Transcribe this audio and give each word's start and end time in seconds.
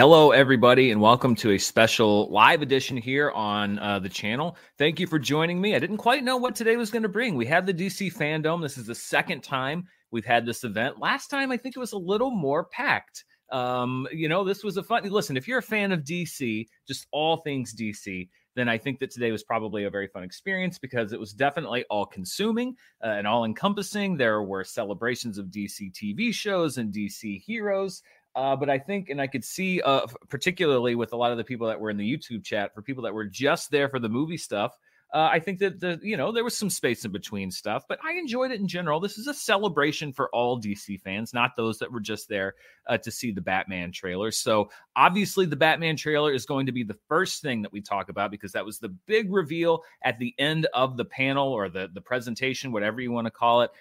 Hello, 0.00 0.30
everybody, 0.30 0.92
and 0.92 0.98
welcome 0.98 1.34
to 1.34 1.50
a 1.50 1.58
special 1.58 2.26
live 2.30 2.62
edition 2.62 2.96
here 2.96 3.30
on 3.32 3.78
uh, 3.80 3.98
the 3.98 4.08
channel. 4.08 4.56
Thank 4.78 4.98
you 4.98 5.06
for 5.06 5.18
joining 5.18 5.60
me. 5.60 5.74
I 5.74 5.78
didn't 5.78 5.98
quite 5.98 6.24
know 6.24 6.38
what 6.38 6.56
today 6.56 6.76
was 6.76 6.90
going 6.90 7.02
to 7.02 7.08
bring. 7.10 7.34
We 7.34 7.44
have 7.48 7.66
the 7.66 7.74
DC 7.74 8.14
fandom. 8.14 8.62
This 8.62 8.78
is 8.78 8.86
the 8.86 8.94
second 8.94 9.42
time 9.42 9.86
we've 10.10 10.24
had 10.24 10.46
this 10.46 10.64
event. 10.64 10.98
Last 10.98 11.28
time, 11.28 11.50
I 11.50 11.58
think 11.58 11.76
it 11.76 11.80
was 11.80 11.92
a 11.92 11.98
little 11.98 12.30
more 12.30 12.64
packed. 12.64 13.26
Um, 13.52 14.08
you 14.10 14.26
know, 14.26 14.42
this 14.42 14.64
was 14.64 14.78
a 14.78 14.82
fun. 14.82 15.04
Listen, 15.04 15.36
if 15.36 15.46
you're 15.46 15.58
a 15.58 15.62
fan 15.62 15.92
of 15.92 16.00
DC, 16.00 16.66
just 16.88 17.06
all 17.12 17.36
things 17.36 17.74
DC, 17.74 18.26
then 18.56 18.70
I 18.70 18.78
think 18.78 19.00
that 19.00 19.10
today 19.10 19.30
was 19.30 19.44
probably 19.44 19.84
a 19.84 19.90
very 19.90 20.08
fun 20.08 20.22
experience 20.22 20.78
because 20.78 21.12
it 21.12 21.20
was 21.20 21.32
definitely 21.32 21.84
all 21.90 22.06
consuming 22.06 22.74
uh, 23.04 23.08
and 23.08 23.26
all 23.26 23.44
encompassing. 23.44 24.16
There 24.16 24.42
were 24.42 24.64
celebrations 24.64 25.36
of 25.36 25.46
DC 25.46 25.92
TV 25.92 26.32
shows 26.32 26.78
and 26.78 26.92
DC 26.92 27.42
heroes. 27.42 28.02
Uh, 28.34 28.54
but 28.56 28.70
I 28.70 28.78
think, 28.78 29.08
and 29.08 29.20
I 29.20 29.26
could 29.26 29.44
see, 29.44 29.80
uh, 29.82 30.06
particularly 30.28 30.94
with 30.94 31.12
a 31.12 31.16
lot 31.16 31.32
of 31.32 31.38
the 31.38 31.44
people 31.44 31.66
that 31.68 31.80
were 31.80 31.90
in 31.90 31.96
the 31.96 32.16
YouTube 32.16 32.44
chat, 32.44 32.74
for 32.74 32.82
people 32.82 33.02
that 33.04 33.14
were 33.14 33.24
just 33.24 33.70
there 33.70 33.88
for 33.88 33.98
the 33.98 34.08
movie 34.08 34.36
stuff, 34.36 34.76
uh, 35.12 35.28
I 35.32 35.40
think 35.40 35.58
that 35.58 35.80
the 35.80 35.98
you 36.02 36.16
know 36.16 36.30
there 36.30 36.44
was 36.44 36.56
some 36.56 36.70
space 36.70 37.04
in 37.04 37.10
between 37.10 37.50
stuff, 37.50 37.84
but 37.88 37.98
I 38.04 38.12
enjoyed 38.12 38.52
it 38.52 38.60
in 38.60 38.68
general. 38.68 39.00
This 39.00 39.18
is 39.18 39.26
a 39.26 39.34
celebration 39.34 40.12
for 40.12 40.32
all 40.32 40.60
DC 40.60 41.00
fans, 41.00 41.34
not 41.34 41.56
those 41.56 41.80
that 41.80 41.90
were 41.90 42.00
just 42.00 42.28
there 42.28 42.54
uh, 42.86 42.96
to 42.98 43.10
see 43.10 43.32
the 43.32 43.40
Batman 43.40 43.90
trailer. 43.90 44.30
So 44.30 44.70
obviously, 44.94 45.46
the 45.46 45.56
Batman 45.56 45.96
trailer 45.96 46.32
is 46.32 46.46
going 46.46 46.66
to 46.66 46.72
be 46.72 46.84
the 46.84 46.98
first 47.08 47.42
thing 47.42 47.62
that 47.62 47.72
we 47.72 47.80
talk 47.80 48.08
about 48.08 48.30
because 48.30 48.52
that 48.52 48.64
was 48.64 48.78
the 48.78 48.90
big 49.06 49.32
reveal 49.32 49.82
at 50.04 50.18
the 50.20 50.32
end 50.38 50.66
of 50.74 50.96
the 50.96 51.04
panel 51.04 51.52
or 51.52 51.68
the 51.68 51.90
the 51.92 52.00
presentation, 52.00 52.70
whatever 52.70 53.00
you 53.00 53.10
want 53.10 53.26
to 53.26 53.32
call 53.32 53.62
it 53.62 53.72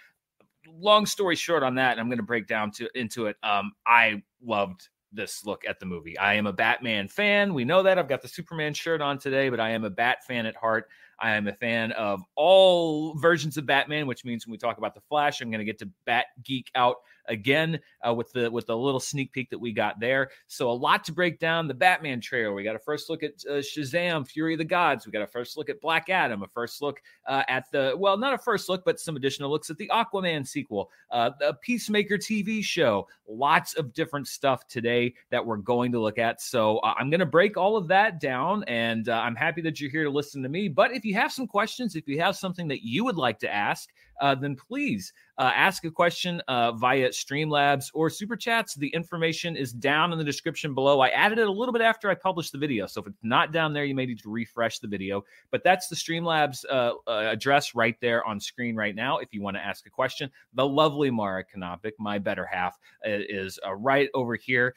long 0.77 1.05
story 1.05 1.35
short 1.35 1.63
on 1.63 1.75
that, 1.75 1.91
and 1.91 1.99
I'm 1.99 2.07
going 2.07 2.17
to 2.17 2.23
break 2.23 2.47
down 2.47 2.71
to 2.71 2.89
into 2.95 3.27
it. 3.27 3.37
Um, 3.43 3.71
I 3.85 4.23
loved 4.41 4.89
this 5.11 5.45
look 5.45 5.63
at 5.67 5.79
the 5.79 5.85
movie. 5.85 6.17
I 6.17 6.35
am 6.35 6.45
a 6.45 6.53
Batman 6.53 7.07
fan. 7.07 7.53
We 7.53 7.65
know 7.65 7.83
that. 7.83 7.97
I've 7.97 8.07
got 8.07 8.21
the 8.21 8.27
Superman 8.27 8.73
shirt 8.73 9.01
on 9.01 9.17
today, 9.17 9.49
but 9.49 9.59
I 9.59 9.71
am 9.71 9.83
a 9.83 9.89
Bat 9.89 10.25
fan 10.25 10.45
at 10.45 10.55
heart. 10.55 10.87
I 11.19 11.31
am 11.31 11.47
a 11.47 11.53
fan 11.53 11.91
of 11.93 12.21
all 12.35 13.15
versions 13.15 13.57
of 13.57 13.65
Batman, 13.65 14.07
which 14.07 14.23
means 14.23 14.45
when 14.45 14.51
we 14.51 14.57
talk 14.57 14.77
about 14.77 14.95
the 14.95 15.01
Flash, 15.01 15.41
I'm 15.41 15.49
going 15.49 15.59
to 15.59 15.65
get 15.65 15.79
to 15.79 15.89
Bat 16.05 16.27
Geek 16.43 16.71
out 16.75 16.97
again 17.30 17.80
uh, 18.05 18.13
with 18.13 18.31
the 18.33 18.52
with 18.52 18.67
the 18.67 18.75
little 18.75 18.99
sneak 18.99 19.31
peek 19.31 19.49
that 19.49 19.58
we 19.58 19.72
got 19.72 19.99
there. 19.99 20.31
So 20.47 20.69
a 20.69 20.73
lot 20.73 21.03
to 21.05 21.13
break 21.13 21.39
down. 21.39 21.67
The 21.67 21.73
Batman 21.73 22.19
trailer. 22.19 22.53
We 22.53 22.63
got 22.63 22.75
a 22.75 22.80
first 22.80 23.09
look 23.09 23.23
at 23.23 23.33
uh, 23.49 23.53
Shazam: 23.55 24.27
Fury 24.27 24.53
of 24.53 24.58
the 24.58 24.66
Gods. 24.66 25.05
We 25.05 25.11
got 25.11 25.21
a 25.21 25.27
first 25.27 25.58
look 25.58 25.69
at 25.69 25.80
Black 25.80 26.09
Adam. 26.09 26.44
A 26.44 26.47
first 26.47 26.81
look 26.81 27.02
uh, 27.27 27.44
at 27.47 27.71
the 27.71 27.94
well, 27.97 28.17
not 28.17 28.33
a 28.33 28.38
first 28.38 28.67
look, 28.67 28.83
but 28.83 28.99
some 28.99 29.16
additional 29.16 29.49
looks 29.49 29.69
at 29.69 29.77
the 29.77 29.89
Aquaman 29.94 30.45
sequel, 30.45 30.89
uh, 31.11 31.31
the 31.39 31.58
Peacemaker 31.61 32.17
TV 32.17 32.64
show. 32.64 33.08
Lots 33.27 33.76
of 33.76 33.93
different 33.93 34.27
stuff 34.27 34.67
today 34.67 35.14
that 35.30 35.45
we're 35.45 35.58
going 35.58 35.92
to 35.92 35.99
look 35.99 36.17
at. 36.17 36.42
So 36.42 36.80
uh, 36.80 36.95
I'm 36.98 37.09
going 37.09 37.20
to 37.20 37.26
break 37.26 37.58
all 37.58 37.77
of 37.77 37.87
that 37.89 38.20
down, 38.20 38.64
and 38.64 39.08
uh, 39.08 39.14
I'm 39.14 39.36
happy 39.36 39.61
that 39.61 39.80
you're 39.80 39.92
here 39.92 40.03
to 40.03 40.09
listen 40.09 40.42
to 40.43 40.49
me. 40.49 40.67
But 40.67 40.93
if 40.93 41.05
you 41.05 41.14
have 41.14 41.32
some 41.32 41.48
questions, 41.48 41.95
if 41.95 42.08
you 42.08 42.20
have 42.20 42.36
something 42.36 42.67
that 42.70 42.83
you 42.83 43.03
would 43.05 43.17
like 43.17 43.39
to 43.39 43.53
ask, 43.53 43.89
uh, 44.19 44.35
then 44.35 44.55
please 44.55 45.13
uh, 45.37 45.52
ask 45.55 45.85
a 45.85 45.91
question 45.91 46.41
uh, 46.47 46.73
via 46.73 47.09
Streamlabs 47.09 47.85
or 47.93 48.09
Super 48.09 48.35
Chats. 48.35 48.75
The 48.75 48.89
information 48.89 49.55
is 49.55 49.71
down 49.71 50.11
in 50.11 50.17
the 50.17 50.23
description 50.23 50.73
below. 50.73 50.99
I 50.99 51.09
added 51.09 51.39
it 51.39 51.47
a 51.47 51.52
little 51.52 51.71
bit 51.71 51.81
after 51.81 52.09
I 52.09 52.15
published 52.15 52.52
the 52.52 52.58
video. 52.58 52.87
So 52.87 53.02
if 53.02 53.08
it's 53.08 53.23
not 53.23 53.53
down 53.53 53.73
there, 53.73 53.85
you 53.85 53.95
may 53.95 54.05
need 54.05 54.19
to 54.19 54.29
refresh 54.29 54.79
the 54.79 54.87
video. 54.87 55.23
But 55.49 55.63
that's 55.63 55.87
the 55.87 55.95
Streamlabs 55.95 56.65
uh, 56.69 56.93
uh, 57.08 57.29
address 57.31 57.73
right 57.73 57.95
there 58.02 58.25
on 58.25 58.39
screen 58.39 58.75
right 58.75 58.95
now 58.95 59.19
if 59.19 59.33
you 59.33 59.41
want 59.41 59.55
to 59.55 59.65
ask 59.65 59.87
a 59.87 59.89
question. 59.89 60.29
The 60.53 60.67
lovely 60.67 61.09
Mara 61.09 61.43
Kanopik, 61.43 61.93
my 61.99 62.19
better 62.19 62.45
half, 62.45 62.77
uh, 63.05 63.09
is 63.09 63.58
right 63.77 64.09
over 64.13 64.35
here 64.35 64.75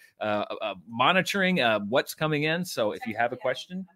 monitoring 0.89 1.59
what's 1.89 2.15
coming 2.15 2.45
in. 2.45 2.65
So 2.65 2.93
if 2.93 3.05
you 3.07 3.17
have 3.17 3.33
a 3.33 3.37
question, 3.37 3.87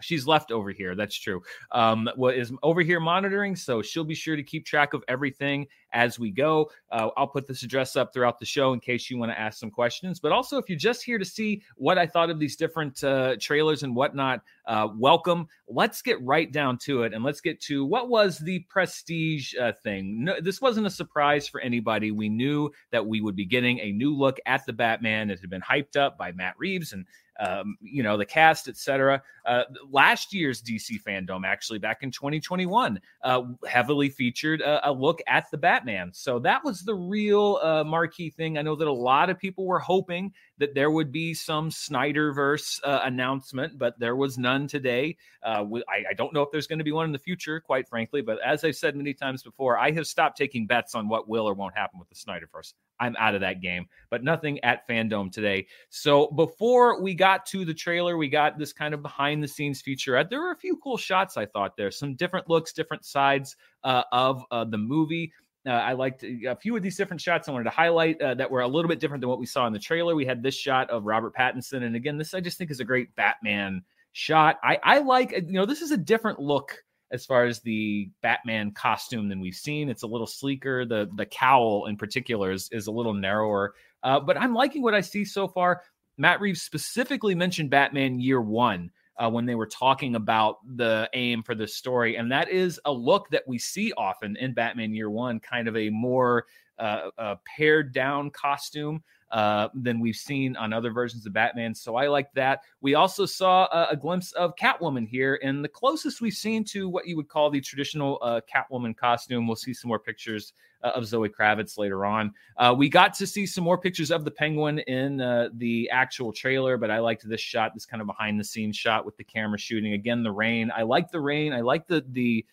she's 0.00 0.26
left 0.26 0.52
over 0.52 0.70
here. 0.70 0.94
That's 0.94 1.16
true. 1.16 1.42
Um, 1.72 2.08
what 2.16 2.36
is 2.36 2.52
over 2.62 2.82
here 2.82 3.00
monitoring, 3.00 3.56
so 3.56 3.82
she'll 3.82 4.04
be 4.04 4.14
sure 4.14 4.36
to 4.36 4.42
keep 4.42 4.64
track 4.64 4.94
of 4.94 5.04
everything 5.08 5.66
as 5.92 6.18
we 6.18 6.30
go. 6.30 6.70
Uh, 6.90 7.08
I'll 7.16 7.26
put 7.26 7.46
this 7.46 7.62
address 7.62 7.96
up 7.96 8.12
throughout 8.12 8.38
the 8.38 8.46
show 8.46 8.72
in 8.72 8.80
case 8.80 9.10
you 9.10 9.18
want 9.18 9.32
to 9.32 9.38
ask 9.38 9.58
some 9.58 9.70
questions. 9.70 10.20
But 10.20 10.32
also, 10.32 10.58
if 10.58 10.68
you're 10.68 10.78
just 10.78 11.02
here 11.02 11.18
to 11.18 11.24
see 11.24 11.62
what 11.76 11.98
I 11.98 12.06
thought 12.06 12.30
of 12.30 12.38
these 12.38 12.56
different 12.56 13.02
uh, 13.02 13.36
trailers 13.40 13.82
and 13.82 13.94
whatnot, 13.94 14.42
uh, 14.66 14.88
welcome. 14.96 15.48
Let's 15.68 16.02
get 16.02 16.22
right 16.22 16.50
down 16.50 16.78
to 16.78 17.02
it 17.02 17.12
and 17.12 17.24
let's 17.24 17.40
get 17.40 17.60
to 17.62 17.84
what 17.84 18.08
was 18.08 18.38
the 18.38 18.60
prestige 18.68 19.54
uh, 19.60 19.72
thing. 19.72 20.24
No, 20.24 20.40
this 20.40 20.60
wasn't 20.60 20.86
a 20.86 20.90
surprise 20.90 21.48
for 21.48 21.60
anybody. 21.60 22.10
We 22.10 22.28
knew 22.28 22.70
that 22.92 23.04
we 23.04 23.20
would 23.20 23.36
be 23.36 23.44
getting 23.44 23.80
a 23.80 23.92
new 23.92 24.14
look 24.14 24.38
at 24.46 24.64
the 24.66 24.72
Batman. 24.72 25.30
It 25.30 25.40
had 25.40 25.50
been 25.50 25.60
hyped 25.60 25.96
up 25.96 26.16
by 26.16 26.32
Matt 26.32 26.54
Reeves 26.58 26.92
and 26.92 27.04
um, 27.40 27.76
you 27.80 28.02
know, 28.02 28.16
the 28.16 28.24
cast, 28.24 28.68
etc. 28.68 29.22
Uh, 29.46 29.62
last 29.90 30.34
year's 30.34 30.62
DC 30.62 31.02
fandom, 31.02 31.46
actually, 31.46 31.78
back 31.78 32.02
in 32.02 32.10
2021, 32.10 33.00
uh, 33.24 33.42
heavily 33.66 34.10
featured 34.10 34.60
a, 34.60 34.90
a, 34.90 34.92
look 34.92 35.20
at 35.26 35.50
the 35.50 35.56
Batman. 35.56 36.10
So 36.12 36.38
that 36.40 36.62
was 36.62 36.82
the 36.82 36.94
real 36.94 37.58
uh, 37.62 37.82
marquee 37.82 38.30
thing. 38.30 38.58
I 38.58 38.62
know 38.62 38.76
that 38.76 38.86
a 38.86 38.92
lot 38.92 39.30
of 39.30 39.38
people 39.38 39.64
were 39.64 39.78
hoping 39.78 40.32
that 40.60 40.74
there 40.74 40.90
would 40.90 41.10
be 41.10 41.32
some 41.32 41.70
Snyderverse 41.70 42.80
uh, 42.84 43.00
announcement, 43.04 43.78
but 43.78 43.98
there 43.98 44.14
was 44.14 44.36
none 44.36 44.68
today. 44.68 45.16
Uh, 45.42 45.64
I, 45.88 46.10
I, 46.10 46.14
don't 46.14 46.34
know 46.34 46.42
if 46.42 46.50
there's 46.52 46.66
going 46.66 46.80
to 46.80 46.84
be 46.84 46.92
one 46.92 47.06
in 47.06 47.12
the 47.12 47.18
future, 47.18 47.60
quite 47.60 47.88
frankly. 47.88 48.20
But 48.20 48.38
as 48.44 48.62
I've 48.62 48.76
said 48.76 48.94
many 48.94 49.14
times 49.14 49.42
before, 49.42 49.78
I 49.78 49.90
have 49.92 50.06
stopped 50.06 50.36
taking 50.36 50.66
bets 50.66 50.94
on 50.94 51.08
what 51.08 51.28
will 51.28 51.48
or 51.48 51.54
won't 51.54 51.76
happen 51.76 51.98
with 51.98 52.10
the 52.10 52.14
Snyderverse. 52.14 52.74
I'm 53.00 53.16
out 53.18 53.34
of 53.34 53.40
that 53.40 53.62
game, 53.62 53.86
but 54.10 54.22
nothing 54.22 54.62
at 54.62 54.86
Fandom 54.86 55.32
today. 55.32 55.66
So 55.88 56.26
before 56.26 57.00
we 57.00 57.14
got 57.14 57.46
to 57.46 57.64
the 57.64 57.72
trailer, 57.72 58.18
we 58.18 58.28
got 58.28 58.58
this 58.58 58.74
kind 58.74 58.92
of 58.92 59.00
behind 59.00 59.42
the 59.42 59.48
scenes 59.48 59.80
feature. 59.80 60.22
There 60.22 60.42
were 60.42 60.52
a 60.52 60.56
few 60.56 60.76
cool 60.76 60.98
shots 60.98 61.38
I 61.38 61.46
thought 61.46 61.78
there, 61.78 61.90
some 61.90 62.14
different 62.14 62.50
looks, 62.50 62.74
different 62.74 63.06
sides 63.06 63.56
uh, 63.82 64.02
of 64.12 64.44
uh, 64.50 64.64
the 64.64 64.76
movie. 64.76 65.32
Uh, 65.66 65.70
I 65.72 65.92
liked 65.92 66.22
a 66.22 66.56
few 66.56 66.74
of 66.74 66.82
these 66.82 66.96
different 66.96 67.20
shots 67.20 67.48
I 67.48 67.52
wanted 67.52 67.64
to 67.64 67.70
highlight 67.70 68.20
uh, 68.22 68.34
that 68.34 68.50
were 68.50 68.62
a 68.62 68.68
little 68.68 68.88
bit 68.88 68.98
different 68.98 69.20
than 69.20 69.28
what 69.28 69.38
we 69.38 69.46
saw 69.46 69.66
in 69.66 69.72
the 69.72 69.78
trailer. 69.78 70.14
We 70.14 70.24
had 70.24 70.42
this 70.42 70.54
shot 70.54 70.88
of 70.88 71.04
Robert 71.04 71.34
Pattinson. 71.34 71.82
And 71.82 71.94
again, 71.94 72.16
this 72.16 72.32
I 72.32 72.40
just 72.40 72.56
think 72.56 72.70
is 72.70 72.80
a 72.80 72.84
great 72.84 73.14
Batman 73.14 73.82
shot. 74.12 74.58
I, 74.62 74.78
I 74.82 74.98
like, 75.00 75.32
you 75.32 75.52
know, 75.52 75.66
this 75.66 75.82
is 75.82 75.90
a 75.90 75.98
different 75.98 76.38
look 76.38 76.82
as 77.12 77.26
far 77.26 77.44
as 77.44 77.60
the 77.60 78.08
Batman 78.22 78.72
costume 78.72 79.28
than 79.28 79.40
we've 79.40 79.54
seen. 79.54 79.90
It's 79.90 80.02
a 80.02 80.06
little 80.06 80.26
sleeker. 80.26 80.86
The 80.86 81.10
the 81.14 81.26
cowl 81.26 81.86
in 81.86 81.96
particular 81.96 82.52
is, 82.52 82.68
is 82.72 82.86
a 82.86 82.92
little 82.92 83.14
narrower. 83.14 83.74
Uh, 84.02 84.20
but 84.20 84.40
I'm 84.40 84.54
liking 84.54 84.82
what 84.82 84.94
I 84.94 85.02
see 85.02 85.24
so 85.24 85.46
far. 85.46 85.82
Matt 86.16 86.40
Reeves 86.40 86.62
specifically 86.62 87.34
mentioned 87.34 87.70
Batman 87.70 88.18
Year 88.18 88.40
One 88.40 88.90
uh, 89.20 89.28
when 89.28 89.46
they 89.46 89.54
were 89.54 89.66
talking 89.66 90.16
about 90.16 90.56
the 90.76 91.08
aim 91.12 91.42
for 91.42 91.54
the 91.54 91.68
story. 91.68 92.16
And 92.16 92.32
that 92.32 92.48
is 92.48 92.80
a 92.84 92.92
look 92.92 93.28
that 93.30 93.44
we 93.46 93.58
see 93.58 93.92
often 93.96 94.36
in 94.36 94.54
Batman 94.54 94.94
Year 94.94 95.10
One, 95.10 95.38
kind 95.40 95.68
of 95.68 95.76
a 95.76 95.90
more 95.90 96.46
uh, 96.80 97.10
uh, 97.18 97.36
pared 97.44 97.92
down 97.92 98.30
costume 98.30 99.02
uh, 99.30 99.68
than 99.74 100.00
we've 100.00 100.16
seen 100.16 100.56
on 100.56 100.72
other 100.72 100.90
versions 100.90 101.24
of 101.26 101.32
Batman. 101.32 101.74
So 101.74 101.94
I 101.94 102.08
like 102.08 102.32
that. 102.32 102.62
We 102.80 102.96
also 102.96 103.26
saw 103.26 103.66
a, 103.66 103.88
a, 103.92 103.96
glimpse 103.96 104.32
of 104.32 104.56
Catwoman 104.56 105.06
here, 105.06 105.38
and 105.42 105.62
the 105.64 105.68
closest 105.68 106.20
we've 106.20 106.32
seen 106.32 106.64
to 106.64 106.88
what 106.88 107.06
you 107.06 107.16
would 107.16 107.28
call 107.28 107.48
the 107.48 107.60
traditional 107.60 108.18
uh, 108.22 108.40
Catwoman 108.52 108.96
costume. 108.96 109.46
We'll 109.46 109.54
see 109.54 109.72
some 109.72 109.88
more 109.88 110.00
pictures 110.00 110.52
uh, 110.82 110.88
of 110.88 111.06
Zoe 111.06 111.28
Kravitz 111.28 111.78
later 111.78 112.04
on. 112.04 112.32
Uh, 112.56 112.74
we 112.76 112.88
got 112.88 113.14
to 113.14 113.26
see 113.26 113.46
some 113.46 113.62
more 113.62 113.78
pictures 113.78 114.10
of 114.10 114.24
the 114.24 114.32
Penguin 114.32 114.80
in 114.80 115.20
uh, 115.20 115.50
the 115.54 115.88
actual 115.90 116.32
trailer, 116.32 116.76
but 116.76 116.90
I 116.90 116.98
liked 116.98 117.28
this 117.28 117.40
shot, 117.40 117.72
this 117.72 117.86
kind 117.86 118.00
of 118.00 118.08
behind 118.08 118.40
the 118.40 118.44
scenes 118.44 118.76
shot 118.76 119.04
with 119.04 119.16
the 119.16 119.24
camera 119.24 119.58
shooting. 119.58 119.92
Again, 119.92 120.24
the 120.24 120.32
rain. 120.32 120.72
I 120.74 120.82
like 120.82 121.10
the 121.10 121.20
rain. 121.20 121.52
I 121.52 121.60
like 121.60 121.86
the 121.86 122.04
the 122.10 122.44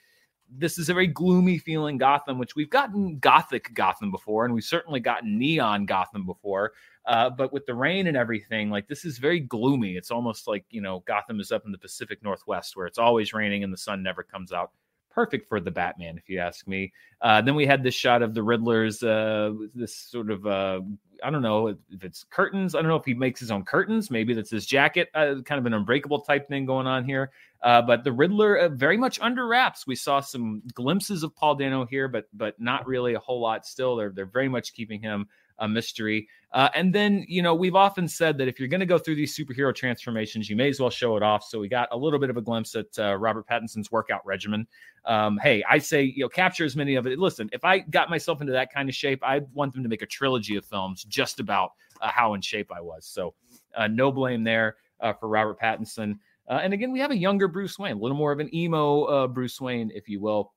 this 0.50 0.78
is 0.78 0.90
a 0.90 0.94
very 0.94 1.08
gloomy 1.08 1.58
feeling 1.58 1.98
Gotham, 1.98 2.38
which 2.38 2.56
we've 2.56 2.70
gotten 2.70 3.20
gothic 3.20 3.74
Gotham 3.74 4.12
before, 4.12 4.46
and 4.46 4.54
we've 4.54 4.64
certainly 4.64 5.00
gotten 5.00 5.38
neon 5.38 5.86
Gotham 5.86 6.26
before. 6.26 6.74
Uh, 7.06 7.30
but 7.30 7.54
with 7.54 7.66
the 7.66 7.74
rain 7.74 8.08
and 8.08 8.18
everything, 8.18 8.70
like 8.70 8.88
this 8.88 9.06
is 9.06 9.18
very 9.18 9.40
gloomy. 9.40 9.96
It's 9.96 10.12
almost 10.12 10.48
like 10.48 10.66
you 10.70 10.82
know 10.82 11.04
Gotham 11.08 11.40
is 11.40 11.52
up 11.52 11.66
in 11.66 11.72
the 11.72 11.78
Pacific 11.78 12.24
Northwest 12.24 12.76
where 12.76 12.86
it's 12.88 12.98
always 12.98 13.34
raining 13.34 13.64
and 13.64 13.72
the 13.72 13.78
sun 13.78 14.04
never 14.04 14.24
comes 14.24 14.52
out 14.52 14.72
perfect 15.18 15.50
for 15.50 15.60
the 15.60 15.72
Batman, 15.72 16.16
if 16.16 16.30
you 16.30 16.38
ask 16.38 16.68
me. 16.68 16.94
Uh, 17.22 17.42
then 17.42 17.56
we 17.56 17.66
had 17.66 17.82
this 17.82 17.96
shot 17.96 18.22
of 18.22 18.36
the 18.36 18.44
Riddler's, 18.44 19.02
uh, 19.02 19.52
this 19.74 19.96
sort 19.96 20.30
of, 20.30 20.46
uh, 20.46 20.82
I 21.24 21.30
don't 21.30 21.42
know 21.42 21.68
if 21.68 22.04
it's 22.04 22.26
curtains. 22.30 22.76
I 22.76 22.80
don't 22.80 22.88
know 22.90 22.96
if 22.96 23.06
he 23.06 23.14
makes 23.14 23.40
his 23.40 23.52
own 23.52 23.64
curtains. 23.64 24.12
Maybe 24.12 24.34
that's 24.34 24.50
his 24.50 24.66
jacket, 24.66 25.10
uh, 25.14 25.36
kind 25.46 25.60
of 25.60 25.66
an 25.66 25.74
unbreakable 25.74 26.22
type 26.22 26.48
thing 26.48 26.66
going 26.66 26.88
on 26.88 27.04
here. 27.04 27.32
Uh, 27.62 27.82
but 27.82 28.04
the 28.04 28.12
Riddler 28.12 28.58
uh, 28.58 28.70
very 28.70 28.98
much 28.98 29.20
under 29.20 29.48
wraps. 29.48 29.88
We 29.88 29.96
saw 29.96 30.20
some 30.20 30.62
glimpses 30.74 31.24
of 31.24 31.36
Paul 31.36 31.56
Dano 31.56 31.86
here, 31.86 32.08
but 32.08 32.26
but 32.34 32.60
not 32.60 32.88
really 32.88 33.14
a 33.14 33.20
whole 33.20 33.42
lot. 33.42 33.66
Still, 33.66 33.96
they're 33.96 34.12
they're 34.12 34.26
very 34.26 34.50
much 34.50 34.74
keeping 34.74 35.02
him 35.02 35.28
a 35.60 35.68
mystery. 35.68 36.28
Uh, 36.54 36.70
and 36.74 36.94
then, 36.96 37.26
you 37.28 37.42
know, 37.42 37.54
we've 37.54 37.76
often 37.76 38.08
said 38.08 38.38
that 38.38 38.48
if 38.48 38.58
you're 38.58 38.70
going 38.70 38.80
to 38.80 38.86
go 38.86 38.98
through 38.98 39.16
these 39.16 39.36
superhero 39.36 39.76
transformations, 39.76 40.50
you 40.50 40.56
may 40.56 40.70
as 40.70 40.80
well 40.80 40.90
show 40.90 41.18
it 41.18 41.24
off. 41.24 41.44
So 41.44 41.60
we 41.60 41.68
got 41.68 41.90
a 41.92 41.98
little 41.98 42.20
bit 42.20 42.30
of 42.30 42.38
a 42.38 42.42
glimpse 42.42 42.74
at 42.76 42.88
uh, 42.98 43.16
Robert 43.18 43.46
Pattinson's 43.48 43.92
workout 43.92 44.26
regimen. 44.26 44.66
Um, 45.06 45.38
hey, 45.40 45.64
I 45.70 45.78
say, 45.80 46.04
you 46.04 46.24
know, 46.24 46.30
capture 46.30 46.64
as 46.64 46.76
many 46.76 46.96
of 46.96 47.06
it. 47.06 47.20
Listen, 47.20 47.50
if 47.52 47.66
I 47.66 47.80
got 47.80 48.10
myself 48.10 48.40
into 48.40 48.54
that 48.54 48.74
kind 48.74 48.88
of 48.88 48.96
shape, 48.96 49.22
I 49.24 49.42
want 49.54 49.74
them 49.74 49.84
to 49.84 49.90
make 49.90 50.02
a 50.02 50.08
trilogy 50.08 50.56
of 50.56 50.66
films 50.66 51.04
just 51.04 51.40
about 51.40 51.72
uh, 52.02 52.10
how 52.10 52.34
in 52.34 52.42
shape 52.42 52.72
I 52.72 52.82
was. 52.82 53.06
So 53.06 53.34
uh, 53.76 53.88
no 53.88 54.12
blame 54.12 54.44
there 54.44 54.78
uh, 55.02 55.14
for 55.14 55.28
Robert 55.28 55.60
Pattinson. 55.60 56.18
Uh, 56.48 56.62
and 56.64 56.74
again, 56.74 56.94
we 56.94 57.00
have 57.00 57.12
a 57.12 57.18
younger 57.18 57.50
Bruce 57.50 57.78
Wayne, 57.78 57.98
a 57.98 58.00
little 58.00 58.16
more 58.16 58.32
of 58.32 58.40
an 58.40 58.54
emo 58.56 59.28
Bruce 59.28 59.60
Wayne, 59.60 59.92
if 59.94 60.08
you 60.08 60.22
will 60.22 60.54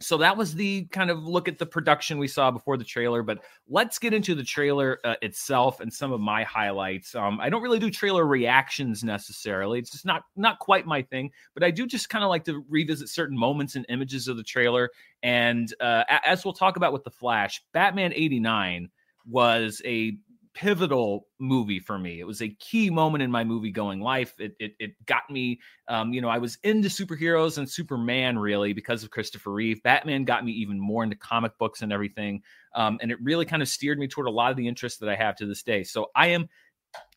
so 0.00 0.16
that 0.18 0.36
was 0.36 0.54
the 0.54 0.84
kind 0.86 1.10
of 1.10 1.24
look 1.24 1.48
at 1.48 1.58
the 1.58 1.66
production 1.66 2.18
we 2.18 2.28
saw 2.28 2.50
before 2.50 2.76
the 2.76 2.84
trailer 2.84 3.22
but 3.22 3.40
let's 3.68 3.98
get 3.98 4.14
into 4.14 4.34
the 4.34 4.44
trailer 4.44 5.00
uh, 5.04 5.14
itself 5.22 5.80
and 5.80 5.92
some 5.92 6.12
of 6.12 6.20
my 6.20 6.44
highlights. 6.44 7.14
Um, 7.14 7.40
i 7.40 7.48
don't 7.48 7.62
really 7.62 7.78
do 7.78 7.90
trailer 7.90 8.26
reactions 8.26 9.02
necessarily. 9.02 9.78
It's 9.78 9.90
just 9.90 10.06
not 10.06 10.22
not 10.36 10.58
quite 10.58 10.86
my 10.86 11.02
thing 11.02 11.30
but 11.54 11.62
i 11.62 11.70
do 11.70 11.86
just 11.86 12.08
kind 12.08 12.24
of 12.24 12.30
like 12.30 12.44
to 12.44 12.64
revisit 12.68 13.08
certain 13.08 13.36
moments 13.36 13.74
and 13.74 13.84
images 13.88 14.28
of 14.28 14.36
the 14.36 14.42
trailer. 14.42 14.90
And 15.22 15.72
uh, 15.80 16.04
as 16.24 16.44
we'll 16.44 16.54
talk 16.54 16.76
about 16.76 16.92
with 16.92 17.04
the 17.04 17.10
flash 17.10 17.62
batman 17.72 18.12
89 18.14 18.90
was 19.26 19.82
a 19.84 20.16
pivotal 20.58 21.28
movie 21.38 21.78
for 21.78 21.96
me. 21.96 22.18
It 22.18 22.26
was 22.26 22.42
a 22.42 22.48
key 22.48 22.90
moment 22.90 23.22
in 23.22 23.30
my 23.30 23.44
movie 23.44 23.70
going 23.70 24.00
life. 24.00 24.34
It 24.40 24.56
it, 24.58 24.72
it 24.80 25.06
got 25.06 25.22
me, 25.30 25.60
um, 25.86 26.12
you 26.12 26.20
know, 26.20 26.28
I 26.28 26.38
was 26.38 26.58
into 26.64 26.88
superheroes 26.88 27.58
and 27.58 27.70
Superman 27.70 28.36
really 28.36 28.72
because 28.72 29.04
of 29.04 29.10
Christopher 29.10 29.52
Reeve. 29.52 29.80
Batman 29.84 30.24
got 30.24 30.44
me 30.44 30.50
even 30.50 30.80
more 30.80 31.04
into 31.04 31.14
comic 31.14 31.56
books 31.58 31.82
and 31.82 31.92
everything, 31.92 32.42
um, 32.74 32.98
and 33.00 33.12
it 33.12 33.18
really 33.22 33.44
kind 33.44 33.62
of 33.62 33.68
steered 33.68 34.00
me 34.00 34.08
toward 34.08 34.26
a 34.26 34.32
lot 34.32 34.50
of 34.50 34.56
the 34.56 34.66
interests 34.66 34.98
that 34.98 35.08
I 35.08 35.14
have 35.14 35.36
to 35.36 35.46
this 35.46 35.62
day. 35.62 35.84
So 35.84 36.10
I 36.16 36.28
am 36.28 36.48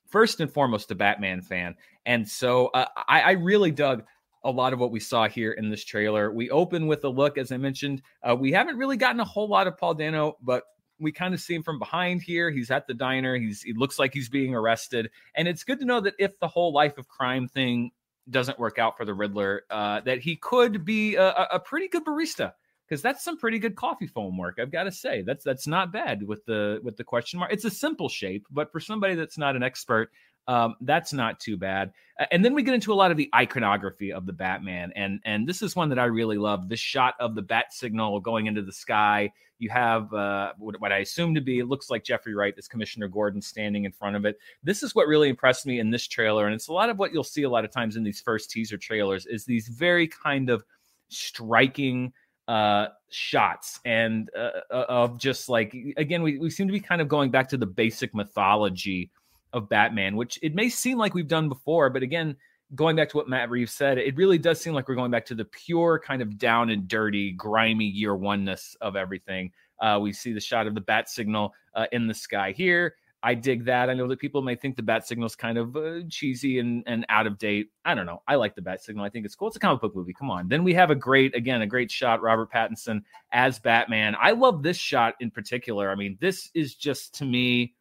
first 0.07 0.39
and 0.39 0.53
foremost 0.53 0.91
a 0.91 0.95
Batman 0.95 1.41
fan, 1.41 1.75
and 2.05 2.29
so 2.29 2.67
uh, 2.67 2.85
I, 3.07 3.21
I 3.21 3.31
really 3.31 3.71
dug 3.71 4.03
a 4.43 4.51
lot 4.51 4.71
of 4.71 4.79
what 4.79 4.91
we 4.91 4.99
saw 4.99 5.27
here 5.27 5.53
in 5.53 5.71
this 5.71 5.83
trailer. 5.83 6.31
We 6.31 6.51
open 6.51 6.85
with 6.85 7.03
a 7.05 7.09
look, 7.09 7.39
as 7.39 7.51
I 7.51 7.57
mentioned. 7.57 8.03
Uh, 8.21 8.35
we 8.35 8.51
haven't 8.51 8.77
really 8.77 8.97
gotten 8.97 9.19
a 9.19 9.25
whole 9.25 9.47
lot 9.47 9.67
of 9.67 9.77
Paul 9.77 9.95
Dano, 9.95 10.37
but 10.41 10.63
we 11.01 11.11
kind 11.11 11.33
of 11.33 11.41
see 11.41 11.55
him 11.55 11.63
from 11.63 11.79
behind 11.79 12.21
here. 12.21 12.51
He's 12.51 12.71
at 12.71 12.87
the 12.87 12.93
diner. 12.93 13.35
He's 13.35 13.61
he 13.61 13.73
looks 13.73 13.99
like 13.99 14.13
he's 14.13 14.29
being 14.29 14.55
arrested, 14.55 15.09
and 15.35 15.47
it's 15.47 15.63
good 15.63 15.79
to 15.79 15.85
know 15.85 15.99
that 16.01 16.13
if 16.19 16.39
the 16.39 16.47
whole 16.47 16.71
life 16.71 16.97
of 16.97 17.07
crime 17.07 17.47
thing 17.47 17.91
doesn't 18.29 18.59
work 18.59 18.79
out 18.79 18.97
for 18.97 19.05
the 19.05 19.13
Riddler, 19.13 19.63
uh, 19.69 20.01
that 20.01 20.19
he 20.19 20.35
could 20.35 20.85
be 20.85 21.15
a, 21.15 21.29
a 21.51 21.59
pretty 21.59 21.87
good 21.87 22.05
barista 22.05 22.53
because 22.87 23.01
that's 23.01 23.23
some 23.23 23.37
pretty 23.37 23.57
good 23.57 23.75
coffee 23.75 24.05
foam 24.05 24.37
work. 24.37 24.59
I've 24.61 24.71
got 24.71 24.83
to 24.83 24.91
say 24.91 25.21
that's 25.21 25.45
that's 25.45 25.65
not 25.65 25.93
bad 25.93 26.27
with 26.27 26.45
the 26.45 26.81
with 26.83 26.97
the 26.97 27.05
question 27.05 27.39
mark. 27.39 27.53
It's 27.53 27.63
a 27.63 27.69
simple 27.69 28.09
shape, 28.09 28.45
but 28.51 28.71
for 28.71 28.81
somebody 28.81 29.15
that's 29.15 29.37
not 29.37 29.55
an 29.55 29.63
expert, 29.63 30.11
um, 30.47 30.75
that's 30.81 31.13
not 31.13 31.39
too 31.39 31.55
bad. 31.55 31.93
And 32.31 32.43
then 32.43 32.53
we 32.53 32.63
get 32.63 32.73
into 32.73 32.91
a 32.91 32.95
lot 32.95 33.09
of 33.09 33.15
the 33.15 33.29
iconography 33.33 34.11
of 34.11 34.25
the 34.25 34.33
Batman, 34.33 34.91
and 34.97 35.21
and 35.23 35.47
this 35.47 35.61
is 35.61 35.73
one 35.73 35.87
that 35.89 35.99
I 35.99 36.05
really 36.05 36.37
love. 36.37 36.67
This 36.67 36.81
shot 36.81 37.15
of 37.19 37.33
the 37.33 37.41
bat 37.41 37.73
signal 37.73 38.19
going 38.19 38.47
into 38.47 38.61
the 38.61 38.73
sky. 38.73 39.31
You 39.61 39.69
have 39.69 40.11
uh, 40.11 40.53
what, 40.57 40.91
I 40.91 40.97
assume 40.97 41.35
to 41.35 41.41
be 41.41 41.59
it 41.59 41.67
looks 41.67 41.91
like 41.91 42.03
Jeffrey 42.03 42.33
Wright, 42.33 42.55
this 42.55 42.67
Commissioner 42.67 43.07
Gordon, 43.07 43.41
standing 43.41 43.85
in 43.85 43.91
front 43.91 44.15
of 44.15 44.25
it. 44.25 44.39
This 44.63 44.81
is 44.81 44.95
what 44.95 45.07
really 45.07 45.29
impressed 45.29 45.67
me 45.67 45.79
in 45.79 45.91
this 45.91 46.07
trailer, 46.07 46.47
and 46.47 46.55
it's 46.55 46.67
a 46.67 46.73
lot 46.73 46.89
of 46.89 46.97
what 46.97 47.13
you'll 47.13 47.23
see 47.23 47.43
a 47.43 47.49
lot 47.49 47.63
of 47.63 47.69
times 47.69 47.95
in 47.95 48.03
these 48.03 48.19
first 48.19 48.49
teaser 48.49 48.77
trailers 48.77 49.27
is 49.27 49.45
these 49.45 49.67
very 49.67 50.07
kind 50.07 50.49
of 50.49 50.63
striking 51.09 52.11
uh, 52.47 52.87
shots 53.11 53.79
and 53.85 54.31
uh, 54.35 54.49
uh 54.71 54.85
of 54.89 55.17
just 55.17 55.47
like 55.47 55.75
again 55.95 56.23
we, 56.23 56.39
we 56.39 56.49
seem 56.49 56.67
to 56.67 56.73
be 56.73 56.79
kind 56.79 56.99
of 56.99 57.07
going 57.07 57.29
back 57.29 57.47
to 57.47 57.55
the 57.55 57.67
basic 57.67 58.15
mythology 58.15 59.11
of 59.53 59.69
Batman, 59.69 60.15
which 60.15 60.39
it 60.41 60.55
may 60.55 60.69
seem 60.69 60.97
like 60.97 61.13
we've 61.13 61.27
done 61.27 61.49
before, 61.49 61.89
but 61.89 62.03
again, 62.03 62.35
going 62.75 62.95
back 62.95 63.09
to 63.09 63.17
what 63.17 63.27
Matt 63.27 63.49
Reeves 63.49 63.73
said, 63.73 63.97
it 63.97 64.15
really 64.15 64.37
does 64.37 64.59
seem 64.59 64.73
like 64.73 64.87
we're 64.87 64.95
going 64.95 65.11
back 65.11 65.25
to 65.27 65.35
the 65.35 65.45
pure 65.45 65.99
kind 65.99 66.21
of 66.21 66.37
down 66.37 66.69
and 66.69 66.87
dirty, 66.87 67.31
grimy 67.31 67.85
year 67.85 68.15
oneness 68.15 68.75
of 68.81 68.95
everything. 68.95 69.51
Uh, 69.79 69.99
we 70.01 70.13
see 70.13 70.31
the 70.31 70.39
shot 70.39 70.67
of 70.67 70.75
the 70.75 70.81
bat 70.81 71.09
signal 71.09 71.53
uh, 71.75 71.85
in 71.91 72.07
the 72.07 72.13
sky 72.13 72.51
here. 72.51 72.95
I 73.23 73.35
dig 73.35 73.65
that. 73.65 73.89
I 73.89 73.93
know 73.93 74.07
that 74.07 74.19
people 74.19 74.41
may 74.41 74.55
think 74.55 74.75
the 74.75 74.81
bat 74.81 75.05
signal 75.05 75.27
is 75.27 75.35
kind 75.35 75.57
of 75.57 75.75
uh, 75.75 75.99
cheesy 76.09 76.57
and, 76.57 76.83
and 76.87 77.05
out 77.09 77.27
of 77.27 77.37
date. 77.37 77.69
I 77.85 77.93
don't 77.93 78.07
know. 78.07 78.23
I 78.27 78.35
like 78.35 78.55
the 78.55 78.63
bat 78.63 78.83
signal. 78.83 79.05
I 79.05 79.09
think 79.09 79.25
it's 79.25 79.35
cool. 79.35 79.47
It's 79.47 79.57
a 79.57 79.59
comic 79.59 79.81
book 79.81 79.95
movie. 79.95 80.13
Come 80.13 80.31
on. 80.31 80.47
Then 80.47 80.63
we 80.63 80.73
have 80.73 80.89
a 80.89 80.95
great, 80.95 81.35
again, 81.35 81.61
a 81.61 81.67
great 81.67 81.91
shot. 81.91 82.21
Robert 82.23 82.51
Pattinson 82.51 83.03
as 83.31 83.59
Batman. 83.59 84.15
I 84.19 84.31
love 84.31 84.63
this 84.63 84.77
shot 84.77 85.15
in 85.19 85.29
particular. 85.29 85.91
I 85.91 85.95
mean, 85.95 86.17
this 86.19 86.49
is 86.55 86.73
just 86.73 87.13
to 87.15 87.25
me 87.25 87.75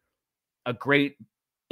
a 0.67 0.73
great 0.73 1.15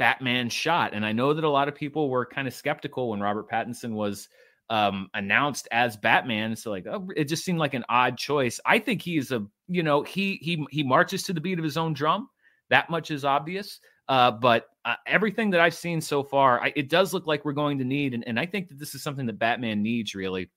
Batman 0.00 0.48
shot. 0.48 0.94
And 0.94 1.04
I 1.04 1.12
know 1.12 1.34
that 1.34 1.44
a 1.44 1.50
lot 1.50 1.68
of 1.68 1.74
people 1.74 2.08
were 2.08 2.24
kind 2.24 2.48
of 2.48 2.54
skeptical 2.54 3.10
when 3.10 3.20
Robert 3.20 3.50
Pattinson 3.50 3.92
was 3.92 4.30
um, 4.70 5.10
announced 5.12 5.68
as 5.72 5.98
Batman. 5.98 6.56
So 6.56 6.70
like, 6.70 6.86
oh, 6.86 7.06
it 7.14 7.24
just 7.24 7.44
seemed 7.44 7.58
like 7.58 7.74
an 7.74 7.84
odd 7.90 8.16
choice. 8.16 8.58
I 8.64 8.78
think 8.78 9.02
he's 9.02 9.30
a, 9.30 9.46
you 9.68 9.82
know, 9.82 10.02
he 10.02 10.38
he 10.40 10.66
he 10.70 10.82
marches 10.82 11.22
to 11.24 11.34
the 11.34 11.40
beat 11.40 11.58
of 11.58 11.64
his 11.64 11.76
own 11.76 11.92
drum. 11.92 12.30
That 12.70 12.88
much 12.88 13.10
is 13.10 13.26
obvious. 13.26 13.78
Uh, 14.08 14.30
but 14.30 14.68
uh, 14.86 14.94
everything 15.06 15.50
that 15.50 15.60
I've 15.60 15.74
seen 15.74 16.00
so 16.00 16.22
far, 16.22 16.62
I, 16.62 16.72
it 16.74 16.88
does 16.88 17.12
look 17.12 17.26
like 17.26 17.44
we're 17.44 17.52
going 17.52 17.78
to 17.78 17.84
need, 17.84 18.14
and, 18.14 18.26
and 18.26 18.40
I 18.40 18.46
think 18.46 18.68
that 18.68 18.78
this 18.78 18.94
is 18.94 19.02
something 19.02 19.26
that 19.26 19.38
Batman 19.38 19.82
needs 19.82 20.14
really, 20.14 20.50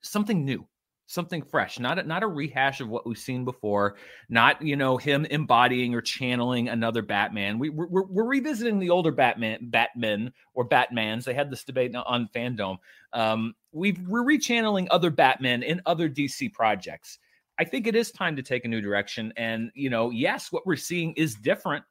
something 0.00 0.44
new 0.46 0.66
something 1.10 1.42
fresh, 1.42 1.80
not 1.80 1.98
a, 1.98 2.04
not 2.04 2.22
a 2.22 2.26
rehash 2.26 2.80
of 2.80 2.88
what 2.88 3.04
we've 3.04 3.18
seen 3.18 3.44
before, 3.44 3.96
not 4.28 4.62
you 4.62 4.76
know 4.76 4.96
him 4.96 5.24
embodying 5.26 5.94
or 5.94 6.00
channeling 6.00 6.68
another 6.68 7.02
Batman. 7.02 7.58
We 7.58 7.68
we're, 7.68 8.04
we're 8.04 8.24
revisiting 8.24 8.78
the 8.78 8.90
older 8.90 9.10
Batman, 9.10 9.58
Batmen 9.70 10.32
or 10.54 10.68
Batmans. 10.68 11.24
They 11.24 11.34
had 11.34 11.50
this 11.50 11.64
debate 11.64 11.94
on 11.94 12.28
Fandom. 12.34 12.78
Um, 13.12 13.54
we 13.72 13.92
we're 14.06 14.24
rechanneling 14.24 14.86
other 14.90 15.10
Batmen 15.10 15.62
in 15.62 15.82
other 15.84 16.08
DC 16.08 16.52
projects. 16.52 17.18
I 17.58 17.64
think 17.64 17.86
it 17.86 17.96
is 17.96 18.12
time 18.12 18.36
to 18.36 18.42
take 18.42 18.64
a 18.64 18.68
new 18.68 18.80
direction. 18.80 19.32
And 19.36 19.72
you 19.74 19.90
know, 19.90 20.10
yes, 20.10 20.52
what 20.52 20.66
we're 20.66 20.76
seeing 20.76 21.12
is 21.14 21.34
different 21.34 21.84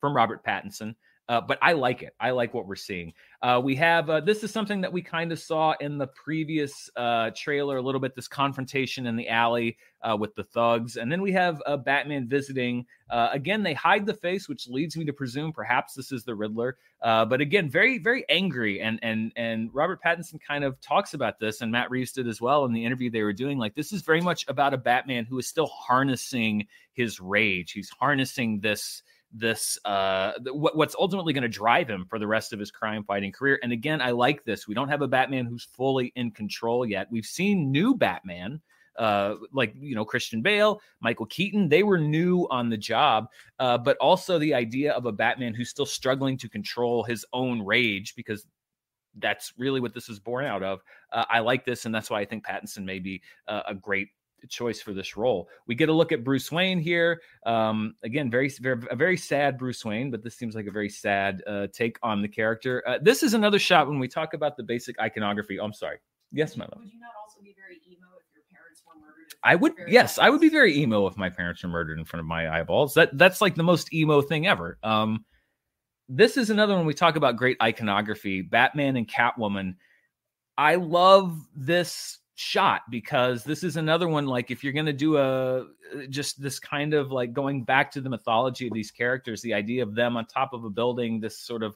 from 0.00 0.14
Robert 0.14 0.44
Pattinson. 0.44 0.96
Uh, 1.28 1.40
but 1.40 1.58
I 1.60 1.72
like 1.72 2.02
it. 2.02 2.14
I 2.20 2.30
like 2.30 2.54
what 2.54 2.66
we're 2.66 2.76
seeing. 2.76 3.12
Uh, 3.42 3.60
we 3.62 3.74
have 3.76 4.08
uh, 4.08 4.20
this 4.20 4.44
is 4.44 4.52
something 4.52 4.80
that 4.80 4.92
we 4.92 5.02
kind 5.02 5.32
of 5.32 5.40
saw 5.40 5.74
in 5.80 5.98
the 5.98 6.06
previous 6.06 6.88
uh, 6.96 7.30
trailer 7.34 7.78
a 7.78 7.82
little 7.82 8.00
bit. 8.00 8.14
This 8.14 8.28
confrontation 8.28 9.06
in 9.06 9.16
the 9.16 9.28
alley 9.28 9.76
uh, 10.02 10.16
with 10.16 10.36
the 10.36 10.44
thugs, 10.44 10.96
and 10.96 11.10
then 11.10 11.20
we 11.20 11.32
have 11.32 11.60
uh, 11.66 11.76
Batman 11.76 12.28
visiting. 12.28 12.86
again, 13.10 13.64
they 13.64 13.74
hide 13.74 14.06
the 14.06 14.14
face, 14.14 14.48
which 14.48 14.68
leads 14.68 14.96
me 14.96 15.04
to 15.04 15.12
presume 15.12 15.52
perhaps 15.52 15.94
this 15.94 16.12
is 16.12 16.22
the 16.22 16.34
Riddler. 16.34 16.76
but 17.02 17.40
again, 17.40 17.68
very 17.68 17.98
very 17.98 18.24
angry, 18.28 18.80
and 18.80 19.00
and 19.02 19.32
and 19.34 19.74
Robert 19.74 20.00
Pattinson 20.00 20.40
kind 20.40 20.62
of 20.62 20.80
talks 20.80 21.14
about 21.14 21.40
this, 21.40 21.60
and 21.60 21.72
Matt 21.72 21.90
Reeves 21.90 22.12
did 22.12 22.28
as 22.28 22.40
well 22.40 22.64
in 22.66 22.72
the 22.72 22.84
interview 22.84 23.10
they 23.10 23.24
were 23.24 23.32
doing. 23.32 23.58
Like 23.58 23.74
this 23.74 23.92
is 23.92 24.02
very 24.02 24.20
much 24.20 24.44
about 24.46 24.74
a 24.74 24.78
Batman 24.78 25.24
who 25.24 25.38
is 25.38 25.48
still 25.48 25.66
harnessing 25.66 26.68
his 26.92 27.18
rage. 27.18 27.72
He's 27.72 27.90
harnessing 27.90 28.60
this 28.60 29.02
this 29.32 29.78
uh 29.84 30.32
what, 30.52 30.76
what's 30.76 30.94
ultimately 30.98 31.32
going 31.32 31.42
to 31.42 31.48
drive 31.48 31.88
him 31.88 32.06
for 32.08 32.18
the 32.18 32.26
rest 32.26 32.52
of 32.52 32.58
his 32.58 32.70
crime 32.70 33.04
fighting 33.04 33.32
career. 33.32 33.58
And 33.62 33.72
again 33.72 34.00
i 34.00 34.10
like 34.10 34.44
this. 34.44 34.66
We 34.68 34.74
don't 34.74 34.88
have 34.88 35.02
a 35.02 35.08
batman 35.08 35.46
who's 35.46 35.64
fully 35.64 36.12
in 36.16 36.30
control 36.30 36.86
yet. 36.86 37.08
We've 37.10 37.26
seen 37.26 37.70
new 37.70 37.94
batman 37.94 38.60
uh, 38.98 39.34
like 39.52 39.74
you 39.78 39.94
know 39.94 40.04
Christian 40.04 40.42
Bale, 40.42 40.80
Michael 41.00 41.26
Keaton, 41.26 41.68
they 41.68 41.82
were 41.82 41.98
new 41.98 42.46
on 42.50 42.68
the 42.68 42.76
job, 42.76 43.28
uh, 43.58 43.78
but 43.78 43.96
also 43.98 44.38
the 44.38 44.54
idea 44.54 44.92
of 44.92 45.06
a 45.06 45.12
Batman 45.12 45.54
who's 45.54 45.68
still 45.68 45.86
struggling 45.86 46.38
to 46.38 46.48
control 46.48 47.02
his 47.02 47.24
own 47.32 47.64
rage 47.64 48.14
because 48.16 48.46
that's 49.18 49.52
really 49.56 49.80
what 49.80 49.94
this 49.94 50.08
is 50.08 50.18
born 50.18 50.44
out 50.44 50.62
of. 50.62 50.80
Uh, 51.12 51.24
I 51.28 51.40
like 51.40 51.64
this, 51.64 51.86
and 51.86 51.94
that's 51.94 52.10
why 52.10 52.20
I 52.20 52.24
think 52.24 52.44
Pattinson 52.44 52.84
may 52.84 52.98
be 52.98 53.22
uh, 53.48 53.62
a 53.66 53.74
great 53.74 54.08
choice 54.48 54.80
for 54.80 54.92
this 54.92 55.16
role. 55.16 55.48
We 55.66 55.74
get 55.74 55.88
a 55.88 55.92
look 55.92 56.12
at 56.12 56.24
Bruce 56.24 56.52
Wayne 56.52 56.78
here. 56.78 57.20
Um, 57.44 57.94
again, 58.02 58.30
very, 58.30 58.48
very, 58.60 58.80
a 58.90 58.96
very 58.96 59.16
sad 59.16 59.58
Bruce 59.58 59.84
Wayne, 59.84 60.10
but 60.10 60.22
this 60.22 60.36
seems 60.36 60.54
like 60.54 60.66
a 60.66 60.70
very 60.70 60.88
sad 60.88 61.42
uh, 61.46 61.66
take 61.72 61.98
on 62.02 62.22
the 62.22 62.28
character. 62.28 62.82
Uh, 62.86 62.98
this 63.00 63.22
is 63.22 63.34
another 63.34 63.58
shot 63.58 63.88
when 63.88 63.98
we 63.98 64.08
talk 64.08 64.34
about 64.34 64.56
the 64.56 64.62
basic 64.62 64.98
iconography. 65.00 65.58
Oh, 65.58 65.64
I'm 65.64 65.72
sorry. 65.72 65.98
Yes, 66.32 66.56
my 66.56 66.64
love. 66.64 66.80
Would 66.80 66.92
you 66.92 67.00
not 67.00 67.12
also 67.22 67.40
be 67.42 67.54
very 67.56 67.80
emo 67.88 68.06
if 68.18 68.26
your 68.34 68.42
parents 68.52 68.82
were 68.86 69.00
murdered? 69.00 69.34
I 69.42 69.54
would 69.54 69.72
yes, 69.88 70.18
I 70.18 70.28
would 70.28 70.40
be 70.40 70.48
very 70.48 70.76
emo 70.76 71.06
if 71.06 71.16
my 71.16 71.30
parents 71.30 71.62
were 71.62 71.68
murdered 71.68 71.98
in 71.98 72.04
front 72.04 72.20
of 72.20 72.26
my 72.26 72.58
eyeballs. 72.58 72.94
That 72.94 73.16
that's 73.16 73.40
like 73.40 73.54
the 73.54 73.62
most 73.62 73.92
emo 73.94 74.20
thing 74.22 74.46
ever. 74.46 74.78
Um, 74.82 75.24
this 76.08 76.36
is 76.36 76.50
another 76.50 76.74
one 76.74 76.86
we 76.86 76.94
talk 76.94 77.16
about 77.16 77.36
great 77.36 77.56
iconography. 77.62 78.42
Batman 78.42 78.96
and 78.96 79.08
Catwoman. 79.08 79.76
I 80.58 80.76
love 80.76 81.38
this 81.54 82.18
shot 82.38 82.82
because 82.90 83.44
this 83.44 83.64
is 83.64 83.78
another 83.78 84.08
one 84.08 84.26
like 84.26 84.50
if 84.50 84.62
you're 84.62 84.72
going 84.72 84.84
to 84.84 84.92
do 84.92 85.16
a 85.16 85.66
just 86.10 86.40
this 86.40 86.60
kind 86.60 86.92
of 86.92 87.10
like 87.10 87.32
going 87.32 87.64
back 87.64 87.90
to 87.90 87.98
the 87.98 88.10
mythology 88.10 88.66
of 88.66 88.74
these 88.74 88.90
characters 88.90 89.40
the 89.40 89.54
idea 89.54 89.82
of 89.82 89.94
them 89.94 90.18
on 90.18 90.26
top 90.26 90.52
of 90.52 90.62
a 90.62 90.68
building 90.68 91.18
this 91.18 91.38
sort 91.38 91.62
of 91.62 91.74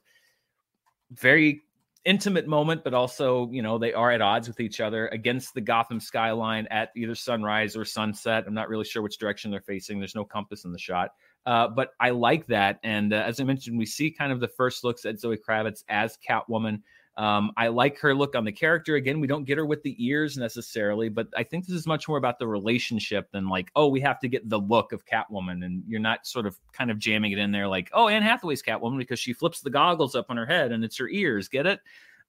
very 1.12 1.62
intimate 2.04 2.46
moment 2.46 2.84
but 2.84 2.92
also 2.92 3.50
you 3.50 3.62
know 3.62 3.78
they 3.78 3.94
are 3.94 4.10
at 4.10 4.20
odds 4.20 4.48
with 4.48 4.60
each 4.60 4.82
other 4.82 5.08
against 5.08 5.54
the 5.54 5.62
gotham 5.62 5.98
skyline 5.98 6.66
at 6.70 6.90
either 6.94 7.14
sunrise 7.14 7.74
or 7.74 7.86
sunset. 7.86 8.44
I'm 8.46 8.52
not 8.52 8.68
really 8.68 8.84
sure 8.84 9.00
which 9.00 9.18
direction 9.18 9.50
they're 9.50 9.62
facing. 9.62 9.98
There's 9.98 10.14
no 10.14 10.26
compass 10.26 10.66
in 10.66 10.72
the 10.72 10.78
shot. 10.78 11.12
Uh, 11.46 11.68
but 11.68 11.92
i 12.00 12.10
like 12.10 12.46
that. 12.48 12.80
And 12.84 13.14
uh, 13.14 13.24
as 13.26 13.40
i 13.40 13.44
mentioned 13.44 13.78
we 13.78 13.86
see 13.86 14.10
kind 14.10 14.30
of 14.30 14.40
the 14.40 14.48
first 14.48 14.84
looks 14.84 15.06
at 15.06 15.18
zoe 15.18 15.38
kravitz 15.38 15.84
as 15.88 16.18
catwoman 16.18 16.82
um, 17.20 17.52
I 17.54 17.68
like 17.68 17.98
her 17.98 18.14
look 18.14 18.34
on 18.34 18.46
the 18.46 18.52
character. 18.52 18.94
Again, 18.94 19.20
we 19.20 19.26
don't 19.26 19.44
get 19.44 19.58
her 19.58 19.66
with 19.66 19.82
the 19.82 19.94
ears 19.98 20.38
necessarily, 20.38 21.10
but 21.10 21.28
I 21.36 21.42
think 21.42 21.66
this 21.66 21.76
is 21.76 21.86
much 21.86 22.08
more 22.08 22.16
about 22.16 22.38
the 22.38 22.46
relationship 22.46 23.30
than 23.30 23.46
like, 23.46 23.70
oh, 23.76 23.88
we 23.88 24.00
have 24.00 24.18
to 24.20 24.28
get 24.28 24.48
the 24.48 24.58
look 24.58 24.92
of 24.92 25.04
Catwoman. 25.04 25.62
And 25.62 25.82
you're 25.86 26.00
not 26.00 26.26
sort 26.26 26.46
of 26.46 26.58
kind 26.72 26.90
of 26.90 26.98
jamming 26.98 27.32
it 27.32 27.38
in 27.38 27.52
there 27.52 27.68
like, 27.68 27.90
oh, 27.92 28.08
Anne 28.08 28.22
Hathaway's 28.22 28.62
Catwoman 28.62 28.96
because 28.96 29.20
she 29.20 29.34
flips 29.34 29.60
the 29.60 29.68
goggles 29.68 30.14
up 30.14 30.30
on 30.30 30.38
her 30.38 30.46
head 30.46 30.72
and 30.72 30.82
it's 30.82 30.96
her 30.96 31.10
ears. 31.10 31.48
Get 31.48 31.66
it? 31.66 31.80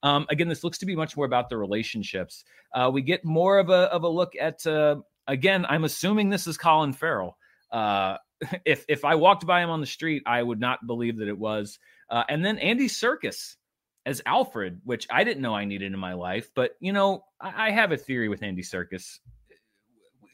Um, 0.03 0.25
again, 0.27 0.49
this 0.49 0.61
looks 0.61 0.79
to 0.79 0.85
be 0.85 0.97
much 0.97 1.15
more 1.15 1.25
about 1.25 1.47
the 1.47 1.55
relationships. 1.55 2.43
Uh, 2.73 2.91
we 2.93 3.01
get 3.01 3.23
more 3.23 3.59
of 3.59 3.69
a 3.69 3.83
of 3.93 4.03
a 4.03 4.09
look 4.09 4.33
at. 4.37 4.67
Uh, 4.67 4.97
again, 5.25 5.65
I'm 5.69 5.85
assuming 5.85 6.29
this 6.29 6.47
is 6.47 6.57
Colin 6.57 6.91
Farrell. 6.91 7.37
Uh, 7.71 8.17
if 8.65 8.83
if 8.89 9.05
I 9.05 9.15
walked 9.15 9.45
by 9.45 9.61
him 9.61 9.69
on 9.69 9.79
the 9.79 9.87
street, 9.87 10.23
I 10.25 10.43
would 10.43 10.59
not 10.59 10.85
believe 10.85 11.19
that 11.19 11.29
it 11.29 11.37
was. 11.37 11.79
Uh, 12.09 12.23
and 12.27 12.43
then 12.43 12.57
Andy 12.57 12.89
Serkis 12.89 13.55
as 14.05 14.21
Alfred, 14.25 14.81
which 14.83 15.07
I 15.09 15.23
didn't 15.23 15.41
know 15.41 15.55
I 15.55 15.65
needed 15.65 15.93
in 15.93 15.99
my 15.99 16.13
life. 16.13 16.49
But 16.55 16.71
you 16.79 16.93
know, 16.93 17.23
I, 17.39 17.67
I 17.67 17.71
have 17.71 17.91
a 17.91 17.97
theory 17.97 18.29
with 18.29 18.43
Andy 18.43 18.63
Serkis. 18.63 19.19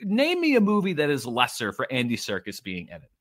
Name 0.01 0.41
me 0.41 0.55
a 0.55 0.61
movie 0.61 0.93
that 0.93 1.09
is 1.09 1.25
lesser 1.25 1.73
for 1.73 1.91
Andy 1.91 2.17
Serkis 2.17 2.61
being 2.61 2.87
in 2.87 2.97
it. 2.97 3.11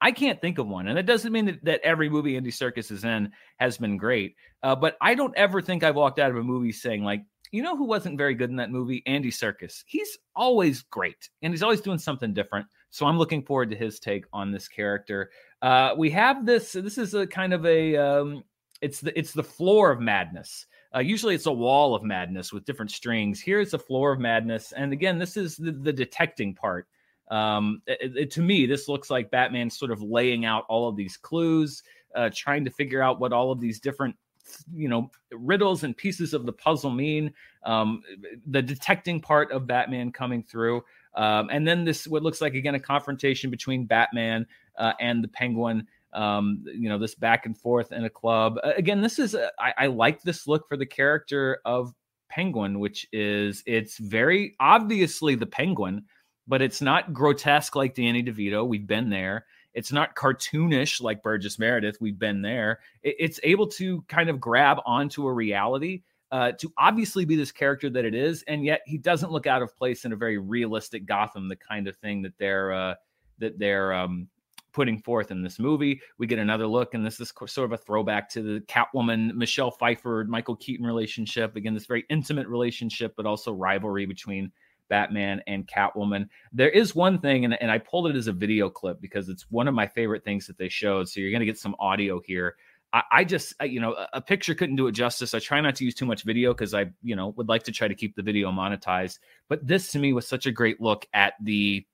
I 0.00 0.10
can't 0.10 0.40
think 0.40 0.58
of 0.58 0.66
one, 0.66 0.88
and 0.88 0.98
it 0.98 1.06
doesn't 1.06 1.32
mean 1.32 1.46
that, 1.46 1.64
that 1.64 1.80
every 1.84 2.10
movie 2.10 2.36
Andy 2.36 2.50
Serkis 2.50 2.90
is 2.90 3.04
in 3.04 3.30
has 3.58 3.78
been 3.78 3.96
great. 3.96 4.34
Uh, 4.62 4.74
but 4.74 4.96
I 5.00 5.14
don't 5.14 5.36
ever 5.36 5.62
think 5.62 5.84
I've 5.84 5.94
walked 5.94 6.18
out 6.18 6.32
of 6.32 6.36
a 6.36 6.42
movie 6.42 6.72
saying 6.72 7.04
like, 7.04 7.22
you 7.52 7.62
know, 7.62 7.76
who 7.76 7.84
wasn't 7.84 8.18
very 8.18 8.34
good 8.34 8.50
in 8.50 8.56
that 8.56 8.70
movie? 8.70 9.02
Andy 9.06 9.30
Serkis. 9.30 9.84
He's 9.86 10.18
always 10.34 10.82
great, 10.82 11.30
and 11.42 11.52
he's 11.52 11.62
always 11.62 11.80
doing 11.80 11.98
something 11.98 12.34
different. 12.34 12.66
So 12.90 13.06
I'm 13.06 13.16
looking 13.16 13.44
forward 13.44 13.70
to 13.70 13.76
his 13.76 14.00
take 14.00 14.24
on 14.32 14.50
this 14.50 14.66
character. 14.66 15.30
Uh, 15.60 15.94
we 15.96 16.10
have 16.10 16.44
this. 16.44 16.72
This 16.72 16.98
is 16.98 17.14
a 17.14 17.26
kind 17.26 17.52
of 17.52 17.64
a 17.64 17.96
um, 17.96 18.42
it's 18.82 19.00
the 19.00 19.16
it's 19.18 19.32
the 19.32 19.42
floor 19.42 19.90
of 19.90 20.00
madness. 20.00 20.66
Uh, 20.94 20.98
usually 20.98 21.34
it's 21.34 21.46
a 21.46 21.52
wall 21.52 21.94
of 21.94 22.02
madness 22.02 22.52
with 22.52 22.66
different 22.66 22.90
strings. 22.90 23.40
Here 23.40 23.60
it's 23.60 23.72
a 23.72 23.78
floor 23.78 24.12
of 24.12 24.20
madness, 24.20 24.72
and 24.72 24.92
again, 24.92 25.18
this 25.18 25.38
is 25.38 25.56
the, 25.56 25.72
the 25.72 25.92
detecting 25.92 26.54
part. 26.54 26.86
Um, 27.30 27.80
it, 27.86 28.16
it, 28.16 28.30
to 28.32 28.42
me, 28.42 28.66
this 28.66 28.88
looks 28.88 29.08
like 29.08 29.30
Batman 29.30 29.70
sort 29.70 29.90
of 29.90 30.02
laying 30.02 30.44
out 30.44 30.66
all 30.68 30.88
of 30.88 30.96
these 30.96 31.16
clues, 31.16 31.82
uh, 32.14 32.28
trying 32.34 32.64
to 32.66 32.70
figure 32.70 33.02
out 33.02 33.20
what 33.20 33.32
all 33.32 33.50
of 33.50 33.60
these 33.60 33.80
different 33.80 34.16
you 34.74 34.88
know 34.88 35.10
riddles 35.30 35.84
and 35.84 35.96
pieces 35.96 36.34
of 36.34 36.44
the 36.44 36.52
puzzle 36.52 36.90
mean 36.90 37.32
um, 37.64 38.02
the 38.48 38.60
detecting 38.60 39.20
part 39.20 39.50
of 39.52 39.66
batman 39.68 40.10
coming 40.10 40.42
through 40.42 40.82
um, 41.14 41.48
and 41.50 41.66
then 41.66 41.84
this 41.84 42.06
what 42.06 42.22
looks 42.22 42.40
like 42.40 42.54
again 42.54 42.74
a 42.74 42.80
confrontation 42.80 43.50
between 43.50 43.86
batman 43.86 44.44
uh, 44.78 44.92
and 45.00 45.22
the 45.22 45.28
penguin 45.28 45.86
um, 46.12 46.64
you 46.66 46.88
know, 46.88 46.98
this 46.98 47.14
back 47.14 47.46
and 47.46 47.56
forth 47.56 47.92
in 47.92 48.04
a 48.04 48.10
club. 48.10 48.58
Again, 48.62 49.00
this 49.00 49.18
is 49.18 49.34
a, 49.34 49.50
I, 49.58 49.74
I 49.78 49.86
like 49.86 50.22
this 50.22 50.46
look 50.46 50.68
for 50.68 50.76
the 50.76 50.86
character 50.86 51.60
of 51.64 51.92
Penguin, 52.28 52.80
which 52.80 53.06
is 53.12 53.62
it's 53.66 53.98
very 53.98 54.54
obviously 54.60 55.34
the 55.34 55.46
Penguin, 55.46 56.04
but 56.46 56.62
it's 56.62 56.80
not 56.80 57.12
grotesque 57.12 57.76
like 57.76 57.94
Danny 57.94 58.22
DeVito. 58.22 58.66
We've 58.66 58.86
been 58.86 59.10
there. 59.10 59.46
It's 59.74 59.92
not 59.92 60.16
cartoonish 60.16 61.00
like 61.00 61.22
Burgess 61.22 61.58
Meredith. 61.58 61.98
We've 62.00 62.18
been 62.18 62.42
there. 62.42 62.80
It, 63.02 63.16
it's 63.18 63.40
able 63.42 63.66
to 63.68 64.02
kind 64.02 64.28
of 64.28 64.40
grab 64.40 64.78
onto 64.84 65.26
a 65.26 65.32
reality. 65.32 66.02
Uh, 66.30 66.50
to 66.52 66.72
obviously 66.78 67.26
be 67.26 67.36
this 67.36 67.52
character 67.52 67.90
that 67.90 68.06
it 68.06 68.14
is, 68.14 68.42
and 68.48 68.64
yet 68.64 68.80
he 68.86 68.96
doesn't 68.96 69.32
look 69.32 69.46
out 69.46 69.60
of 69.60 69.76
place 69.76 70.06
in 70.06 70.14
a 70.14 70.16
very 70.16 70.38
realistic 70.38 71.04
Gotham, 71.04 71.46
the 71.46 71.56
kind 71.56 71.86
of 71.86 71.94
thing 71.96 72.22
that 72.22 72.32
they're 72.38 72.72
uh, 72.72 72.94
that 73.38 73.58
they're 73.58 73.92
um, 73.92 74.28
putting 74.72 74.98
forth 74.98 75.30
in 75.30 75.42
this 75.42 75.58
movie. 75.58 76.00
We 76.18 76.26
get 76.26 76.38
another 76.38 76.66
look, 76.66 76.94
and 76.94 77.04
this 77.04 77.20
is 77.20 77.32
sort 77.46 77.66
of 77.66 77.72
a 77.72 77.76
throwback 77.76 78.28
to 78.30 78.42
the 78.42 78.60
Catwoman, 78.60 79.34
Michelle 79.34 79.70
Pfeiffer, 79.70 80.24
Michael 80.28 80.56
Keaton 80.56 80.86
relationship. 80.86 81.56
Again, 81.56 81.74
this 81.74 81.86
very 81.86 82.04
intimate 82.10 82.48
relationship, 82.48 83.14
but 83.16 83.26
also 83.26 83.52
rivalry 83.52 84.06
between 84.06 84.50
Batman 84.88 85.42
and 85.46 85.66
Catwoman. 85.66 86.28
There 86.52 86.70
is 86.70 86.94
one 86.94 87.18
thing, 87.18 87.44
and, 87.44 87.60
and 87.62 87.70
I 87.70 87.78
pulled 87.78 88.08
it 88.08 88.16
as 88.16 88.26
a 88.26 88.32
video 88.32 88.68
clip 88.68 89.00
because 89.00 89.28
it's 89.28 89.50
one 89.50 89.68
of 89.68 89.74
my 89.74 89.86
favorite 89.86 90.24
things 90.24 90.46
that 90.46 90.58
they 90.58 90.68
showed. 90.68 91.08
So 91.08 91.20
you're 91.20 91.30
going 91.30 91.40
to 91.40 91.46
get 91.46 91.58
some 91.58 91.76
audio 91.78 92.20
here. 92.20 92.56
I, 93.10 93.24
just, 93.24 93.54
you 93.62 93.80
know, 93.80 93.96
a 94.12 94.20
picture 94.20 94.54
couldn't 94.54 94.76
do 94.76 94.86
it 94.86 94.92
justice. 94.92 95.32
I 95.32 95.38
try 95.38 95.62
not 95.62 95.74
to 95.76 95.84
use 95.86 95.94
too 95.94 96.04
much 96.04 96.24
video 96.24 96.52
because 96.52 96.74
I, 96.74 96.90
you 97.02 97.16
know, 97.16 97.28
would 97.38 97.48
like 97.48 97.62
to 97.62 97.72
try 97.72 97.88
to 97.88 97.94
keep 97.94 98.14
the 98.14 98.22
video 98.22 98.50
monetized. 98.50 99.18
But 99.48 99.66
this 99.66 99.92
to 99.92 99.98
me 99.98 100.12
was 100.12 100.28
such 100.28 100.44
a 100.44 100.52
great 100.52 100.78
look 100.78 101.06
at 101.14 101.32
the 101.42 101.86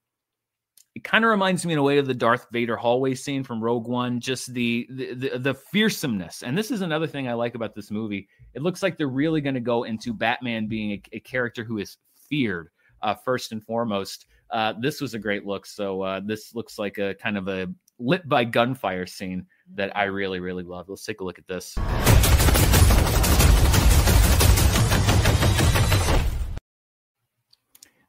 it 0.98 1.04
kind 1.04 1.24
of 1.24 1.30
reminds 1.30 1.64
me 1.64 1.74
in 1.74 1.78
a 1.78 1.82
way 1.82 1.98
of 1.98 2.08
the 2.08 2.14
Darth 2.14 2.48
Vader 2.50 2.74
hallway 2.74 3.14
scene 3.14 3.44
from 3.44 3.62
Rogue 3.62 3.86
One, 3.86 4.18
just 4.18 4.52
the, 4.52 4.84
the 4.90 5.14
the, 5.14 5.38
the 5.38 5.54
fearsomeness. 5.54 6.42
And 6.42 6.58
this 6.58 6.72
is 6.72 6.80
another 6.80 7.06
thing 7.06 7.28
I 7.28 7.34
like 7.34 7.54
about 7.54 7.72
this 7.76 7.92
movie. 7.92 8.26
It 8.54 8.62
looks 8.62 8.82
like 8.82 8.98
they're 8.98 9.06
really 9.06 9.40
going 9.40 9.54
to 9.54 9.60
go 9.60 9.84
into 9.84 10.12
Batman 10.12 10.66
being 10.66 10.90
a, 10.90 11.02
a 11.12 11.20
character 11.20 11.62
who 11.62 11.78
is 11.78 11.98
feared 12.28 12.70
uh, 13.02 13.14
first 13.14 13.52
and 13.52 13.62
foremost. 13.62 14.26
Uh, 14.50 14.74
this 14.80 15.00
was 15.00 15.14
a 15.14 15.20
great 15.20 15.46
look. 15.46 15.66
So 15.66 16.02
uh, 16.02 16.20
this 16.26 16.52
looks 16.52 16.80
like 16.80 16.98
a 16.98 17.14
kind 17.14 17.38
of 17.38 17.46
a 17.46 17.68
lit 18.00 18.28
by 18.28 18.42
gunfire 18.42 19.06
scene 19.06 19.46
that 19.74 19.96
I 19.96 20.04
really 20.04 20.40
really 20.40 20.64
love. 20.64 20.88
Let's 20.88 21.04
take 21.04 21.20
a 21.20 21.24
look 21.24 21.38
at 21.38 21.46
this. 21.46 21.76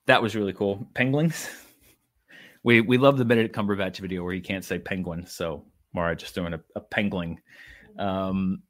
That 0.07 0.23
was 0.23 0.35
really 0.35 0.53
cool. 0.53 0.87
Penguins. 0.95 1.47
we 2.63 2.81
we 2.81 2.97
love 2.97 3.17
the 3.17 3.25
Benedict 3.25 3.55
Cumberbatch 3.55 3.99
video 3.99 4.23
where 4.23 4.33
he 4.33 4.41
can't 4.41 4.65
say 4.65 4.79
penguin, 4.79 5.25
so 5.27 5.65
Mara 5.93 6.15
just 6.15 6.35
doing 6.35 6.53
a, 6.53 6.61
a 6.75 6.81
penguin. 6.81 7.39
Um, 7.97 8.63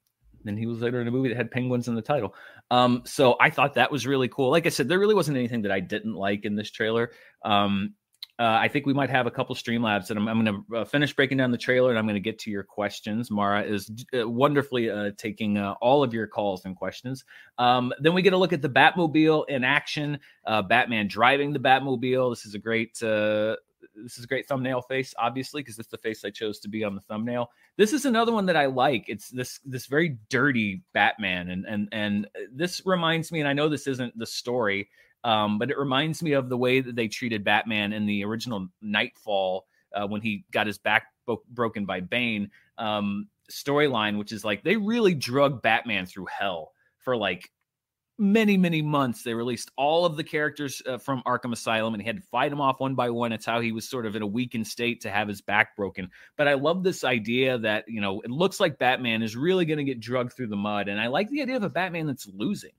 and 0.45 0.57
he 0.57 0.65
was 0.65 0.79
later 0.79 1.01
in 1.01 1.07
a 1.07 1.11
movie 1.11 1.29
that 1.29 1.37
had 1.37 1.51
penguins 1.51 1.87
in 1.87 1.95
the 1.95 2.01
title. 2.01 2.33
Um, 2.71 3.01
so 3.05 3.35
I 3.39 3.49
thought 3.49 3.73
that 3.73 3.91
was 3.91 4.07
really 4.07 4.29
cool. 4.29 4.51
Like 4.51 4.65
I 4.65 4.69
said, 4.69 4.87
there 4.87 4.99
really 4.99 5.15
wasn't 5.15 5.37
anything 5.37 5.63
that 5.63 5.71
I 5.71 5.79
didn't 5.79 6.15
like 6.15 6.45
in 6.45 6.55
this 6.55 6.71
trailer. 6.71 7.11
Um, 7.43 7.95
uh, 8.39 8.57
I 8.61 8.69
think 8.69 8.85
we 8.85 8.93
might 8.93 9.09
have 9.09 9.27
a 9.27 9.31
couple 9.31 9.53
Streamlabs, 9.53 10.09
and 10.11 10.17
I'm, 10.17 10.27
I'm 10.29 10.45
going 10.45 10.63
to 10.69 10.77
uh, 10.77 10.85
finish 10.85 11.13
breaking 11.13 11.37
down 11.37 11.51
the 11.51 11.57
trailer, 11.57 11.89
and 11.89 11.99
I'm 11.99 12.05
going 12.05 12.15
to 12.15 12.21
get 12.21 12.39
to 12.39 12.49
your 12.49 12.63
questions. 12.63 13.29
Mara 13.29 13.63
is 13.63 13.91
uh, 14.17 14.29
wonderfully 14.29 14.89
uh, 14.89 15.11
taking 15.17 15.57
uh, 15.57 15.73
all 15.81 16.03
of 16.03 16.13
your 16.13 16.25
calls 16.25 16.63
and 16.63 16.73
questions. 16.73 17.25
Um, 17.57 17.93
then 17.99 18.13
we 18.13 18.21
get 18.21 18.31
a 18.31 18.37
look 18.37 18.53
at 18.53 18.61
the 18.61 18.69
Batmobile 18.69 19.49
in 19.49 19.65
action. 19.65 20.19
Batman 20.45 21.09
driving 21.09 21.51
the 21.51 21.59
Batmobile. 21.59 22.31
This 22.31 22.45
is 22.45 22.55
a 22.55 22.59
great 22.59 22.97
this 24.03 24.17
is 24.17 24.23
a 24.23 24.27
great 24.27 24.47
thumbnail 24.47 24.81
face, 24.81 25.13
obviously, 25.17 25.61
because 25.61 25.79
it's 25.79 25.89
the 25.89 25.97
face 25.97 26.23
I 26.25 26.29
chose 26.29 26.59
to 26.59 26.67
be 26.67 26.83
on 26.83 26.95
the 26.95 27.01
thumbnail. 27.01 27.49
This 27.77 27.93
is 27.93 28.05
another 28.05 28.31
one 28.31 28.45
that 28.47 28.55
I 28.55 28.65
like. 28.65 29.05
It's 29.07 29.29
this 29.29 29.59
this 29.65 29.85
very 29.85 30.17
dirty 30.29 30.81
Batman, 30.93 31.49
and 31.49 31.65
and 31.65 31.89
and 31.91 32.27
this 32.51 32.81
reminds 32.85 33.31
me. 33.31 33.39
And 33.39 33.47
I 33.47 33.53
know 33.53 33.69
this 33.69 33.87
isn't 33.87 34.17
the 34.17 34.25
story, 34.25 34.89
um, 35.23 35.59
but 35.59 35.71
it 35.71 35.77
reminds 35.77 36.23
me 36.23 36.33
of 36.33 36.49
the 36.49 36.57
way 36.57 36.81
that 36.81 36.95
they 36.95 37.07
treated 37.07 37.43
Batman 37.43 37.93
in 37.93 38.05
the 38.05 38.23
original 38.23 38.67
Knightfall 38.81 39.65
uh, 39.93 40.07
when 40.07 40.21
he 40.21 40.45
got 40.51 40.67
his 40.67 40.77
back 40.77 41.07
bo- 41.25 41.43
broken 41.49 41.85
by 41.85 41.99
Bane 41.99 42.51
um, 42.77 43.27
storyline, 43.51 44.17
which 44.17 44.31
is 44.31 44.43
like 44.43 44.63
they 44.63 44.77
really 44.77 45.13
drug 45.13 45.61
Batman 45.61 46.05
through 46.05 46.27
hell 46.27 46.71
for 46.99 47.15
like 47.15 47.49
many 48.19 48.57
many 48.57 48.81
months 48.81 49.23
they 49.23 49.33
released 49.33 49.71
all 49.77 50.05
of 50.05 50.17
the 50.17 50.23
characters 50.23 50.81
uh, 50.85 50.97
from 50.97 51.23
arkham 51.25 51.53
asylum 51.53 51.93
and 51.93 52.03
he 52.03 52.07
had 52.07 52.17
to 52.17 52.21
fight 52.23 52.49
them 52.49 52.59
off 52.59 52.81
one 52.81 52.93
by 52.93 53.09
one. 53.09 53.31
It's 53.31 53.45
how 53.45 53.61
he 53.61 53.71
was 53.71 53.87
sort 53.87 54.05
of 54.05 54.15
in 54.15 54.21
a 54.21 54.27
weakened 54.27 54.67
state 54.67 55.01
to 55.01 55.09
have 55.09 55.29
his 55.29 55.41
back 55.41 55.75
broken. 55.75 56.09
But 56.35 56.49
i 56.49 56.53
love 56.53 56.83
this 56.83 57.03
idea 57.03 57.57
that 57.59 57.85
you 57.87 58.01
know 58.01 58.19
it 58.21 58.29
looks 58.29 58.59
like 58.59 58.77
batman 58.77 59.23
is 59.23 59.37
really 59.37 59.65
going 59.65 59.77
to 59.77 59.85
get 59.85 60.01
drugged 60.01 60.33
through 60.33 60.47
the 60.47 60.57
mud 60.57 60.89
and 60.89 60.99
i 60.99 61.07
like 61.07 61.29
the 61.29 61.41
idea 61.41 61.55
of 61.55 61.63
a 61.63 61.69
batman 61.69 62.07
that's 62.07 62.27
losing. 62.27 62.71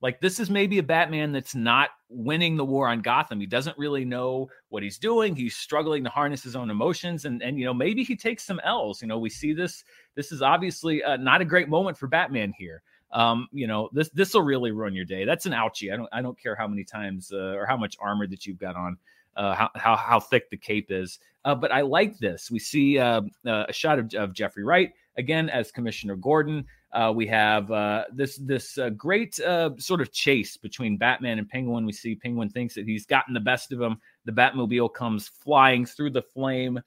Like 0.00 0.20
this 0.20 0.40
is 0.40 0.50
maybe 0.50 0.78
a 0.78 0.82
batman 0.82 1.32
that's 1.32 1.54
not 1.54 1.90
winning 2.10 2.56
the 2.56 2.64
war 2.64 2.88
on 2.88 3.00
gotham. 3.00 3.40
He 3.40 3.46
doesn't 3.46 3.78
really 3.78 4.04
know 4.04 4.48
what 4.68 4.82
he's 4.82 4.98
doing. 4.98 5.34
He's 5.34 5.56
struggling 5.56 6.04
to 6.04 6.10
harness 6.10 6.42
his 6.42 6.56
own 6.56 6.70
emotions 6.70 7.26
and 7.26 7.42
and 7.42 7.58
you 7.58 7.66
know 7.66 7.74
maybe 7.74 8.02
he 8.02 8.16
takes 8.16 8.44
some 8.44 8.60
l's. 8.64 9.02
You 9.02 9.08
know 9.08 9.18
we 9.18 9.30
see 9.30 9.52
this 9.52 9.84
this 10.14 10.32
is 10.32 10.40
obviously 10.40 11.02
uh, 11.02 11.16
not 11.18 11.42
a 11.42 11.44
great 11.44 11.68
moment 11.68 11.98
for 11.98 12.06
batman 12.06 12.54
here 12.56 12.82
um, 13.14 13.48
you 13.52 13.66
know, 13.66 13.88
this 13.92 14.10
this 14.10 14.34
will 14.34 14.42
really 14.42 14.72
ruin 14.72 14.94
your 14.94 15.04
day. 15.04 15.24
That's 15.24 15.46
an 15.46 15.52
ouchie. 15.52 15.92
I 15.92 15.96
don't 15.96 16.08
I 16.12 16.20
don't 16.20 16.38
care 16.38 16.56
how 16.56 16.68
many 16.68 16.84
times 16.84 17.32
uh, 17.32 17.54
or 17.56 17.64
how 17.64 17.76
much 17.76 17.96
armor 18.00 18.26
that 18.26 18.44
you've 18.44 18.58
got 18.58 18.76
on, 18.76 18.98
uh, 19.36 19.54
how 19.54 19.70
how 19.76 19.96
how 19.96 20.20
thick 20.20 20.50
the 20.50 20.56
cape 20.56 20.90
is. 20.90 21.20
Uh, 21.44 21.54
but 21.54 21.72
I 21.72 21.82
like 21.82 22.18
this. 22.18 22.50
We 22.50 22.58
see 22.58 22.98
uh, 22.98 23.22
uh, 23.46 23.66
a 23.68 23.72
shot 23.72 23.98
of, 23.98 24.12
of 24.14 24.34
Jeffrey 24.34 24.64
Wright 24.64 24.92
again 25.16 25.48
as 25.48 25.70
Commissioner 25.70 26.16
Gordon. 26.16 26.66
Uh, 26.92 27.12
we 27.14 27.26
have 27.26 27.70
uh, 27.70 28.04
this 28.12 28.36
this 28.36 28.78
uh, 28.78 28.90
great 28.90 29.38
uh, 29.40 29.70
sort 29.78 30.00
of 30.00 30.12
chase 30.12 30.56
between 30.56 30.96
Batman 30.96 31.38
and 31.38 31.48
Penguin. 31.48 31.86
We 31.86 31.92
see 31.92 32.14
Penguin 32.14 32.50
thinks 32.50 32.74
that 32.74 32.86
he's 32.86 33.06
gotten 33.06 33.34
the 33.34 33.40
best 33.40 33.72
of 33.72 33.80
him. 33.80 33.96
The 34.24 34.32
Batmobile 34.32 34.94
comes 34.94 35.28
flying 35.28 35.86
through 35.86 36.10
the 36.10 36.22
flame. 36.22 36.80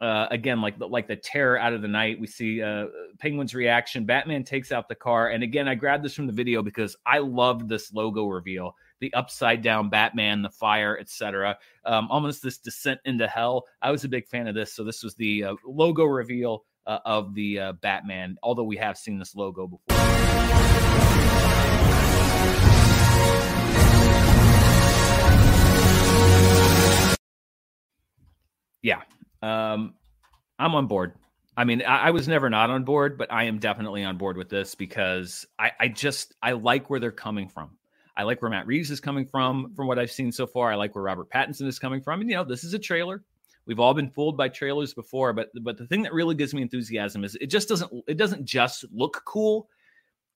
Uh, 0.00 0.26
again, 0.30 0.62
like 0.62 0.78
the, 0.78 0.86
like 0.86 1.06
the 1.06 1.16
terror 1.16 1.58
out 1.58 1.74
of 1.74 1.82
the 1.82 1.88
night. 1.88 2.18
We 2.18 2.26
see 2.26 2.62
uh, 2.62 2.86
Penguin's 3.18 3.54
reaction. 3.54 4.06
Batman 4.06 4.44
takes 4.44 4.72
out 4.72 4.88
the 4.88 4.94
car, 4.94 5.28
and 5.28 5.42
again, 5.42 5.68
I 5.68 5.74
grabbed 5.74 6.02
this 6.02 6.14
from 6.14 6.26
the 6.26 6.32
video 6.32 6.62
because 6.62 6.96
I 7.04 7.18
loved 7.18 7.68
this 7.68 7.92
logo 7.92 8.26
reveal. 8.26 8.76
The 9.00 9.12
upside 9.12 9.60
down 9.62 9.90
Batman, 9.90 10.40
the 10.40 10.50
fire, 10.50 10.98
etc. 10.98 11.58
Um, 11.84 12.08
almost 12.10 12.42
this 12.42 12.58
descent 12.58 13.00
into 13.04 13.26
hell. 13.26 13.66
I 13.82 13.90
was 13.90 14.04
a 14.04 14.08
big 14.08 14.26
fan 14.26 14.48
of 14.48 14.54
this, 14.54 14.72
so 14.72 14.84
this 14.84 15.02
was 15.02 15.14
the 15.16 15.44
logo 15.66 16.04
reveal 16.04 16.64
uh, 16.86 16.98
of 17.04 17.34
the 17.34 17.58
uh, 17.58 17.72
Batman, 17.74 18.36
although 18.42 18.64
we 18.64 18.76
have 18.76 18.96
seen 18.98 19.18
this 19.18 19.34
logo 19.34 19.66
before. 19.66 19.96
Yeah, 28.82 29.02
um, 29.42 29.94
I'm 30.58 30.74
on 30.74 30.86
board. 30.86 31.14
I 31.56 31.64
mean, 31.64 31.82
I, 31.82 32.06
I, 32.06 32.10
was 32.10 32.28
never 32.28 32.48
not 32.48 32.70
on 32.70 32.84
board, 32.84 33.18
but 33.18 33.32
I 33.32 33.44
am 33.44 33.58
definitely 33.58 34.04
on 34.04 34.16
board 34.16 34.36
with 34.36 34.48
this 34.48 34.74
because 34.74 35.46
I, 35.58 35.72
I 35.80 35.88
just 35.88 36.34
I 36.42 36.52
like 36.52 36.88
where 36.88 37.00
they're 37.00 37.10
coming 37.10 37.48
from. 37.48 37.76
I 38.16 38.22
like 38.22 38.42
where 38.42 38.50
Matt 38.50 38.66
Reeves 38.66 38.90
is 38.90 39.00
coming 39.00 39.26
from, 39.26 39.72
from 39.74 39.86
what 39.86 39.98
I've 39.98 40.10
seen 40.10 40.30
so 40.30 40.46
far. 40.46 40.70
I 40.70 40.76
like 40.76 40.94
where 40.94 41.04
Robert 41.04 41.30
Pattinson 41.30 41.66
is 41.66 41.78
coming 41.78 42.02
from. 42.02 42.20
And 42.20 42.30
you 42.30 42.36
know, 42.36 42.44
this 42.44 42.64
is 42.64 42.74
a 42.74 42.78
trailer. 42.78 43.24
We've 43.66 43.80
all 43.80 43.94
been 43.94 44.10
fooled 44.10 44.36
by 44.36 44.48
trailers 44.48 44.94
before, 44.94 45.32
but 45.32 45.50
but 45.62 45.76
the 45.76 45.86
thing 45.86 46.02
that 46.02 46.12
really 46.12 46.34
gives 46.34 46.54
me 46.54 46.62
enthusiasm 46.62 47.24
is 47.24 47.36
it 47.40 47.46
just 47.46 47.68
doesn't 47.68 47.90
it 48.06 48.16
doesn't 48.16 48.44
just 48.44 48.84
look 48.92 49.22
cool. 49.24 49.68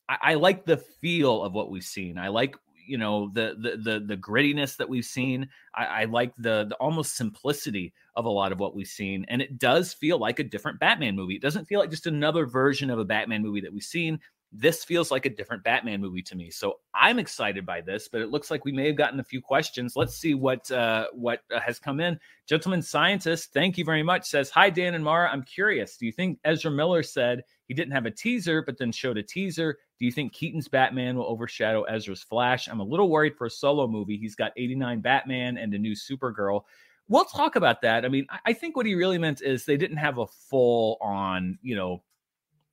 I, 0.08 0.18
I 0.22 0.34
like 0.34 0.64
the 0.64 0.76
feel 0.76 1.42
of 1.42 1.52
what 1.52 1.70
we've 1.70 1.84
seen. 1.84 2.18
I 2.18 2.28
like 2.28 2.56
you 2.86 2.98
know 2.98 3.30
the 3.32 3.56
the 3.58 3.76
the, 3.76 4.00
the 4.00 4.16
grittiness 4.16 4.76
that 4.76 4.88
we've 4.88 5.04
seen. 5.04 5.48
I, 5.74 5.84
I 5.84 6.04
like 6.04 6.34
the 6.36 6.66
the 6.68 6.76
almost 6.76 7.16
simplicity 7.16 7.92
of 8.16 8.24
a 8.24 8.30
lot 8.30 8.52
of 8.52 8.60
what 8.60 8.74
we've 8.74 8.86
seen, 8.86 9.24
and 9.28 9.42
it 9.42 9.58
does 9.58 9.92
feel 9.92 10.18
like 10.18 10.38
a 10.38 10.44
different 10.44 10.80
Batman 10.80 11.16
movie. 11.16 11.36
It 11.36 11.42
doesn't 11.42 11.66
feel 11.66 11.80
like 11.80 11.90
just 11.90 12.06
another 12.06 12.46
version 12.46 12.90
of 12.90 12.98
a 12.98 13.04
Batman 13.04 13.42
movie 13.42 13.60
that 13.60 13.72
we've 13.72 13.82
seen 13.82 14.20
this 14.56 14.84
feels 14.84 15.10
like 15.10 15.26
a 15.26 15.30
different 15.30 15.64
Batman 15.64 16.00
movie 16.00 16.22
to 16.22 16.36
me. 16.36 16.48
So 16.48 16.78
I'm 16.94 17.18
excited 17.18 17.66
by 17.66 17.80
this, 17.80 18.08
but 18.08 18.20
it 18.20 18.30
looks 18.30 18.50
like 18.52 18.64
we 18.64 18.70
may 18.70 18.86
have 18.86 18.96
gotten 18.96 19.18
a 19.18 19.24
few 19.24 19.40
questions. 19.40 19.96
Let's 19.96 20.16
see 20.16 20.34
what 20.34 20.70
uh, 20.70 21.08
what 21.12 21.40
has 21.50 21.80
come 21.80 21.98
in. 21.98 22.18
Gentleman 22.46 22.80
scientist, 22.80 23.52
thank 23.52 23.76
you 23.76 23.84
very 23.84 24.04
much. 24.04 24.26
Says 24.26 24.50
hi, 24.50 24.70
Dan 24.70 24.94
and 24.94 25.04
Mara. 25.04 25.28
I'm 25.28 25.42
curious. 25.42 25.96
Do 25.96 26.06
you 26.06 26.12
think 26.12 26.38
Ezra 26.44 26.70
Miller 26.70 27.02
said 27.02 27.42
he 27.66 27.74
didn't 27.74 27.92
have 27.92 28.06
a 28.06 28.12
teaser, 28.12 28.62
but 28.62 28.78
then 28.78 28.92
showed 28.92 29.18
a 29.18 29.22
teaser? 29.24 29.78
Do 29.98 30.04
you 30.04 30.12
think 30.12 30.32
Keaton's 30.32 30.68
Batman 30.68 31.16
will 31.16 31.26
overshadow 31.26 31.82
Ezra's 31.84 32.22
Flash? 32.22 32.68
I'm 32.68 32.80
a 32.80 32.84
little 32.84 33.08
worried 33.08 33.36
for 33.36 33.46
a 33.46 33.50
solo 33.50 33.86
movie. 33.86 34.16
He's 34.16 34.34
got 34.34 34.52
89 34.56 35.00
Batman 35.00 35.56
and 35.56 35.72
a 35.72 35.78
new 35.78 35.94
Supergirl. 35.94 36.62
We'll 37.08 37.24
talk 37.24 37.56
about 37.56 37.82
that. 37.82 38.04
I 38.04 38.08
mean, 38.08 38.26
I 38.44 38.52
think 38.52 38.76
what 38.76 38.86
he 38.86 38.94
really 38.94 39.18
meant 39.18 39.42
is 39.42 39.64
they 39.64 39.76
didn't 39.76 39.98
have 39.98 40.18
a 40.18 40.26
full 40.26 40.98
on, 41.00 41.58
you 41.62 41.76
know, 41.76 42.02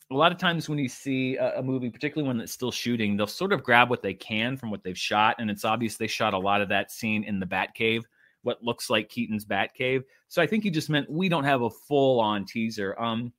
a 0.10 0.16
lot 0.16 0.32
of 0.32 0.38
times 0.38 0.68
when 0.68 0.78
you 0.78 0.90
see 0.90 1.38
a, 1.38 1.62
movie, 1.62 1.90
particularly 1.90 2.28
one 2.28 2.38
that's 2.38 2.51
still 2.51 2.72
shooting, 2.72 3.16
they'll 3.16 3.28
sort 3.28 3.54
of 3.54 3.63
grab 3.63 3.90
what 3.90 4.01
they 4.01 4.13
can 4.13 4.58
from 4.58 4.70
what 4.70 4.84
they've 4.84 4.98
shot. 4.98 5.38
And 5.40 5.50
it's 5.50 5.63
obvious 5.63 5.96
they 5.96 6.08
shot 6.08 6.34
a 6.34 6.38
lot 6.38 6.62
of 6.62 6.70
that 6.70 6.92
scene 6.92 7.24
in 7.24 7.40
the 7.40 7.46
Batcave, 7.46 8.04
what 8.42 8.62
looks 8.62 8.90
like 8.90 9.10
Keaton's 9.10 9.46
Batcave. 9.46 10.04
So 10.28 10.42
I 10.42 10.48
think 10.48 10.63
he 10.63 10.70
just 10.70 10.90
meant 10.90 11.10
we 11.10 11.30
don't 11.30 11.46
have 11.46 11.62
a 11.62 11.70
full 11.70 12.20
on 12.20 12.46
teaser. 12.46 13.00
Um, 13.00 13.32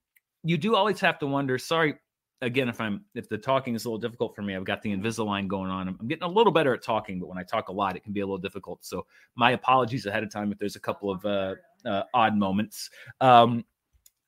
you 0.44 0.56
do 0.56 0.74
always 0.74 1.00
have 1.00 1.18
to 1.18 1.26
wonder. 1.26 1.58
Sorry, 1.58 1.94
again, 2.42 2.68
if 2.68 2.80
I'm 2.80 3.04
if 3.14 3.28
the 3.28 3.38
talking 3.38 3.74
is 3.74 3.84
a 3.84 3.88
little 3.88 4.00
difficult 4.00 4.34
for 4.34 4.42
me, 4.42 4.54
I've 4.54 4.64
got 4.64 4.82
the 4.82 4.94
Invisalign 4.94 5.48
going 5.48 5.70
on. 5.70 5.88
I'm, 5.88 5.96
I'm 5.98 6.08
getting 6.08 6.24
a 6.24 6.28
little 6.28 6.52
better 6.52 6.74
at 6.74 6.82
talking, 6.82 7.18
but 7.18 7.28
when 7.28 7.38
I 7.38 7.44
talk 7.44 7.68
a 7.68 7.72
lot, 7.72 7.96
it 7.96 8.04
can 8.04 8.12
be 8.12 8.20
a 8.20 8.26
little 8.26 8.38
difficult. 8.38 8.84
So 8.84 9.06
my 9.36 9.52
apologies 9.52 10.04
ahead 10.04 10.22
of 10.22 10.30
time 10.30 10.52
if 10.52 10.58
there's 10.58 10.76
a 10.76 10.80
couple 10.80 11.10
of 11.10 11.24
uh, 11.24 11.54
uh, 11.86 12.02
odd 12.12 12.36
moments. 12.36 12.90
Um, 13.20 13.64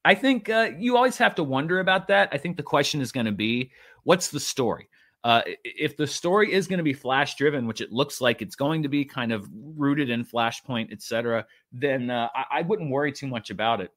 I 0.07 0.15
think 0.15 0.49
uh, 0.49 0.71
you 0.79 0.97
always 0.97 1.19
have 1.19 1.35
to 1.37 1.45
wonder 1.45 1.81
about 1.81 2.09
that. 2.09 2.29
I 2.33 2.39
think 2.39 2.57
the 2.57 2.63
question 2.63 3.01
is 3.01 3.11
going 3.11 3.27
to 3.27 3.33
be, 3.33 3.73
what's 4.05 4.29
the 4.29 4.41
story? 4.41 4.89
Uh, 5.25 5.41
if 5.65 5.97
the 5.97 6.07
story 6.07 6.53
is 6.53 6.69
going 6.69 6.77
to 6.77 6.85
be 6.85 6.93
flash 6.93 7.35
driven, 7.37 7.67
which 7.67 7.81
it 7.81 7.91
looks 7.91 8.21
like 8.21 8.43
it's 8.43 8.55
going 8.55 8.83
to 8.83 8.91
be, 8.91 9.07
kind 9.07 9.33
of 9.33 9.49
rooted 9.75 10.11
in 10.11 10.23
Flashpoint, 10.23 10.93
etc., 10.93 11.47
then 11.73 12.11
uh, 12.11 12.29
I, 12.35 12.59
I, 12.59 12.63
wouldn't 12.63 12.91
worry 12.91 13.11
too 13.11 13.27
much 13.27 13.49
about 13.49 13.81
it. 13.81 13.91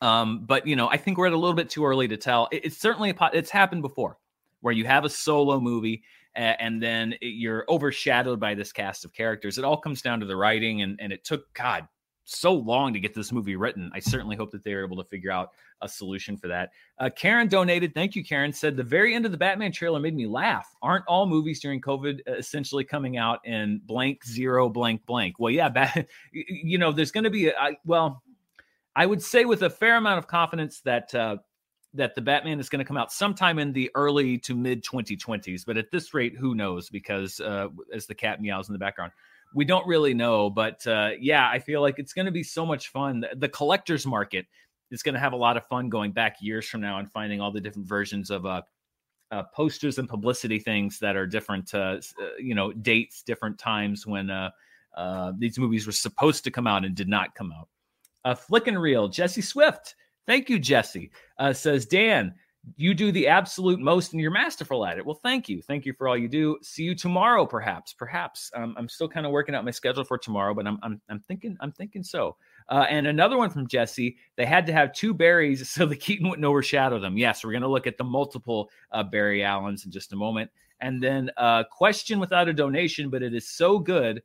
Um, 0.00 0.44
but 0.46 0.66
you 0.66 0.76
know, 0.76 0.88
I 0.88 0.96
think 0.96 1.18
we're 1.18 1.26
at 1.26 1.32
a 1.32 1.38
little 1.38 1.56
bit 1.56 1.70
too 1.70 1.84
early 1.84 2.08
to 2.08 2.16
tell. 2.16 2.48
It, 2.52 2.66
it's 2.66 2.78
certainly 2.78 3.10
a, 3.10 3.30
it's 3.32 3.50
happened 3.50 3.82
before, 3.82 4.18
where 4.60 4.74
you 4.74 4.84
have 4.84 5.04
a 5.04 5.08
solo 5.08 5.60
movie 5.60 6.02
and 6.38 6.80
then 6.80 7.14
you're 7.20 7.64
overshadowed 7.68 8.38
by 8.38 8.54
this 8.54 8.72
cast 8.72 9.04
of 9.04 9.12
characters. 9.12 9.58
It 9.58 9.64
all 9.64 9.76
comes 9.76 10.02
down 10.02 10.20
to 10.20 10.26
the 10.26 10.36
writing, 10.36 10.82
and 10.82 10.98
and 11.00 11.12
it 11.12 11.24
took 11.24 11.52
God 11.52 11.88
so 12.30 12.52
long 12.52 12.92
to 12.92 13.00
get 13.00 13.14
this 13.14 13.32
movie 13.32 13.56
written. 13.56 13.90
I 13.94 14.00
certainly 14.00 14.36
hope 14.36 14.50
that 14.50 14.62
they 14.62 14.74
are 14.74 14.84
able 14.84 14.98
to 14.98 15.04
figure 15.04 15.30
out 15.30 15.50
a 15.80 15.88
solution 15.88 16.36
for 16.36 16.46
that. 16.48 16.70
Uh, 16.98 17.08
Karen 17.08 17.48
donated. 17.48 17.94
Thank 17.94 18.14
you, 18.14 18.22
Karen. 18.22 18.52
Said 18.52 18.76
the 18.76 18.82
very 18.82 19.14
end 19.14 19.24
of 19.24 19.32
the 19.32 19.38
Batman 19.38 19.72
trailer 19.72 19.98
made 19.98 20.14
me 20.14 20.26
laugh. 20.26 20.68
Aren't 20.82 21.06
all 21.06 21.26
movies 21.26 21.58
during 21.58 21.80
COVID 21.80 22.20
uh, 22.28 22.34
essentially 22.34 22.84
coming 22.84 23.16
out 23.16 23.40
in 23.46 23.80
blank 23.86 24.24
zero 24.26 24.68
blank 24.68 25.06
blank? 25.06 25.36
Well, 25.38 25.50
yeah, 25.50 25.68
bat, 25.70 26.06
you 26.32 26.78
know, 26.78 26.92
there's 26.92 27.12
going 27.12 27.24
to 27.24 27.30
be 27.30 27.48
a, 27.48 27.58
I, 27.58 27.76
well, 27.84 28.22
I 28.98 29.06
would 29.06 29.22
say 29.22 29.44
with 29.44 29.62
a 29.62 29.70
fair 29.70 29.96
amount 29.96 30.18
of 30.18 30.26
confidence 30.26 30.80
that 30.80 31.14
uh, 31.14 31.36
that 31.94 32.14
the 32.14 32.20
Batman 32.20 32.60
is 32.60 32.68
going 32.68 32.80
to 32.80 32.84
come 32.84 32.98
out 32.98 33.12
sometime 33.12 33.58
in 33.58 33.72
the 33.72 33.90
early 33.94 34.38
to 34.38 34.54
mid 34.54 34.84
2020s. 34.84 35.62
But 35.66 35.78
at 35.78 35.90
this 35.90 36.12
rate, 36.12 36.36
who 36.36 36.54
knows? 36.54 36.90
Because 36.90 37.40
uh, 37.40 37.68
as 37.94 38.06
the 38.06 38.14
cat 38.14 38.40
meows 38.42 38.68
in 38.68 38.74
the 38.74 38.78
background 38.78 39.12
we 39.54 39.64
don't 39.64 39.86
really 39.86 40.14
know. 40.14 40.50
But 40.50 40.86
uh, 40.86 41.10
yeah, 41.18 41.48
I 41.48 41.58
feel 41.58 41.80
like 41.80 41.98
it's 41.98 42.12
going 42.12 42.26
to 42.26 42.32
be 42.32 42.42
so 42.42 42.66
much 42.66 42.88
fun. 42.88 43.24
The, 43.36 43.48
collector's 43.48 44.06
market 44.06 44.46
is 44.90 45.02
going 45.02 45.14
to 45.14 45.20
have 45.20 45.32
a 45.32 45.36
lot 45.36 45.56
of 45.56 45.66
fun 45.66 45.88
going 45.88 46.12
back 46.12 46.36
years 46.40 46.68
from 46.68 46.80
now 46.80 46.98
and 46.98 47.10
finding 47.10 47.40
all 47.40 47.52
the 47.52 47.60
different 47.60 47.88
versions 47.88 48.30
of 48.30 48.46
uh, 48.46 48.62
uh, 49.30 49.42
posters 49.54 49.98
and 49.98 50.08
publicity 50.08 50.58
things 50.58 50.98
that 50.98 51.16
are 51.16 51.26
different, 51.26 51.72
uh, 51.74 51.98
uh 52.20 52.28
you 52.38 52.54
know, 52.54 52.72
dates, 52.72 53.22
different 53.22 53.58
times 53.58 54.06
when 54.06 54.30
uh, 54.30 54.50
uh, 54.96 55.32
these 55.38 55.58
movies 55.58 55.86
were 55.86 55.92
supposed 55.92 56.44
to 56.44 56.50
come 56.50 56.66
out 56.66 56.84
and 56.84 56.94
did 56.94 57.08
not 57.08 57.34
come 57.34 57.52
out. 57.52 57.68
Uh, 58.24 58.34
Flick 58.34 58.66
and 58.66 58.80
Reel, 58.80 59.08
Jesse 59.08 59.42
Swift. 59.42 59.94
Thank 60.26 60.48
you, 60.48 60.58
Jesse. 60.58 61.10
Uh, 61.38 61.52
says 61.52 61.86
Dan, 61.86 62.34
you 62.76 62.94
do 62.94 63.12
the 63.12 63.28
absolute 63.28 63.80
most 63.80 64.12
and 64.12 64.20
you're 64.20 64.30
masterful 64.30 64.84
at 64.84 64.98
it. 64.98 65.06
Well, 65.06 65.18
thank 65.22 65.48
you. 65.48 65.62
Thank 65.62 65.86
you 65.86 65.92
for 65.92 66.08
all 66.08 66.16
you 66.16 66.28
do. 66.28 66.58
See 66.62 66.82
you 66.82 66.94
tomorrow, 66.94 67.46
perhaps. 67.46 67.92
Perhaps. 67.92 68.50
Um, 68.54 68.74
I'm 68.76 68.88
still 68.88 69.08
kind 69.08 69.26
of 69.26 69.32
working 69.32 69.54
out 69.54 69.64
my 69.64 69.70
schedule 69.70 70.04
for 70.04 70.18
tomorrow, 70.18 70.54
but 70.54 70.66
I'm 70.66 70.78
I'm, 70.82 71.00
I'm 71.08 71.20
thinking 71.28 71.56
I'm 71.60 71.72
thinking 71.72 72.02
so. 72.02 72.36
Uh, 72.68 72.84
and 72.90 73.06
another 73.06 73.38
one 73.38 73.50
from 73.50 73.66
Jesse. 73.66 74.16
They 74.36 74.44
had 74.44 74.66
to 74.66 74.72
have 74.72 74.92
two 74.92 75.14
berries 75.14 75.68
so 75.70 75.86
the 75.86 75.96
Keaton 75.96 76.28
wouldn't 76.28 76.44
overshadow 76.44 76.98
them. 76.98 77.16
Yes, 77.16 77.44
we're 77.44 77.52
going 77.52 77.62
to 77.62 77.68
look 77.68 77.86
at 77.86 77.96
the 77.96 78.04
multiple 78.04 78.70
uh, 78.92 79.02
Barry 79.02 79.42
Allens 79.42 79.84
in 79.84 79.90
just 79.90 80.12
a 80.12 80.16
moment. 80.16 80.50
And 80.80 81.02
then 81.02 81.30
uh, 81.36 81.64
question 81.64 82.20
without 82.20 82.48
a 82.48 82.52
donation, 82.52 83.10
but 83.10 83.22
it 83.22 83.34
is 83.34 83.48
so 83.48 83.78
good 83.78 84.22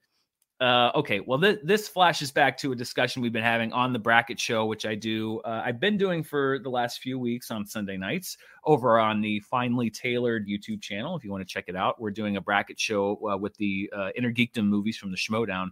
uh, 0.62 0.92
okay, 0.96 1.20
well, 1.20 1.40
th- 1.40 1.60
this 1.64 1.88
flashes 1.88 2.32
back 2.32 2.58
to 2.60 2.72
a 2.72 2.76
discussion 2.76 3.22
we've 3.22 3.34
been 3.34 3.44
having 3.44 3.74
on 3.74 3.92
the 3.92 4.00
bracket 4.00 4.40
show, 4.40 4.66
which 4.66 4.86
I 4.86 4.96
do. 4.96 5.40
Uh, 5.40 5.62
I've 5.66 5.80
been 5.80 5.98
doing 5.98 6.24
for 6.24 6.60
the 6.60 6.70
last 6.70 7.00
few 7.00 7.20
weeks 7.20 7.52
on 7.52 7.66
Sunday 7.66 7.98
nights 7.98 8.38
over 8.66 9.00
on 9.00 9.20
the 9.20 9.40
Finely 9.42 9.90
Tailored 9.90 10.48
YouTube 10.48 10.82
channel. 10.82 11.18
If 11.18 11.24
you 11.24 11.32
want 11.32 11.42
to 11.42 11.52
check 11.52 11.66
it 11.68 11.76
out, 11.76 12.00
we're 12.00 12.12
doing 12.12 12.38
a 12.38 12.42
bracket 12.42 12.80
show 12.80 13.20
uh, 13.30 13.38
with 13.38 13.56
the 13.58 13.92
uh, 13.96 14.10
Inner 14.16 14.32
Geekdom 14.32 14.66
movies 14.66 14.96
from 14.96 15.12
the 15.12 15.18
Schmoedown. 15.18 15.72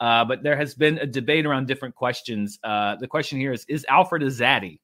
Uh, 0.00 0.24
but 0.24 0.42
there 0.42 0.56
has 0.56 0.74
been 0.74 0.98
a 0.98 1.06
debate 1.06 1.46
around 1.46 1.68
different 1.68 1.94
questions. 1.94 2.58
Uh, 2.64 2.96
the 2.96 3.06
question 3.06 3.38
here 3.38 3.52
is: 3.52 3.64
Is 3.68 3.86
Alfred 3.88 4.22
a 4.24 4.26
zaddy? 4.26 4.80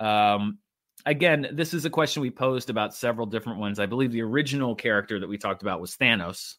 Um, 0.00 0.58
again, 1.06 1.46
this 1.52 1.74
is 1.74 1.84
a 1.84 1.90
question 1.90 2.22
we 2.22 2.30
posed 2.30 2.68
about 2.68 2.94
several 2.94 3.26
different 3.26 3.60
ones. 3.60 3.78
I 3.78 3.86
believe 3.86 4.10
the 4.10 4.22
original 4.22 4.74
character 4.74 5.20
that 5.20 5.28
we 5.28 5.38
talked 5.38 5.62
about 5.62 5.80
was 5.80 5.96
Thanos, 5.96 6.56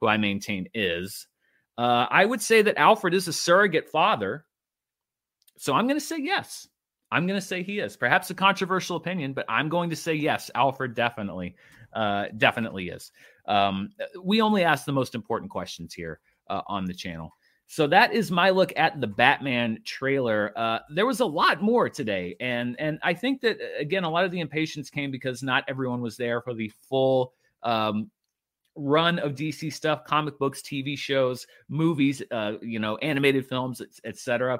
who 0.00 0.08
I 0.08 0.16
maintain 0.16 0.68
is. 0.74 1.28
Uh, 1.80 2.06
I 2.10 2.26
would 2.26 2.42
say 2.42 2.60
that 2.60 2.76
Alfred 2.76 3.14
is 3.14 3.26
a 3.26 3.32
surrogate 3.32 3.88
father. 3.88 4.44
So 5.56 5.72
I'm 5.72 5.86
going 5.86 5.98
to 5.98 6.04
say 6.04 6.18
yes. 6.18 6.68
I'm 7.10 7.26
going 7.26 7.40
to 7.40 7.46
say 7.46 7.62
he 7.62 7.78
is. 7.78 7.96
Perhaps 7.96 8.28
a 8.28 8.34
controversial 8.34 8.96
opinion, 8.96 9.32
but 9.32 9.46
I'm 9.48 9.70
going 9.70 9.88
to 9.88 9.96
say 9.96 10.12
yes. 10.12 10.50
Alfred 10.54 10.94
definitely, 10.94 11.56
uh, 11.94 12.26
definitely 12.36 12.90
is. 12.90 13.12
Um, 13.46 13.92
we 14.22 14.42
only 14.42 14.62
ask 14.62 14.84
the 14.84 14.92
most 14.92 15.14
important 15.14 15.50
questions 15.50 15.94
here 15.94 16.20
uh, 16.50 16.60
on 16.66 16.84
the 16.84 16.92
channel. 16.92 17.34
So 17.66 17.86
that 17.86 18.12
is 18.12 18.30
my 18.30 18.50
look 18.50 18.74
at 18.76 19.00
the 19.00 19.06
Batman 19.06 19.78
trailer. 19.82 20.52
Uh, 20.56 20.80
there 20.90 21.06
was 21.06 21.20
a 21.20 21.26
lot 21.26 21.62
more 21.62 21.88
today, 21.88 22.36
and 22.40 22.76
and 22.78 22.98
I 23.02 23.14
think 23.14 23.40
that 23.40 23.56
again, 23.78 24.04
a 24.04 24.10
lot 24.10 24.26
of 24.26 24.32
the 24.32 24.40
impatience 24.40 24.90
came 24.90 25.10
because 25.10 25.42
not 25.42 25.64
everyone 25.66 26.02
was 26.02 26.18
there 26.18 26.42
for 26.42 26.52
the 26.52 26.70
full 26.90 27.32
um, 27.62 28.10
run 28.80 29.18
of 29.18 29.34
DC 29.34 29.72
stuff, 29.72 30.04
comic 30.04 30.38
books, 30.38 30.62
TV 30.62 30.96
shows, 30.96 31.46
movies, 31.68 32.22
uh, 32.30 32.54
you 32.62 32.78
know, 32.78 32.96
animated 32.98 33.46
films, 33.46 33.82
etc. 34.04 34.58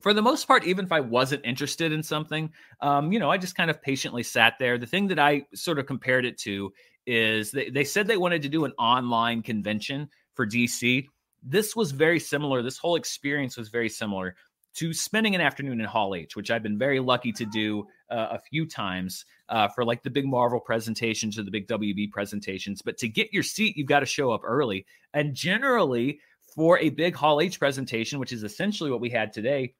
For 0.00 0.12
the 0.12 0.22
most 0.22 0.46
part, 0.46 0.64
even 0.64 0.84
if 0.84 0.92
I 0.92 1.00
wasn't 1.00 1.44
interested 1.44 1.92
in 1.92 2.02
something, 2.02 2.52
um, 2.80 3.12
you 3.12 3.18
know, 3.18 3.30
I 3.30 3.38
just 3.38 3.56
kind 3.56 3.70
of 3.70 3.82
patiently 3.82 4.22
sat 4.22 4.54
there. 4.58 4.78
The 4.78 4.86
thing 4.86 5.08
that 5.08 5.18
I 5.18 5.46
sort 5.54 5.78
of 5.78 5.86
compared 5.86 6.24
it 6.24 6.38
to 6.38 6.72
is 7.06 7.50
they, 7.50 7.70
they 7.70 7.84
said 7.84 8.06
they 8.06 8.16
wanted 8.16 8.42
to 8.42 8.48
do 8.48 8.64
an 8.64 8.72
online 8.78 9.42
convention 9.42 10.08
for 10.34 10.46
DC 10.46 11.06
this 11.46 11.76
was 11.76 11.92
very 11.92 12.18
similar. 12.18 12.60
This 12.60 12.76
whole 12.76 12.96
experience 12.96 13.56
was 13.56 13.68
very 13.68 13.88
similar 13.88 14.34
to 14.74 14.92
spending 14.92 15.34
an 15.34 15.40
afternoon 15.40 15.80
in 15.80 15.86
Hall 15.86 16.14
H, 16.14 16.36
which 16.36 16.50
I've 16.50 16.62
been 16.62 16.78
very 16.78 17.00
lucky 17.00 17.32
to 17.32 17.46
do 17.46 17.86
uh, 18.10 18.28
a 18.32 18.38
few 18.38 18.66
times 18.66 19.24
uh, 19.48 19.68
for 19.68 19.84
like 19.84 20.02
the 20.02 20.10
big 20.10 20.26
Marvel 20.26 20.60
presentations 20.60 21.38
or 21.38 21.42
the 21.42 21.50
big 21.50 21.68
WB 21.68 22.10
presentations. 22.10 22.82
But 22.82 22.98
to 22.98 23.08
get 23.08 23.32
your 23.32 23.42
seat, 23.42 23.76
you've 23.76 23.88
got 23.88 24.00
to 24.00 24.06
show 24.06 24.30
up 24.30 24.42
early. 24.44 24.86
And 25.14 25.34
generally, 25.34 26.20
for 26.54 26.78
a 26.78 26.90
big 26.90 27.14
Hall 27.14 27.40
H 27.40 27.58
presentation, 27.58 28.18
which 28.18 28.32
is 28.32 28.42
essentially 28.42 28.90
what 28.90 29.00
we 29.00 29.10
had 29.10 29.32
today, 29.32 29.74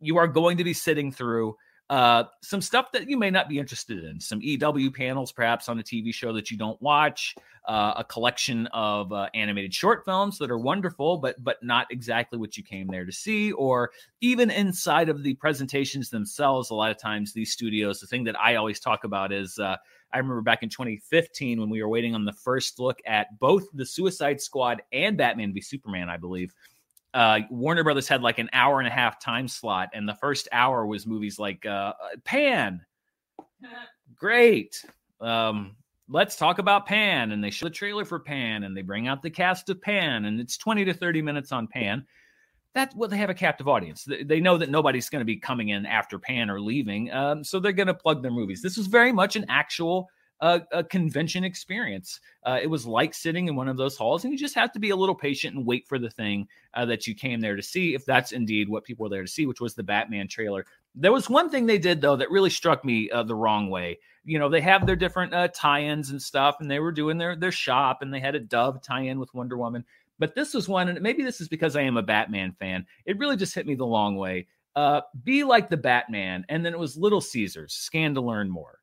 you 0.00 0.18
are 0.18 0.28
going 0.28 0.56
to 0.58 0.64
be 0.64 0.72
sitting 0.72 1.12
through 1.12 1.56
uh, 1.88 2.24
some 2.42 2.60
stuff 2.60 2.90
that 2.92 3.08
you 3.08 3.16
may 3.16 3.30
not 3.30 3.48
be 3.48 3.58
interested 3.58 4.02
in, 4.02 4.18
some 4.18 4.40
EW 4.42 4.90
panels, 4.90 5.30
perhaps 5.30 5.68
on 5.68 5.78
a 5.78 5.82
TV 5.82 6.12
show 6.12 6.32
that 6.32 6.50
you 6.50 6.56
don't 6.56 6.80
watch, 6.82 7.36
uh, 7.66 7.94
a 7.96 8.04
collection 8.04 8.66
of 8.68 9.12
uh, 9.12 9.28
animated 9.34 9.72
short 9.72 10.04
films 10.04 10.36
that 10.38 10.50
are 10.50 10.58
wonderful, 10.58 11.18
but 11.18 11.42
but 11.44 11.62
not 11.62 11.86
exactly 11.90 12.38
what 12.38 12.56
you 12.56 12.62
came 12.64 12.88
there 12.88 13.04
to 13.04 13.12
see, 13.12 13.52
or 13.52 13.90
even 14.20 14.50
inside 14.50 15.08
of 15.08 15.22
the 15.22 15.34
presentations 15.34 16.10
themselves. 16.10 16.70
A 16.70 16.74
lot 16.74 16.90
of 16.90 16.98
times, 16.98 17.32
these 17.32 17.52
studios, 17.52 18.00
the 18.00 18.06
thing 18.06 18.24
that 18.24 18.38
I 18.38 18.56
always 18.56 18.80
talk 18.80 19.04
about 19.04 19.32
is. 19.32 19.58
Uh, 19.58 19.76
I 20.12 20.18
remember 20.18 20.40
back 20.40 20.62
in 20.62 20.68
2015 20.68 21.60
when 21.60 21.68
we 21.68 21.82
were 21.82 21.88
waiting 21.88 22.14
on 22.14 22.24
the 22.24 22.32
first 22.32 22.78
look 22.78 23.00
at 23.06 23.38
both 23.40 23.64
the 23.74 23.84
Suicide 23.84 24.40
Squad 24.40 24.80
and 24.92 25.18
Batman 25.18 25.52
v 25.52 25.60
Superman, 25.60 26.08
I 26.08 26.16
believe 26.16 26.54
uh, 27.16 27.40
Warner 27.48 27.82
Brothers 27.82 28.06
had 28.06 28.22
like 28.22 28.38
an 28.38 28.50
hour 28.52 28.78
and 28.78 28.86
a 28.86 28.90
half 28.90 29.18
time 29.18 29.48
slot, 29.48 29.88
and 29.94 30.06
the 30.06 30.14
first 30.14 30.48
hour 30.52 30.86
was 30.86 31.06
movies 31.06 31.38
like 31.38 31.64
uh, 31.64 31.94
Pan. 32.24 32.84
Great. 34.14 34.84
Um, 35.22 35.76
let's 36.10 36.36
talk 36.36 36.58
about 36.58 36.84
Pan. 36.84 37.32
And 37.32 37.42
they 37.42 37.50
show 37.50 37.66
the 37.66 37.70
trailer 37.70 38.04
for 38.04 38.20
Pan, 38.20 38.64
and 38.64 38.76
they 38.76 38.82
bring 38.82 39.08
out 39.08 39.22
the 39.22 39.30
cast 39.30 39.70
of 39.70 39.80
Pan, 39.80 40.26
and 40.26 40.38
it's 40.38 40.58
20 40.58 40.84
to 40.84 40.92
30 40.92 41.22
minutes 41.22 41.52
on 41.52 41.66
Pan. 41.66 42.04
That's 42.74 42.94
what 42.94 43.00
well, 43.00 43.08
they 43.08 43.16
have 43.16 43.30
a 43.30 43.34
captive 43.34 43.66
audience. 43.66 44.06
They 44.24 44.38
know 44.38 44.58
that 44.58 44.68
nobody's 44.68 45.08
going 45.08 45.22
to 45.22 45.26
be 45.26 45.36
coming 45.36 45.70
in 45.70 45.86
after 45.86 46.18
Pan 46.18 46.50
or 46.50 46.60
leaving, 46.60 47.10
um, 47.12 47.42
so 47.42 47.58
they're 47.58 47.72
going 47.72 47.86
to 47.86 47.94
plug 47.94 48.20
their 48.20 48.30
movies. 48.30 48.60
This 48.60 48.76
was 48.76 48.88
very 48.88 49.12
much 49.12 49.36
an 49.36 49.46
actual 49.48 50.10
a, 50.40 50.62
a 50.72 50.84
convention 50.84 51.44
experience. 51.44 52.20
Uh, 52.44 52.58
it 52.62 52.66
was 52.66 52.86
like 52.86 53.14
sitting 53.14 53.48
in 53.48 53.56
one 53.56 53.68
of 53.68 53.76
those 53.76 53.96
halls, 53.96 54.24
and 54.24 54.32
you 54.32 54.38
just 54.38 54.54
have 54.54 54.72
to 54.72 54.78
be 54.78 54.90
a 54.90 54.96
little 54.96 55.14
patient 55.14 55.56
and 55.56 55.66
wait 55.66 55.86
for 55.88 55.98
the 55.98 56.10
thing 56.10 56.46
uh, 56.74 56.84
that 56.84 57.06
you 57.06 57.14
came 57.14 57.40
there 57.40 57.56
to 57.56 57.62
see, 57.62 57.94
if 57.94 58.04
that's 58.04 58.32
indeed 58.32 58.68
what 58.68 58.84
people 58.84 59.04
were 59.04 59.10
there 59.10 59.22
to 59.22 59.28
see, 59.28 59.46
which 59.46 59.60
was 59.60 59.74
the 59.74 59.82
Batman 59.82 60.28
trailer. 60.28 60.66
There 60.94 61.12
was 61.12 61.28
one 61.28 61.50
thing 61.50 61.66
they 61.66 61.78
did 61.78 62.00
though 62.00 62.16
that 62.16 62.30
really 62.30 62.50
struck 62.50 62.84
me 62.84 63.10
uh, 63.10 63.22
the 63.22 63.34
wrong 63.34 63.70
way. 63.70 63.98
You 64.24 64.38
know, 64.38 64.48
they 64.48 64.60
have 64.62 64.86
their 64.86 64.96
different 64.96 65.34
uh, 65.34 65.48
tie-ins 65.48 66.10
and 66.10 66.20
stuff, 66.20 66.56
and 66.60 66.70
they 66.70 66.80
were 66.80 66.92
doing 66.92 67.18
their 67.18 67.36
their 67.36 67.52
shop, 67.52 68.02
and 68.02 68.12
they 68.12 68.20
had 68.20 68.34
a 68.34 68.40
Dove 68.40 68.82
tie-in 68.82 69.18
with 69.18 69.34
Wonder 69.34 69.56
Woman. 69.56 69.84
But 70.18 70.34
this 70.34 70.54
was 70.54 70.68
one, 70.68 70.88
and 70.88 71.00
maybe 71.00 71.22
this 71.22 71.40
is 71.40 71.48
because 71.48 71.76
I 71.76 71.82
am 71.82 71.96
a 71.96 72.02
Batman 72.02 72.52
fan. 72.58 72.86
It 73.04 73.18
really 73.18 73.36
just 73.36 73.54
hit 73.54 73.66
me 73.66 73.74
the 73.74 73.86
long 73.86 74.16
way. 74.16 74.46
Uh, 74.74 75.02
be 75.24 75.44
like 75.44 75.70
the 75.70 75.76
Batman, 75.76 76.44
and 76.48 76.64
then 76.64 76.72
it 76.72 76.78
was 76.78 76.96
Little 76.96 77.20
Caesars. 77.20 77.72
Scan 77.72 78.14
to 78.14 78.20
learn 78.20 78.50
more. 78.50 78.80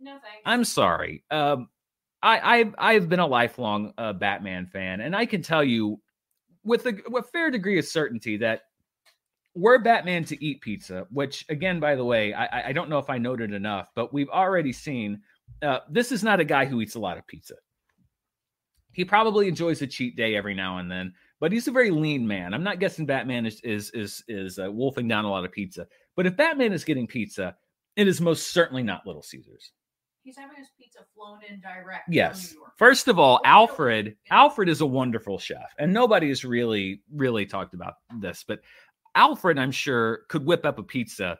No 0.00 0.12
thanks. 0.12 0.42
I'm 0.44 0.64
sorry. 0.64 1.24
Um, 1.30 1.68
I, 2.22 2.58
I've 2.58 2.74
I've 2.78 3.08
been 3.08 3.20
a 3.20 3.26
lifelong 3.26 3.92
uh, 3.96 4.12
Batman 4.12 4.66
fan, 4.66 5.00
and 5.00 5.14
I 5.14 5.26
can 5.26 5.42
tell 5.42 5.64
you 5.64 6.00
with 6.64 6.86
a, 6.86 6.98
with 7.08 7.24
a 7.24 7.28
fair 7.28 7.50
degree 7.50 7.78
of 7.78 7.84
certainty 7.84 8.36
that 8.38 8.62
were 9.54 9.78
Batman 9.78 10.24
to 10.24 10.44
eat 10.44 10.60
pizza, 10.60 11.06
which 11.10 11.44
again, 11.48 11.80
by 11.80 11.96
the 11.96 12.04
way, 12.04 12.32
I, 12.34 12.68
I 12.68 12.72
don't 12.72 12.90
know 12.90 12.98
if 12.98 13.10
I 13.10 13.18
noted 13.18 13.52
enough, 13.52 13.88
but 13.94 14.12
we've 14.12 14.28
already 14.28 14.72
seen 14.72 15.20
uh, 15.62 15.80
this 15.90 16.12
is 16.12 16.22
not 16.22 16.40
a 16.40 16.44
guy 16.44 16.64
who 16.64 16.80
eats 16.80 16.94
a 16.94 17.00
lot 17.00 17.18
of 17.18 17.26
pizza. 17.26 17.54
He 18.92 19.04
probably 19.04 19.48
enjoys 19.48 19.82
a 19.82 19.86
cheat 19.86 20.16
day 20.16 20.36
every 20.36 20.54
now 20.54 20.78
and 20.78 20.90
then, 20.90 21.12
but 21.40 21.52
he's 21.52 21.68
a 21.68 21.72
very 21.72 21.90
lean 21.90 22.26
man. 22.26 22.54
I'm 22.54 22.64
not 22.64 22.80
guessing 22.80 23.06
Batman 23.06 23.46
is 23.46 23.60
is 23.62 23.90
is 23.90 24.24
is 24.28 24.58
uh, 24.58 24.70
wolfing 24.70 25.08
down 25.08 25.24
a 25.24 25.30
lot 25.30 25.44
of 25.44 25.52
pizza. 25.52 25.86
But 26.16 26.26
if 26.26 26.36
Batman 26.36 26.72
is 26.72 26.84
getting 26.84 27.06
pizza, 27.06 27.56
it 27.96 28.08
is 28.08 28.20
most 28.20 28.48
certainly 28.48 28.82
not 28.82 29.06
Little 29.06 29.22
Caesars. 29.22 29.72
He's 30.22 30.36
having 30.36 30.56
his 30.56 30.68
pizza 30.78 31.00
flown 31.14 31.38
in 31.48 31.60
direct. 31.60 32.04
Yes. 32.10 32.54
First 32.76 33.08
of 33.08 33.18
all, 33.18 33.40
Alfred, 33.44 34.16
Alfred 34.30 34.68
is 34.68 34.82
a 34.82 34.86
wonderful 34.86 35.38
chef, 35.38 35.74
and 35.78 35.92
nobody 35.92 36.28
has 36.28 36.44
really, 36.44 37.02
really 37.12 37.46
talked 37.46 37.74
about 37.74 37.94
this, 38.18 38.44
but 38.46 38.60
Alfred, 39.14 39.58
I'm 39.58 39.72
sure, 39.72 40.20
could 40.28 40.44
whip 40.44 40.64
up 40.64 40.78
a 40.78 40.82
pizza. 40.82 41.38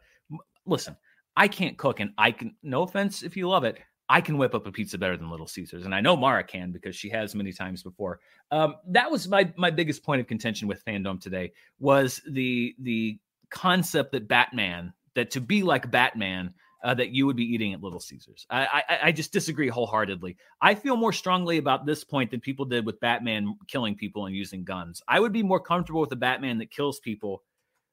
Listen, 0.66 0.96
I 1.36 1.46
can't 1.48 1.78
cook, 1.78 2.00
and 2.00 2.12
I 2.18 2.32
can. 2.32 2.54
No 2.62 2.82
offense 2.82 3.22
if 3.22 3.36
you 3.36 3.48
love 3.48 3.64
it, 3.64 3.78
I 4.08 4.20
can 4.20 4.38
whip 4.38 4.54
up 4.54 4.66
a 4.66 4.72
pizza 4.72 4.98
better 4.98 5.16
than 5.16 5.30
Little 5.30 5.46
Caesars, 5.46 5.84
and 5.84 5.94
I 5.94 6.00
know 6.00 6.16
Mara 6.16 6.42
can 6.42 6.72
because 6.72 6.96
she 6.96 7.08
has 7.10 7.34
many 7.34 7.52
times 7.52 7.82
before. 7.82 8.18
Um, 8.50 8.76
that 8.88 9.10
was 9.10 9.28
my 9.28 9.52
my 9.56 9.70
biggest 9.70 10.02
point 10.02 10.20
of 10.20 10.26
contention 10.26 10.66
with 10.66 10.84
fandom 10.84 11.20
today 11.20 11.52
was 11.78 12.20
the 12.28 12.74
the 12.80 13.18
concept 13.50 14.12
that 14.12 14.26
Batman, 14.26 14.92
that 15.14 15.30
to 15.32 15.40
be 15.40 15.62
like 15.62 15.90
Batman 15.90 16.54
uh, 16.82 16.94
that 16.94 17.10
you 17.10 17.26
would 17.26 17.36
be 17.36 17.44
eating 17.44 17.74
at 17.74 17.82
Little 17.82 18.00
Caesars. 18.00 18.46
I, 18.50 18.82
I, 18.88 18.98
I 19.04 19.12
just 19.12 19.32
disagree 19.32 19.68
wholeheartedly. 19.68 20.36
I 20.62 20.74
feel 20.74 20.96
more 20.96 21.12
strongly 21.12 21.58
about 21.58 21.84
this 21.86 22.04
point 22.04 22.30
than 22.30 22.40
people 22.40 22.64
did 22.64 22.86
with 22.86 23.00
Batman 23.00 23.56
killing 23.68 23.94
people 23.94 24.26
and 24.26 24.34
using 24.34 24.64
guns. 24.64 25.02
I 25.06 25.20
would 25.20 25.32
be 25.32 25.42
more 25.42 25.60
comfortable 25.60 26.00
with 26.00 26.12
a 26.12 26.16
Batman 26.16 26.58
that 26.58 26.70
kills 26.70 27.00
people 27.00 27.42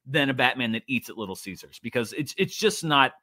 than 0.06 0.30
a 0.30 0.34
Batman 0.34 0.72
that 0.72 0.84
eats 0.88 1.10
at 1.10 1.18
Little 1.18 1.36
Caesars 1.36 1.80
because 1.84 2.14
it's 2.14 2.34
it's 2.38 2.56
just 2.56 2.84
not 2.84 3.14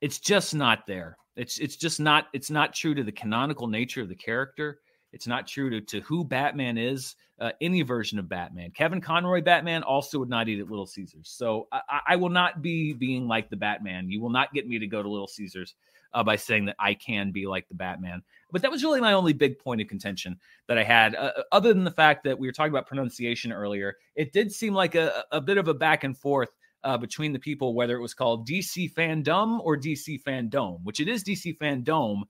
it's 0.00 0.18
just 0.18 0.54
not 0.54 0.86
there. 0.86 1.16
It's 1.36 1.58
it's 1.58 1.76
just 1.76 2.00
not 2.00 2.28
it's 2.32 2.50
not 2.50 2.74
true 2.74 2.94
to 2.94 3.04
the 3.04 3.12
canonical 3.12 3.66
nature 3.66 4.00
of 4.00 4.08
the 4.08 4.14
character. 4.14 4.80
It's 5.12 5.26
not 5.26 5.46
true 5.46 5.70
to, 5.70 5.80
to 5.80 6.00
who 6.02 6.24
Batman 6.24 6.78
is, 6.78 7.16
uh, 7.40 7.52
any 7.60 7.82
version 7.82 8.18
of 8.18 8.28
Batman. 8.28 8.70
Kevin 8.70 9.00
Conroy 9.00 9.42
Batman 9.42 9.82
also 9.82 10.18
would 10.18 10.28
not 10.28 10.48
eat 10.48 10.60
at 10.60 10.70
Little 10.70 10.86
Caesars. 10.86 11.28
So 11.28 11.68
I, 11.72 12.00
I, 12.08 12.16
will 12.16 12.28
not 12.28 12.60
be 12.60 12.92
being 12.92 13.26
like 13.26 13.48
the 13.48 13.56
Batman. 13.56 14.10
You 14.10 14.20
will 14.20 14.30
not 14.30 14.52
get 14.52 14.68
me 14.68 14.78
to 14.78 14.86
go 14.86 15.02
to 15.02 15.08
Little 15.08 15.26
Caesars 15.26 15.74
uh, 16.12 16.22
by 16.22 16.36
saying 16.36 16.66
that 16.66 16.76
I 16.78 16.94
can 16.94 17.30
be 17.30 17.46
like 17.46 17.66
the 17.68 17.74
Batman. 17.74 18.22
But 18.52 18.62
that 18.62 18.70
was 18.70 18.84
really 18.84 19.00
my 19.00 19.14
only 19.14 19.32
big 19.32 19.58
point 19.58 19.80
of 19.80 19.88
contention 19.88 20.38
that 20.66 20.76
I 20.76 20.84
had, 20.84 21.14
uh, 21.14 21.32
uh 21.36 21.42
other 21.50 21.72
than 21.72 21.84
the 21.84 21.90
fact 21.90 22.24
that 22.24 22.38
we 22.38 22.46
were 22.46 22.52
talking 22.52 22.72
about 22.72 22.86
pronunciation 22.86 23.52
earlier. 23.52 23.96
It 24.16 24.32
did 24.32 24.52
seem 24.52 24.74
like 24.74 24.94
a, 24.94 25.24
a 25.32 25.40
bit 25.40 25.56
of 25.56 25.68
a 25.68 25.74
back 25.74 26.04
and 26.04 26.16
forth 26.16 26.50
uh, 26.84 26.98
between 26.98 27.32
the 27.32 27.38
people, 27.38 27.74
whether 27.74 27.96
it 27.96 28.02
was 28.02 28.14
called 28.14 28.48
DC 28.48 28.92
Fandom 28.92 29.60
or 29.60 29.76
DC 29.76 30.22
Fandome, 30.22 30.82
which 30.82 31.00
it 31.00 31.08
is 31.08 31.24
DC 31.24 31.56
Fandome 31.58 32.22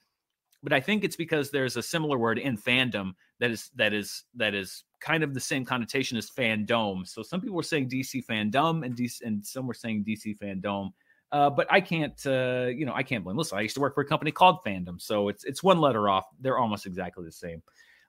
but 0.62 0.72
I 0.72 0.80
think 0.80 1.04
it's 1.04 1.16
because 1.16 1.50
there's 1.50 1.76
a 1.76 1.82
similar 1.82 2.18
word 2.18 2.38
in 2.38 2.56
fandom 2.56 3.12
that 3.38 3.50
is 3.50 3.70
that 3.76 3.92
is 3.92 4.24
that 4.34 4.54
is 4.54 4.84
kind 5.00 5.22
of 5.22 5.34
the 5.34 5.40
same 5.40 5.64
connotation 5.64 6.18
as 6.18 6.30
fandom. 6.30 7.06
So 7.06 7.22
some 7.22 7.40
people 7.40 7.56
were 7.56 7.62
saying 7.62 7.88
DC 7.88 8.24
fandom 8.26 8.84
and 8.84 8.94
DC, 8.96 9.22
and 9.22 9.44
some 9.44 9.66
were 9.66 9.74
saying 9.74 10.04
DC 10.06 10.38
fandom. 10.38 10.90
Uh, 11.32 11.48
but 11.48 11.66
I 11.70 11.80
can't, 11.80 12.20
uh, 12.26 12.66
you 12.74 12.84
know, 12.84 12.92
I 12.92 13.04
can't 13.04 13.22
blame. 13.22 13.36
Listen, 13.36 13.56
I 13.56 13.60
used 13.60 13.74
to 13.76 13.80
work 13.80 13.94
for 13.94 14.00
a 14.00 14.06
company 14.06 14.32
called 14.32 14.58
Fandom, 14.66 15.00
so 15.00 15.28
it's 15.28 15.44
it's 15.44 15.62
one 15.62 15.78
letter 15.78 16.08
off. 16.08 16.24
They're 16.40 16.58
almost 16.58 16.86
exactly 16.86 17.24
the 17.24 17.32
same. 17.32 17.62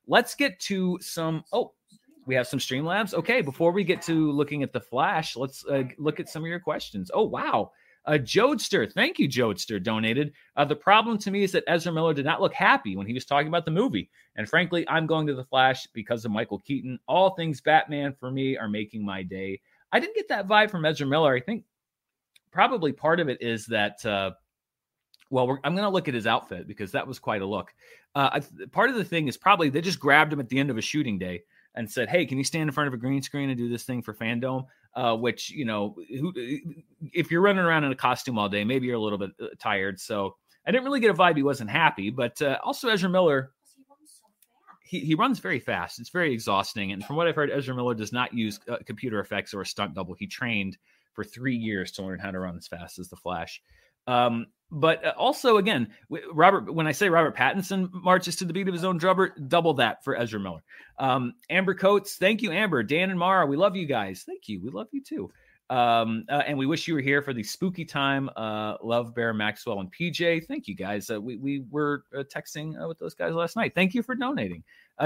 Let's 0.07 0.33
get 0.33 0.59
to 0.61 0.97
some. 1.01 1.43
Oh, 1.53 1.73
we 2.25 2.35
have 2.35 2.47
some 2.47 2.59
Streamlabs. 2.59 3.13
Okay, 3.13 3.41
before 3.41 3.71
we 3.71 3.83
get 3.83 4.01
to 4.03 4.31
looking 4.31 4.63
at 4.63 4.73
the 4.73 4.79
Flash, 4.79 5.35
let's 5.35 5.65
uh, 5.65 5.83
look 5.97 6.19
at 6.19 6.29
some 6.29 6.43
of 6.43 6.47
your 6.47 6.59
questions. 6.59 7.11
Oh, 7.13 7.23
wow. 7.23 7.71
Uh, 8.05 8.13
Jodester, 8.13 8.91
thank 8.91 9.19
you, 9.19 9.29
Jodester, 9.29 9.81
donated. 9.81 10.33
Uh, 10.55 10.65
the 10.65 10.75
problem 10.75 11.17
to 11.19 11.31
me 11.31 11.43
is 11.43 11.51
that 11.51 11.63
Ezra 11.67 11.91
Miller 11.91 12.13
did 12.13 12.25
not 12.25 12.41
look 12.41 12.53
happy 12.53 12.95
when 12.95 13.05
he 13.05 13.13
was 13.13 13.25
talking 13.25 13.47
about 13.47 13.65
the 13.65 13.71
movie. 13.71 14.09
And 14.35 14.49
frankly, 14.49 14.87
I'm 14.89 15.05
going 15.05 15.27
to 15.27 15.35
The 15.35 15.45
Flash 15.45 15.85
because 15.93 16.25
of 16.25 16.31
Michael 16.31 16.59
Keaton. 16.59 16.99
All 17.07 17.31
things 17.31 17.61
Batman 17.61 18.13
for 18.19 18.31
me 18.31 18.57
are 18.57 18.67
making 18.67 19.05
my 19.05 19.21
day. 19.21 19.61
I 19.91 19.99
didn't 19.99 20.15
get 20.15 20.29
that 20.29 20.47
vibe 20.47 20.71
from 20.71 20.85
Ezra 20.85 21.05
Miller. 21.05 21.35
I 21.35 21.41
think 21.41 21.63
probably 22.51 22.91
part 22.91 23.19
of 23.19 23.29
it 23.29 23.41
is 23.41 23.65
that, 23.67 24.03
uh, 24.05 24.31
well, 25.29 25.59
I'm 25.63 25.75
going 25.75 25.85
to 25.85 25.89
look 25.89 26.07
at 26.07 26.13
his 26.13 26.27
outfit 26.27 26.67
because 26.67 26.91
that 26.93 27.07
was 27.07 27.19
quite 27.19 27.41
a 27.41 27.45
look. 27.45 27.71
Uh, 28.15 28.29
I, 28.33 28.65
part 28.67 28.89
of 28.89 28.95
the 28.95 29.05
thing 29.05 29.27
is 29.27 29.37
probably 29.37 29.69
they 29.69 29.81
just 29.81 29.99
grabbed 29.99 30.33
him 30.33 30.39
at 30.39 30.49
the 30.49 30.59
end 30.59 30.69
of 30.69 30.77
a 30.77 30.81
shooting 30.81 31.17
day 31.17 31.43
and 31.75 31.89
said, 31.89 32.09
"Hey, 32.09 32.25
can 32.25 32.37
you 32.37 32.43
stand 32.43 32.67
in 32.67 32.73
front 32.73 32.89
of 32.89 32.93
a 32.93 32.97
green 32.97 33.21
screen 33.21 33.49
and 33.49 33.57
do 33.57 33.69
this 33.69 33.83
thing 33.83 34.01
for 34.01 34.13
Fandom?" 34.13 34.65
Uh, 34.93 35.15
which 35.15 35.49
you 35.49 35.63
know, 35.63 35.95
who, 36.09 36.33
if 37.13 37.31
you're 37.31 37.41
running 37.41 37.63
around 37.63 37.85
in 37.85 37.93
a 37.93 37.95
costume 37.95 38.37
all 38.37 38.49
day, 38.49 38.65
maybe 38.65 38.87
you're 38.87 38.97
a 38.97 38.99
little 38.99 39.17
bit 39.17 39.31
uh, 39.41 39.47
tired. 39.57 39.99
So 40.01 40.35
I 40.67 40.71
didn't 40.71 40.83
really 40.83 40.99
get 40.99 41.11
a 41.11 41.13
vibe 41.13 41.37
he 41.37 41.43
wasn't 41.43 41.69
happy. 41.69 42.09
But 42.09 42.41
uh, 42.41 42.57
also 42.61 42.89
Ezra 42.89 43.09
Miller, 43.09 43.51
he, 44.83 44.99
he 44.99 45.15
runs 45.15 45.39
very 45.39 45.59
fast. 45.59 45.99
It's 45.99 46.09
very 46.09 46.33
exhausting. 46.33 46.91
And 46.91 47.05
from 47.05 47.15
what 47.15 47.25
I've 47.25 47.35
heard, 47.35 47.49
Ezra 47.49 47.73
Miller 47.73 47.95
does 47.95 48.11
not 48.11 48.33
use 48.33 48.59
uh, 48.69 48.77
computer 48.85 49.21
effects 49.21 49.53
or 49.53 49.61
a 49.61 49.65
stunt 49.65 49.95
double. 49.95 50.13
He 50.13 50.27
trained 50.27 50.77
for 51.13 51.23
three 51.23 51.55
years 51.55 51.93
to 51.93 52.03
learn 52.03 52.19
how 52.19 52.31
to 52.31 52.39
run 52.39 52.57
as 52.57 52.67
fast 52.67 52.99
as 52.99 53.07
the 53.07 53.15
Flash. 53.15 53.61
Um, 54.07 54.47
but 54.71 55.05
uh, 55.05 55.13
also, 55.17 55.57
again, 55.57 55.89
Robert, 56.33 56.73
when 56.73 56.87
I 56.87 56.93
say 56.93 57.09
Robert 57.09 57.35
Pattinson 57.35 57.89
marches 57.91 58.37
to 58.37 58.45
the 58.45 58.53
beat 58.53 58.67
of 58.67 58.73
his 58.73 58.85
own 58.85 58.97
drummer, 58.97 59.35
double 59.47 59.73
that 59.75 60.03
for 60.03 60.15
Ezra 60.15 60.39
Miller. 60.39 60.63
Um, 60.97 61.33
Amber 61.49 61.75
Coates, 61.75 62.15
thank 62.15 62.41
you, 62.41 62.51
Amber. 62.51 62.81
Dan 62.83 63.09
and 63.09 63.19
Mara, 63.19 63.45
we 63.45 63.57
love 63.57 63.75
you 63.75 63.85
guys. 63.85 64.23
Thank 64.25 64.47
you. 64.47 64.61
We 64.61 64.69
love 64.69 64.87
you 64.91 65.03
too. 65.03 65.31
Um, 65.69 66.25
uh, 66.29 66.43
and 66.45 66.57
we 66.57 66.65
wish 66.65 66.87
you 66.87 66.93
were 66.93 67.01
here 67.01 67.21
for 67.21 67.33
the 67.33 67.43
spooky 67.43 67.85
time. 67.85 68.29
Uh, 68.35 68.75
love 68.83 69.15
Bear 69.15 69.33
Maxwell 69.33 69.79
and 69.79 69.91
PJ. 69.91 70.45
Thank 70.45 70.67
you 70.67 70.75
guys. 70.75 71.09
Uh, 71.09 71.19
we 71.19 71.37
we 71.37 71.63
were 71.69 72.03
uh, 72.13 72.23
texting 72.23 72.81
uh, 72.81 72.87
with 72.89 72.99
those 72.99 73.13
guys 73.13 73.33
last 73.33 73.55
night. 73.55 73.73
Thank 73.73 73.93
you 73.93 74.03
for 74.03 74.15
donating. 74.15 74.63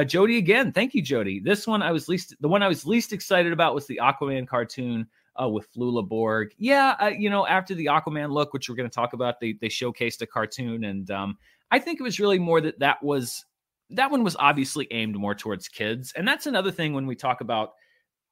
Jody 0.07 0.37
again. 0.37 0.73
Thank 0.73 0.93
you, 0.93 1.01
Jody. 1.01 1.39
This 1.39 1.65
one 1.65 1.81
I 1.81 1.93
was 1.93 2.09
least 2.09 2.35
the 2.41 2.49
one 2.49 2.61
I 2.61 2.67
was 2.67 2.85
least 2.85 3.13
excited 3.13 3.53
about 3.53 3.73
was 3.73 3.87
the 3.87 4.01
Aquaman 4.03 4.45
cartoon 4.45 5.07
uh, 5.41 5.49
with 5.49 5.71
Flula 5.73 6.07
Borg. 6.07 6.53
Yeah, 6.57 6.95
uh, 6.99 7.07
you 7.07 7.29
know, 7.29 7.45
after 7.45 7.75
the 7.75 7.87
Aquaman 7.87 8.31
look, 8.31 8.53
which 8.53 8.69
we're 8.69 8.75
going 8.75 8.89
to 8.89 8.93
talk 8.95 9.13
about, 9.13 9.39
they 9.39 9.53
they 9.53 9.69
showcased 9.69 10.21
a 10.21 10.27
cartoon, 10.27 10.83
and 10.83 11.09
um, 11.11 11.37
I 11.71 11.79
think 11.79 11.99
it 11.99 12.03
was 12.03 12.19
really 12.19 12.39
more 12.39 12.61
that 12.61 12.79
that 12.79 13.03
was 13.03 13.45
that 13.91 14.11
one 14.11 14.23
was 14.23 14.35
obviously 14.37 14.87
aimed 14.91 15.15
more 15.15 15.35
towards 15.35 15.67
kids, 15.67 16.13
and 16.15 16.27
that's 16.27 16.47
another 16.47 16.71
thing 16.71 16.93
when 16.93 17.07
we 17.07 17.15
talk 17.15 17.41
about 17.41 17.73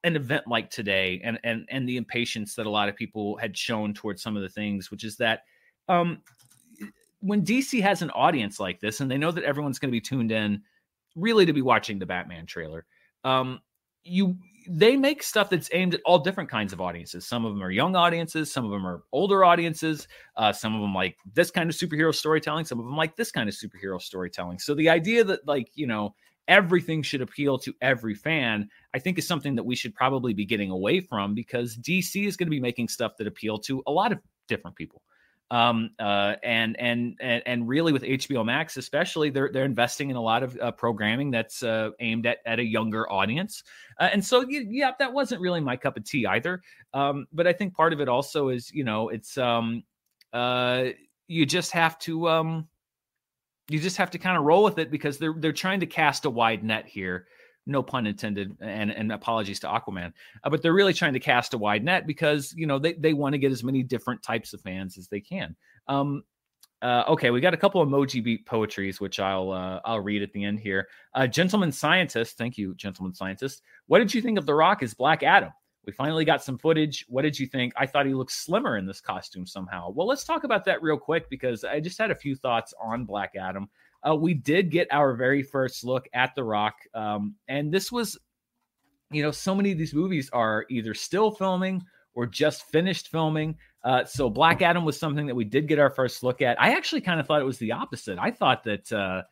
an 0.02 0.16
event 0.16 0.46
like 0.46 0.70
today 0.70 1.20
and 1.24 1.38
and 1.44 1.66
and 1.70 1.88
the 1.88 1.96
impatience 1.96 2.54
that 2.54 2.66
a 2.66 2.70
lot 2.70 2.88
of 2.88 2.96
people 2.96 3.36
had 3.38 3.56
shown 3.56 3.94
towards 3.94 4.22
some 4.22 4.36
of 4.36 4.42
the 4.42 4.48
things, 4.48 4.90
which 4.90 5.04
is 5.04 5.16
that 5.16 5.42
um, 5.88 6.22
when 7.20 7.44
DC 7.44 7.80
has 7.82 8.02
an 8.02 8.10
audience 8.10 8.60
like 8.60 8.80
this, 8.80 9.00
and 9.00 9.10
they 9.10 9.18
know 9.18 9.30
that 9.30 9.44
everyone's 9.44 9.78
going 9.78 9.90
to 9.90 9.96
be 9.96 10.00
tuned 10.00 10.30
in, 10.30 10.62
really 11.16 11.46
to 11.46 11.52
be 11.52 11.62
watching 11.62 11.98
the 11.98 12.06
Batman 12.06 12.46
trailer. 12.46 12.84
Um, 13.24 13.60
you 14.02 14.36
they 14.68 14.96
make 14.96 15.22
stuff 15.22 15.50
that's 15.50 15.68
aimed 15.72 15.94
at 15.94 16.00
all 16.04 16.18
different 16.18 16.50
kinds 16.50 16.72
of 16.72 16.80
audiences. 16.80 17.26
Some 17.26 17.44
of 17.44 17.52
them 17.52 17.62
are 17.62 17.70
young 17.70 17.96
audiences, 17.96 18.52
some 18.52 18.64
of 18.64 18.70
them 18.70 18.86
are 18.86 19.02
older 19.12 19.44
audiences, 19.44 20.08
uh, 20.36 20.52
some 20.52 20.74
of 20.74 20.80
them 20.80 20.94
like 20.94 21.16
this 21.34 21.50
kind 21.50 21.68
of 21.68 21.76
superhero 21.76 22.14
storytelling, 22.14 22.64
some 22.64 22.78
of 22.78 22.84
them 22.84 22.96
like 22.96 23.16
this 23.16 23.30
kind 23.30 23.48
of 23.48 23.54
superhero 23.54 24.00
storytelling. 24.00 24.58
So 24.58 24.74
the 24.74 24.88
idea 24.88 25.24
that 25.24 25.46
like 25.46 25.70
you 25.74 25.86
know 25.86 26.14
everything 26.48 27.02
should 27.02 27.22
appeal 27.22 27.58
to 27.58 27.72
every 27.80 28.14
fan, 28.14 28.68
I 28.92 28.98
think 28.98 29.18
is 29.18 29.26
something 29.26 29.54
that 29.54 29.64
we 29.64 29.76
should 29.76 29.94
probably 29.94 30.34
be 30.34 30.44
getting 30.44 30.70
away 30.70 31.00
from 31.00 31.34
because 31.34 31.76
DC 31.76 32.26
is 32.26 32.36
going 32.36 32.46
to 32.46 32.50
be 32.50 32.60
making 32.60 32.88
stuff 32.88 33.12
that 33.18 33.26
appeal 33.26 33.58
to 33.60 33.82
a 33.86 33.92
lot 33.92 34.12
of 34.12 34.18
different 34.46 34.76
people 34.76 35.02
um, 35.50 35.90
uh, 35.98 36.34
and, 36.42 36.78
and 36.80 37.16
and 37.20 37.68
really 37.68 37.92
with 37.92 38.02
HBO 38.02 38.44
Max, 38.44 38.76
especially, 38.76 39.30
they're 39.30 39.50
they're 39.52 39.64
investing 39.64 40.10
in 40.10 40.16
a 40.16 40.20
lot 40.20 40.42
of 40.42 40.58
uh, 40.60 40.72
programming 40.72 41.30
that's 41.30 41.62
uh, 41.62 41.90
aimed 42.00 42.26
at 42.26 42.38
at 42.46 42.58
a 42.58 42.64
younger 42.64 43.10
audience, 43.10 43.62
uh, 44.00 44.08
and 44.12 44.24
so 44.24 44.44
yeah, 44.48 44.92
that 44.98 45.12
wasn't 45.12 45.40
really 45.40 45.60
my 45.60 45.76
cup 45.76 45.96
of 45.96 46.04
tea 46.04 46.26
either. 46.26 46.62
Um, 46.94 47.26
but 47.32 47.46
I 47.46 47.52
think 47.52 47.74
part 47.74 47.92
of 47.92 48.00
it 48.00 48.08
also 48.08 48.48
is 48.48 48.72
you 48.72 48.84
know 48.84 49.10
it's 49.10 49.36
um, 49.36 49.84
uh, 50.32 50.86
you 51.28 51.44
just 51.44 51.72
have 51.72 51.98
to 52.00 52.28
um, 52.28 52.68
you 53.68 53.78
just 53.78 53.96
have 53.98 54.10
to 54.12 54.18
kind 54.18 54.36
of 54.36 54.44
roll 54.44 54.64
with 54.64 54.78
it 54.78 54.90
because 54.90 55.18
they're 55.18 55.34
they're 55.38 55.52
trying 55.52 55.80
to 55.80 55.86
cast 55.86 56.24
a 56.24 56.30
wide 56.30 56.64
net 56.64 56.86
here 56.86 57.26
no 57.66 57.82
pun 57.82 58.06
intended, 58.06 58.56
and, 58.60 58.90
and 58.90 59.12
apologies 59.12 59.60
to 59.60 59.66
Aquaman. 59.66 60.12
Uh, 60.42 60.50
but 60.50 60.62
they're 60.62 60.72
really 60.74 60.92
trying 60.92 61.14
to 61.14 61.20
cast 61.20 61.54
a 61.54 61.58
wide 61.58 61.84
net 61.84 62.06
because 62.06 62.54
you 62.56 62.66
know 62.66 62.78
they 62.78 62.94
they 62.94 63.12
want 63.12 63.32
to 63.32 63.38
get 63.38 63.52
as 63.52 63.64
many 63.64 63.82
different 63.82 64.22
types 64.22 64.52
of 64.52 64.60
fans 64.60 64.98
as 64.98 65.08
they 65.08 65.20
can. 65.20 65.56
Um, 65.88 66.24
uh, 66.82 67.04
okay, 67.08 67.30
we 67.30 67.40
got 67.40 67.54
a 67.54 67.56
couple 67.56 67.84
emoji 67.84 68.22
beat 68.22 68.44
poetries, 68.44 69.00
which 69.00 69.18
I'll 69.18 69.50
uh, 69.50 69.80
I'll 69.84 70.00
read 70.00 70.22
at 70.22 70.32
the 70.32 70.44
end 70.44 70.60
here. 70.60 70.88
Uh, 71.14 71.26
gentleman 71.26 71.72
scientist, 71.72 72.36
thank 72.36 72.58
you, 72.58 72.74
gentleman 72.74 73.14
scientist. 73.14 73.62
What 73.86 74.00
did 74.00 74.12
you 74.12 74.20
think 74.20 74.38
of 74.38 74.46
The 74.46 74.54
Rock 74.54 74.82
as 74.82 74.92
Black 74.92 75.22
Adam? 75.22 75.50
We 75.86 75.92
finally 75.92 76.24
got 76.24 76.42
some 76.42 76.58
footage. 76.58 77.04
What 77.08 77.22
did 77.22 77.38
you 77.38 77.46
think? 77.46 77.72
I 77.76 77.86
thought 77.86 78.06
he 78.06 78.14
looked 78.14 78.32
slimmer 78.32 78.76
in 78.78 78.86
this 78.86 79.00
costume 79.00 79.46
somehow. 79.46 79.90
Well, 79.90 80.06
let's 80.06 80.24
talk 80.24 80.44
about 80.44 80.64
that 80.64 80.82
real 80.82 80.96
quick 80.96 81.28
because 81.28 81.64
I 81.64 81.80
just 81.80 81.98
had 81.98 82.10
a 82.10 82.14
few 82.14 82.34
thoughts 82.34 82.72
on 82.82 83.04
Black 83.04 83.32
Adam 83.38 83.68
uh, 84.06 84.14
we 84.14 84.34
did 84.34 84.70
get 84.70 84.88
our 84.90 85.14
very 85.14 85.42
first 85.42 85.84
look 85.84 86.08
at 86.12 86.34
The 86.34 86.44
Rock. 86.44 86.74
Um, 86.94 87.34
and 87.48 87.72
this 87.72 87.90
was, 87.90 88.18
you 89.10 89.22
know, 89.22 89.30
so 89.30 89.54
many 89.54 89.72
of 89.72 89.78
these 89.78 89.94
movies 89.94 90.30
are 90.32 90.66
either 90.68 90.94
still 90.94 91.30
filming 91.30 91.82
or 92.14 92.26
just 92.26 92.70
finished 92.70 93.08
filming. 93.08 93.56
Uh, 93.82 94.04
so 94.04 94.30
Black 94.30 94.62
Adam 94.62 94.84
was 94.84 94.98
something 94.98 95.26
that 95.26 95.34
we 95.34 95.44
did 95.44 95.68
get 95.68 95.78
our 95.78 95.90
first 95.90 96.22
look 96.22 96.42
at. 96.42 96.60
I 96.60 96.74
actually 96.74 97.00
kind 97.00 97.20
of 97.20 97.26
thought 97.26 97.40
it 97.40 97.46
was 97.46 97.58
the 97.58 97.72
opposite. 97.72 98.18
I 98.18 98.30
thought 98.30 98.64
that 98.64 98.92
uh, 98.92 99.22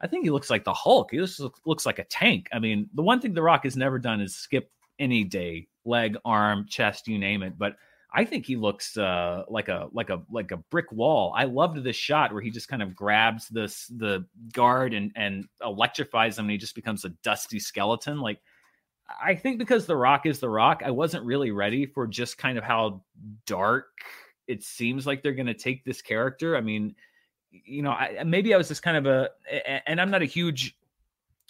I 0.00 0.06
think 0.06 0.24
he 0.24 0.30
looks 0.30 0.50
like 0.50 0.64
the 0.64 0.74
Hulk. 0.74 1.10
He 1.10 1.18
just 1.18 1.40
looks 1.64 1.86
like 1.86 1.98
a 1.98 2.04
tank. 2.04 2.48
I 2.52 2.58
mean, 2.58 2.88
the 2.94 3.02
one 3.02 3.20
thing 3.20 3.34
The 3.34 3.42
Rock 3.42 3.64
has 3.64 3.76
never 3.76 3.98
done 3.98 4.20
is 4.20 4.34
skip 4.34 4.70
any 4.98 5.24
day, 5.24 5.68
leg, 5.84 6.16
arm, 6.24 6.66
chest, 6.68 7.08
you 7.08 7.18
name 7.18 7.42
it. 7.42 7.58
But 7.58 7.76
I 8.16 8.24
think 8.24 8.46
he 8.46 8.56
looks 8.56 8.96
uh, 8.96 9.42
like 9.46 9.68
a 9.68 9.88
like 9.92 10.08
a 10.08 10.22
like 10.30 10.50
a 10.50 10.56
brick 10.56 10.90
wall. 10.90 11.34
I 11.36 11.44
loved 11.44 11.84
this 11.84 11.96
shot 11.96 12.32
where 12.32 12.40
he 12.40 12.50
just 12.50 12.66
kind 12.66 12.82
of 12.82 12.96
grabs 12.96 13.46
this 13.48 13.86
the 13.88 14.24
guard 14.54 14.94
and 14.94 15.12
and 15.14 15.44
electrifies 15.62 16.38
him, 16.38 16.46
and 16.46 16.52
he 16.52 16.56
just 16.56 16.74
becomes 16.74 17.04
a 17.04 17.10
dusty 17.22 17.60
skeleton. 17.60 18.18
Like 18.18 18.40
I 19.22 19.34
think 19.34 19.58
because 19.58 19.84
The 19.84 19.96
Rock 19.96 20.24
is 20.24 20.40
The 20.40 20.48
Rock, 20.48 20.80
I 20.82 20.92
wasn't 20.92 21.26
really 21.26 21.50
ready 21.50 21.84
for 21.84 22.06
just 22.06 22.38
kind 22.38 22.56
of 22.56 22.64
how 22.64 23.02
dark 23.46 23.88
it 24.48 24.62
seems 24.62 25.06
like 25.06 25.22
they're 25.22 25.34
going 25.34 25.46
to 25.46 25.54
take 25.54 25.84
this 25.84 26.00
character. 26.00 26.56
I 26.56 26.62
mean, 26.62 26.94
you 27.50 27.82
know, 27.82 27.90
I, 27.90 28.22
maybe 28.24 28.54
I 28.54 28.56
was 28.56 28.68
just 28.68 28.82
kind 28.82 28.96
of 28.96 29.04
a, 29.06 29.30
and 29.86 30.00
I'm 30.00 30.10
not 30.10 30.22
a 30.22 30.26
huge 30.26 30.78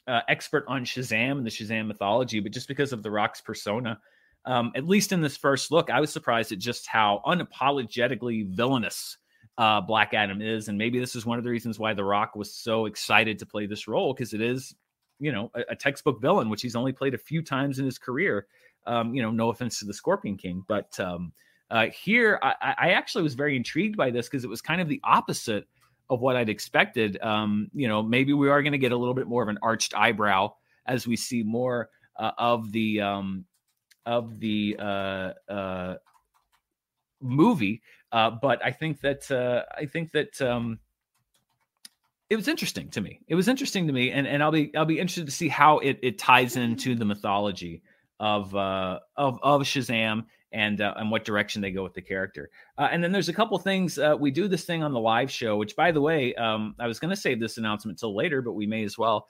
uh, 0.08 0.20
expert 0.28 0.64
on 0.66 0.84
Shazam 0.84 1.38
and 1.38 1.46
the 1.46 1.50
Shazam 1.50 1.86
mythology, 1.86 2.40
but 2.40 2.52
just 2.52 2.66
because 2.66 2.92
of 2.92 3.04
The 3.04 3.10
Rock's 3.10 3.40
persona 3.40 4.00
um, 4.46 4.72
at 4.74 4.86
least 4.86 5.12
in 5.12 5.20
this 5.20 5.36
first 5.36 5.70
look, 5.70 5.90
I 5.90 6.00
was 6.00 6.12
surprised 6.12 6.52
at 6.52 6.58
just 6.58 6.86
how 6.86 7.20
unapologetically 7.26 8.48
villainous 8.48 9.18
uh, 9.58 9.80
Black 9.80 10.14
Adam 10.14 10.40
is. 10.40 10.68
And 10.68 10.78
maybe 10.78 10.98
this 10.98 11.16
is 11.16 11.26
one 11.26 11.38
of 11.38 11.44
the 11.44 11.50
reasons 11.50 11.78
why 11.78 11.94
The 11.94 12.04
Rock 12.04 12.36
was 12.36 12.54
so 12.54 12.86
excited 12.86 13.38
to 13.38 13.46
play 13.46 13.66
this 13.66 13.88
role 13.88 14.14
because 14.14 14.34
it 14.34 14.40
is, 14.40 14.74
you 15.18 15.32
know, 15.32 15.50
a, 15.54 15.62
a, 15.70 15.76
textbook 15.76 16.20
villain, 16.20 16.50
which 16.50 16.62
he's 16.62 16.76
only 16.76 16.92
played 16.92 17.14
a 17.14 17.18
few 17.18 17.42
times 17.42 17.78
in 17.78 17.84
his 17.84 17.98
career. 17.98 18.46
Um, 18.86 19.14
you 19.14 19.22
know, 19.22 19.30
no 19.30 19.48
offense 19.48 19.78
to 19.80 19.84
the 19.84 19.94
Scorpion 19.94 20.36
King, 20.36 20.62
but 20.68 20.98
um, 21.00 21.32
uh, 21.70 21.86
here 21.86 22.38
I, 22.42 22.74
I, 22.78 22.90
actually 22.90 23.24
was 23.24 23.34
very 23.34 23.56
intrigued 23.56 23.96
by 23.96 24.12
this 24.12 24.28
because 24.28 24.44
it 24.44 24.50
was 24.50 24.60
kind 24.60 24.80
of 24.80 24.88
the 24.88 25.00
opposite 25.02 25.66
of 26.08 26.20
what 26.20 26.36
I'd 26.36 26.48
expected. 26.48 27.20
Um, 27.20 27.68
you 27.74 27.88
know, 27.88 28.00
maybe 28.00 28.32
we 28.32 28.48
are 28.48 28.62
going 28.62 28.72
to 28.72 28.78
get 28.78 28.92
a 28.92 28.96
little 28.96 29.14
bit 29.14 29.26
more 29.26 29.42
of 29.42 29.48
an 29.48 29.58
arched 29.60 29.92
eyebrow 29.96 30.52
as 30.86 31.04
we 31.04 31.16
see 31.16 31.42
more 31.42 31.90
uh, 32.16 32.30
of 32.38 32.70
the 32.70 33.00
um, 33.00 33.44
of 34.06 34.40
the 34.40 34.76
uh, 34.78 35.32
uh, 35.50 35.94
movie. 37.20 37.82
Uh, 38.12 38.30
but 38.30 38.64
I 38.64 38.70
think 38.70 39.00
that 39.00 39.30
uh, 39.30 39.64
I 39.76 39.86
think 39.86 40.12
that 40.12 40.40
um, 40.40 40.78
it 42.30 42.36
was 42.36 42.48
interesting 42.48 42.88
to 42.90 43.00
me. 43.00 43.20
It 43.28 43.34
was 43.34 43.48
interesting 43.48 43.86
to 43.88 43.92
me, 43.92 44.10
and, 44.10 44.26
and 44.26 44.42
I'll 44.42 44.52
be 44.52 44.74
I'll 44.74 44.84
be 44.84 44.98
interested 44.98 45.26
to 45.26 45.32
see 45.32 45.48
how 45.48 45.78
it, 45.78 45.98
it 46.02 46.18
ties 46.18 46.56
into 46.56 46.94
the 46.94 47.04
mythology 47.04 47.82
of 48.18 48.54
uh, 48.54 49.00
of 49.16 49.38
of 49.42 49.62
Shazam 49.62 50.24
and 50.52 50.80
uh, 50.80 50.94
and 50.96 51.10
what 51.10 51.24
direction 51.24 51.62
they 51.62 51.70
go 51.70 51.82
with 51.82 51.94
the 51.94 52.02
character. 52.02 52.50
Uh, 52.78 52.88
and 52.90 53.02
then 53.02 53.12
there's 53.12 53.28
a 53.28 53.32
couple 53.32 53.58
things 53.58 53.98
uh, 53.98 54.16
we 54.18 54.30
do 54.30 54.48
this 54.48 54.64
thing 54.64 54.82
on 54.82 54.92
the 54.92 55.00
live 55.00 55.30
show, 55.30 55.56
which 55.56 55.76
by 55.76 55.92
the 55.92 56.00
way, 56.00 56.34
um, 56.34 56.74
I 56.78 56.86
was 56.86 56.98
going 56.98 57.10
to 57.10 57.20
save 57.20 57.40
this 57.40 57.58
announcement 57.58 57.98
till 57.98 58.14
later, 58.14 58.42
but 58.42 58.52
we 58.52 58.66
may 58.66 58.84
as 58.84 58.96
well. 58.96 59.26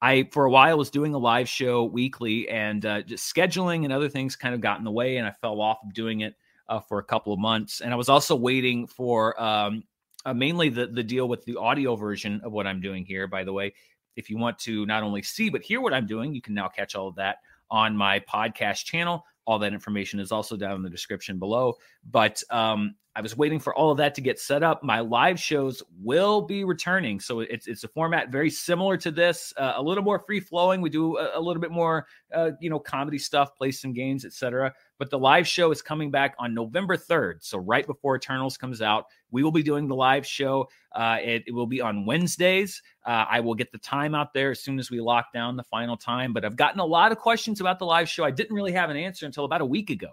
I 0.00 0.28
for 0.30 0.44
a 0.44 0.50
while 0.50 0.78
was 0.78 0.90
doing 0.90 1.14
a 1.14 1.18
live 1.18 1.48
show 1.48 1.84
weekly, 1.84 2.48
and 2.48 2.84
uh, 2.86 3.02
just 3.02 3.34
scheduling 3.34 3.84
and 3.84 3.92
other 3.92 4.08
things 4.08 4.36
kind 4.36 4.54
of 4.54 4.60
got 4.60 4.78
in 4.78 4.84
the 4.84 4.90
way, 4.90 5.16
and 5.16 5.26
I 5.26 5.32
fell 5.32 5.60
off 5.60 5.78
of 5.84 5.92
doing 5.92 6.20
it 6.20 6.34
uh, 6.68 6.80
for 6.80 6.98
a 6.98 7.04
couple 7.04 7.32
of 7.32 7.38
months. 7.38 7.80
And 7.80 7.92
I 7.92 7.96
was 7.96 8.08
also 8.08 8.36
waiting 8.36 8.86
for 8.86 9.40
um, 9.42 9.82
uh, 10.24 10.34
mainly 10.34 10.68
the 10.68 10.86
the 10.86 11.02
deal 11.02 11.28
with 11.28 11.44
the 11.44 11.56
audio 11.56 11.96
version 11.96 12.40
of 12.44 12.52
what 12.52 12.66
I'm 12.66 12.80
doing 12.80 13.04
here. 13.04 13.26
By 13.26 13.44
the 13.44 13.52
way, 13.52 13.74
if 14.16 14.30
you 14.30 14.38
want 14.38 14.58
to 14.60 14.86
not 14.86 15.02
only 15.02 15.22
see 15.22 15.50
but 15.50 15.62
hear 15.62 15.80
what 15.80 15.94
I'm 15.94 16.06
doing, 16.06 16.34
you 16.34 16.42
can 16.42 16.54
now 16.54 16.68
catch 16.68 16.94
all 16.94 17.08
of 17.08 17.16
that 17.16 17.38
on 17.70 17.96
my 17.96 18.20
podcast 18.20 18.84
channel. 18.84 19.24
All 19.46 19.58
that 19.60 19.72
information 19.72 20.20
is 20.20 20.30
also 20.30 20.56
down 20.56 20.76
in 20.76 20.82
the 20.82 20.90
description 20.90 21.38
below. 21.38 21.74
But 22.04 22.42
um, 22.50 22.94
I 23.18 23.20
was 23.20 23.36
waiting 23.36 23.58
for 23.58 23.74
all 23.74 23.90
of 23.90 23.98
that 23.98 24.14
to 24.14 24.20
get 24.20 24.38
set 24.38 24.62
up. 24.62 24.84
My 24.84 25.00
live 25.00 25.40
shows 25.40 25.82
will 26.00 26.40
be 26.40 26.62
returning, 26.62 27.18
so 27.18 27.40
it's 27.40 27.66
it's 27.66 27.82
a 27.82 27.88
format 27.88 28.30
very 28.30 28.48
similar 28.48 28.96
to 28.98 29.10
this, 29.10 29.52
uh, 29.56 29.72
a 29.74 29.82
little 29.82 30.04
more 30.04 30.20
free 30.20 30.38
flowing. 30.38 30.80
We 30.80 30.88
do 30.88 31.16
a, 31.16 31.36
a 31.36 31.40
little 31.40 31.60
bit 31.60 31.72
more, 31.72 32.06
uh, 32.32 32.52
you 32.60 32.70
know, 32.70 32.78
comedy 32.78 33.18
stuff, 33.18 33.56
play 33.56 33.72
some 33.72 33.92
games, 33.92 34.24
etc. 34.24 34.72
But 35.00 35.10
the 35.10 35.18
live 35.18 35.48
show 35.48 35.72
is 35.72 35.82
coming 35.82 36.12
back 36.12 36.36
on 36.38 36.54
November 36.54 36.96
third, 36.96 37.42
so 37.42 37.58
right 37.58 37.84
before 37.84 38.14
Eternals 38.14 38.56
comes 38.56 38.80
out, 38.80 39.06
we 39.32 39.42
will 39.42 39.50
be 39.50 39.64
doing 39.64 39.88
the 39.88 39.96
live 39.96 40.24
show. 40.24 40.68
Uh, 40.92 41.16
it, 41.20 41.42
it, 41.48 41.52
will 41.52 41.66
be 41.66 41.80
on 41.80 42.06
Wednesdays. 42.06 42.80
Uh, 43.04 43.24
I 43.28 43.40
will 43.40 43.56
get 43.56 43.72
the 43.72 43.78
time 43.78 44.14
out 44.14 44.32
there 44.32 44.52
as 44.52 44.60
soon 44.60 44.78
as 44.78 44.92
we 44.92 45.00
lock 45.00 45.32
down 45.34 45.56
the 45.56 45.64
final 45.64 45.96
time. 45.96 46.32
But 46.32 46.44
I've 46.44 46.56
gotten 46.56 46.78
a 46.78 46.86
lot 46.86 47.10
of 47.10 47.18
questions 47.18 47.60
about 47.60 47.80
the 47.80 47.84
live 47.84 48.08
show. 48.08 48.22
I 48.22 48.30
didn't 48.30 48.54
really 48.54 48.72
have 48.72 48.90
an 48.90 48.96
answer 48.96 49.26
until 49.26 49.44
about 49.44 49.60
a 49.60 49.66
week 49.66 49.90
ago. 49.90 50.10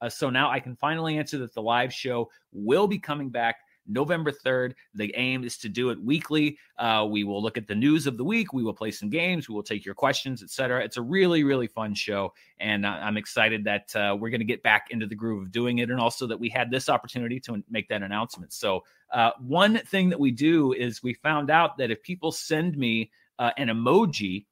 Uh, 0.00 0.08
so 0.08 0.30
now 0.30 0.50
I 0.50 0.60
can 0.60 0.76
finally 0.76 1.18
answer 1.18 1.38
that 1.38 1.54
the 1.54 1.62
live 1.62 1.92
show 1.92 2.30
will 2.52 2.86
be 2.86 2.98
coming 2.98 3.30
back 3.30 3.56
November 3.86 4.32
3rd. 4.32 4.74
The 4.94 5.12
aim 5.16 5.44
is 5.44 5.58
to 5.58 5.68
do 5.68 5.90
it 5.90 6.02
weekly. 6.02 6.58
Uh, 6.78 7.06
we 7.08 7.24
will 7.24 7.42
look 7.42 7.56
at 7.56 7.66
the 7.66 7.74
news 7.74 8.06
of 8.06 8.16
the 8.16 8.24
week. 8.24 8.52
We 8.52 8.62
will 8.62 8.74
play 8.74 8.90
some 8.90 9.10
games. 9.10 9.48
We 9.48 9.54
will 9.54 9.62
take 9.62 9.84
your 9.84 9.94
questions, 9.94 10.42
etc. 10.42 10.82
It's 10.82 10.96
a 10.96 11.02
really, 11.02 11.44
really 11.44 11.66
fun 11.66 11.94
show. 11.94 12.32
And 12.58 12.86
I'm 12.86 13.16
excited 13.16 13.64
that 13.64 13.94
uh, 13.94 14.16
we're 14.18 14.30
going 14.30 14.40
to 14.40 14.46
get 14.46 14.62
back 14.62 14.88
into 14.90 15.06
the 15.06 15.14
groove 15.14 15.42
of 15.42 15.52
doing 15.52 15.78
it 15.78 15.90
and 15.90 16.00
also 16.00 16.26
that 16.26 16.38
we 16.38 16.48
had 16.48 16.70
this 16.70 16.88
opportunity 16.88 17.40
to 17.40 17.62
make 17.70 17.88
that 17.88 18.02
announcement. 18.02 18.52
So, 18.52 18.84
uh, 19.12 19.30
one 19.38 19.78
thing 19.78 20.08
that 20.08 20.18
we 20.18 20.32
do 20.32 20.72
is 20.72 21.02
we 21.02 21.14
found 21.14 21.48
out 21.48 21.76
that 21.78 21.90
if 21.90 22.02
people 22.02 22.32
send 22.32 22.76
me 22.76 23.12
uh, 23.38 23.52
an 23.58 23.68
emoji, 23.68 24.46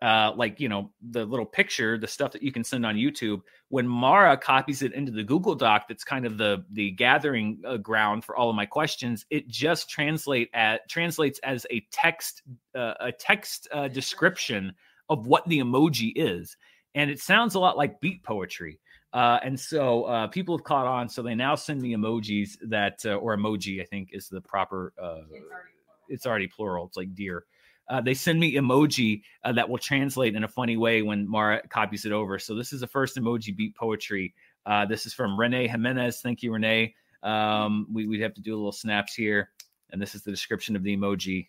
uh, 0.00 0.32
like 0.36 0.60
you 0.60 0.68
know 0.68 0.90
the 1.10 1.24
little 1.24 1.46
picture, 1.46 1.98
the 1.98 2.06
stuff 2.06 2.32
that 2.32 2.42
you 2.42 2.52
can 2.52 2.64
send 2.64 2.86
on 2.86 2.94
YouTube. 2.94 3.40
When 3.68 3.86
Mara 3.86 4.36
copies 4.36 4.82
it 4.82 4.92
into 4.92 5.10
the 5.10 5.24
Google 5.24 5.54
Doc, 5.54 5.86
that's 5.88 6.04
kind 6.04 6.24
of 6.24 6.38
the 6.38 6.64
the 6.70 6.92
gathering 6.92 7.60
uh, 7.66 7.78
ground 7.78 8.24
for 8.24 8.36
all 8.36 8.48
of 8.48 8.56
my 8.56 8.66
questions. 8.66 9.26
It 9.30 9.48
just 9.48 9.90
translate 9.90 10.50
at 10.54 10.88
translates 10.88 11.40
as 11.40 11.66
a 11.70 11.84
text 11.90 12.42
uh, 12.76 12.94
a 13.00 13.12
text 13.12 13.68
uh, 13.72 13.88
description 13.88 14.72
of 15.08 15.26
what 15.26 15.46
the 15.48 15.58
emoji 15.58 16.12
is, 16.14 16.56
and 16.94 17.10
it 17.10 17.18
sounds 17.18 17.54
a 17.54 17.60
lot 17.60 17.76
like 17.76 18.00
beat 18.00 18.22
poetry. 18.22 18.78
Uh, 19.12 19.38
and 19.42 19.58
so 19.58 20.04
uh, 20.04 20.26
people 20.26 20.56
have 20.56 20.64
caught 20.64 20.86
on. 20.86 21.08
So 21.08 21.22
they 21.22 21.34
now 21.34 21.54
send 21.54 21.80
me 21.80 21.94
emojis 21.94 22.58
that, 22.68 23.00
uh, 23.06 23.14
or 23.14 23.34
emoji, 23.36 23.80
I 23.80 23.84
think 23.86 24.10
is 24.12 24.28
the 24.28 24.42
proper. 24.42 24.92
Uh, 25.00 25.22
it's, 25.22 25.32
already 25.32 25.68
it's 26.08 26.26
already 26.26 26.46
plural. 26.46 26.86
It's 26.86 26.96
like 26.96 27.14
deer 27.14 27.46
uh, 27.88 28.00
they 28.00 28.14
send 28.14 28.38
me 28.38 28.54
emoji 28.54 29.22
uh, 29.44 29.52
that 29.52 29.68
will 29.68 29.78
translate 29.78 30.34
in 30.34 30.44
a 30.44 30.48
funny 30.48 30.76
way 30.76 31.02
when 31.02 31.28
Mara 31.28 31.66
copies 31.68 32.04
it 32.04 32.12
over. 32.12 32.38
So 32.38 32.54
this 32.54 32.72
is 32.72 32.80
the 32.80 32.86
first 32.86 33.16
emoji 33.16 33.56
beat 33.56 33.74
poetry. 33.74 34.34
Uh, 34.66 34.84
this 34.84 35.06
is 35.06 35.14
from 35.14 35.38
Renee 35.38 35.68
Jimenez. 35.68 36.20
Thank 36.20 36.42
you, 36.42 36.52
Renee. 36.52 36.94
Um, 37.22 37.86
we, 37.92 38.06
we 38.06 38.20
have 38.20 38.34
to 38.34 38.42
do 38.42 38.54
a 38.54 38.58
little 38.58 38.72
snaps 38.72 39.14
here. 39.14 39.50
And 39.90 40.00
this 40.00 40.14
is 40.14 40.22
the 40.22 40.30
description 40.30 40.76
of 40.76 40.82
the 40.82 40.96
emoji. 40.96 41.48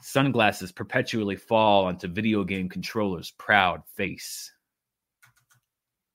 Sunglasses 0.00 0.72
perpetually 0.72 1.36
fall 1.36 1.86
onto 1.86 2.08
video 2.08 2.44
game 2.44 2.68
controllers' 2.68 3.32
proud 3.32 3.82
face. 3.96 4.52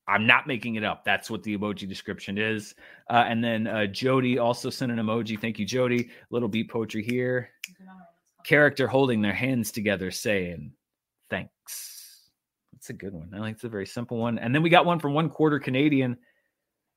I'm 0.08 0.26
not 0.26 0.48
making 0.48 0.74
it 0.74 0.82
up. 0.82 1.04
That's 1.04 1.30
what 1.30 1.44
the 1.44 1.56
emoji 1.56 1.88
description 1.88 2.36
is. 2.36 2.74
Uh, 3.08 3.24
and 3.28 3.42
then 3.42 3.68
uh, 3.68 3.86
Jody 3.86 4.38
also 4.38 4.68
sent 4.68 4.90
an 4.90 4.98
emoji. 4.98 5.40
Thank 5.40 5.60
you, 5.60 5.64
Jody. 5.64 6.10
Little 6.30 6.48
beat 6.48 6.68
poetry 6.68 7.04
here 7.04 7.50
character 8.44 8.86
holding 8.86 9.22
their 9.22 9.32
hands 9.32 9.70
together 9.70 10.10
saying 10.10 10.72
thanks. 11.30 12.30
That's 12.72 12.90
a 12.90 12.94
good 12.94 13.14
one. 13.14 13.30
I 13.34 13.38
like 13.38 13.54
it's 13.54 13.64
a 13.64 13.68
very 13.68 13.86
simple 13.86 14.18
one. 14.18 14.38
And 14.38 14.54
then 14.54 14.62
we 14.62 14.70
got 14.70 14.86
one 14.86 14.98
from 14.98 15.14
one 15.14 15.30
quarter 15.30 15.58
Canadian. 15.58 16.16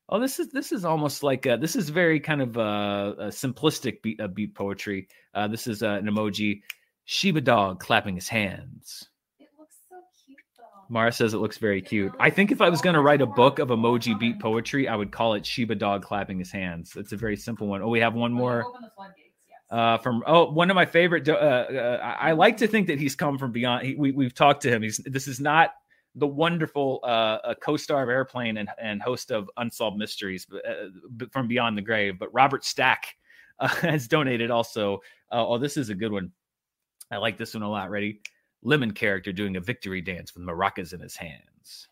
Oh, 0.10 0.20
this 0.20 0.40
is 0.40 0.52
this 0.52 0.72
is 0.72 0.86
almost 0.86 1.24
like 1.24 1.46
a, 1.46 1.58
this 1.58 1.76
is 1.76 1.90
very 1.90 2.20
kind 2.20 2.42
of 2.42 2.58
a, 2.58 3.16
a 3.18 3.28
simplistic 3.28 4.02
beat, 4.02 4.20
a 4.20 4.28
beat 4.28 4.54
poetry. 4.54 5.08
Uh, 5.34 5.48
this 5.48 5.68
is 5.68 5.82
uh, 5.82 6.00
an 6.00 6.06
emoji, 6.06 6.62
Shiba 7.06 7.42
dog 7.42 7.80
clapping 7.80 8.16
his 8.16 8.28
hands. 8.28 9.10
It 9.40 9.48
looks 9.58 9.78
so 9.90 9.96
cute 10.26 10.38
though. 10.58 10.64
Mara 10.90 11.12
says 11.12 11.34
it 11.34 11.38
looks 11.38 11.58
very 11.58 11.82
cute. 11.82 12.12
I 12.20 12.30
think 12.30 12.52
if 12.52 12.62
I 12.62 12.70
was 12.70 12.82
going 12.82 12.96
to 12.96 13.02
write 13.02 13.22
a 13.22 13.26
book 13.26 13.60
of 13.60 13.70
emoji 13.70 14.18
beat 14.20 14.40
poetry, 14.40 14.88
I 14.88 14.96
would 14.96 15.12
call 15.12 15.34
it 15.34 15.46
Shiba 15.46 15.76
dog 15.76 16.04
clapping 16.04 16.38
his 16.38 16.52
hands. 16.52 16.96
It's 16.96 17.12
a 17.12 17.18
very 17.18 17.38
simple 17.38 17.68
one. 17.68 17.82
Oh, 17.82 17.90
we 17.90 18.00
have 18.00 18.14
one 18.14 18.34
more 18.34 18.66
uh, 19.72 19.98
from 19.98 20.24
oh 20.28 20.52
one 20.52 20.70
of 20.70 20.76
my 20.76 20.86
favorite. 20.86 21.28
Uh, 21.28 21.34
uh, 21.34 22.16
I 22.20 22.34
like 22.34 22.58
to 22.58 22.68
think 22.68 22.88
that 22.88 23.00
he's 23.00 23.16
come 23.16 23.38
from 23.38 23.52
beyond. 23.52 23.86
He, 23.86 23.96
we 23.96 24.12
we've 24.12 24.34
talked 24.34 24.62
to 24.64 24.70
him. 24.70 24.82
He's 24.82 24.98
this 25.06 25.28
is 25.28 25.40
not 25.40 25.72
the 26.16 26.28
wonderful 26.28 27.02
uh, 27.04 27.54
co-star 27.62 28.04
of 28.04 28.10
Airplane 28.10 28.58
and, 28.58 28.70
and 28.82 29.02
host 29.02 29.32
of 29.32 29.50
Unsolved 29.58 29.98
Mysteries 29.98 30.48
uh, 30.54 31.28
from 31.32 31.48
Beyond 31.48 31.78
the 31.78 31.82
Grave. 31.82 32.18
But 32.18 32.34
Robert 32.34 32.64
Stack 32.64 33.16
uh, 33.60 33.68
has 33.68 34.08
donated 34.08 34.52
also. 34.52 35.02
Uh, 35.32 35.46
oh, 35.48 35.58
this 35.58 35.78
is 35.78 35.90
a 35.90 35.96
good 35.96 36.12
one. 36.12 36.32
I 37.12 37.18
like 37.18 37.38
this 37.38 37.54
one 37.54 37.64
a 37.64 37.70
lot. 37.70 37.90
Ready? 37.90 38.22
Lemon 38.64 38.92
character 38.92 39.32
doing 39.32 39.58
a 39.58 39.62
victory 39.62 40.02
dance 40.02 40.34
with 40.34 40.44
maracas 40.44 40.94
in 40.94 41.00
his 41.00 41.16
hands. 41.16 41.88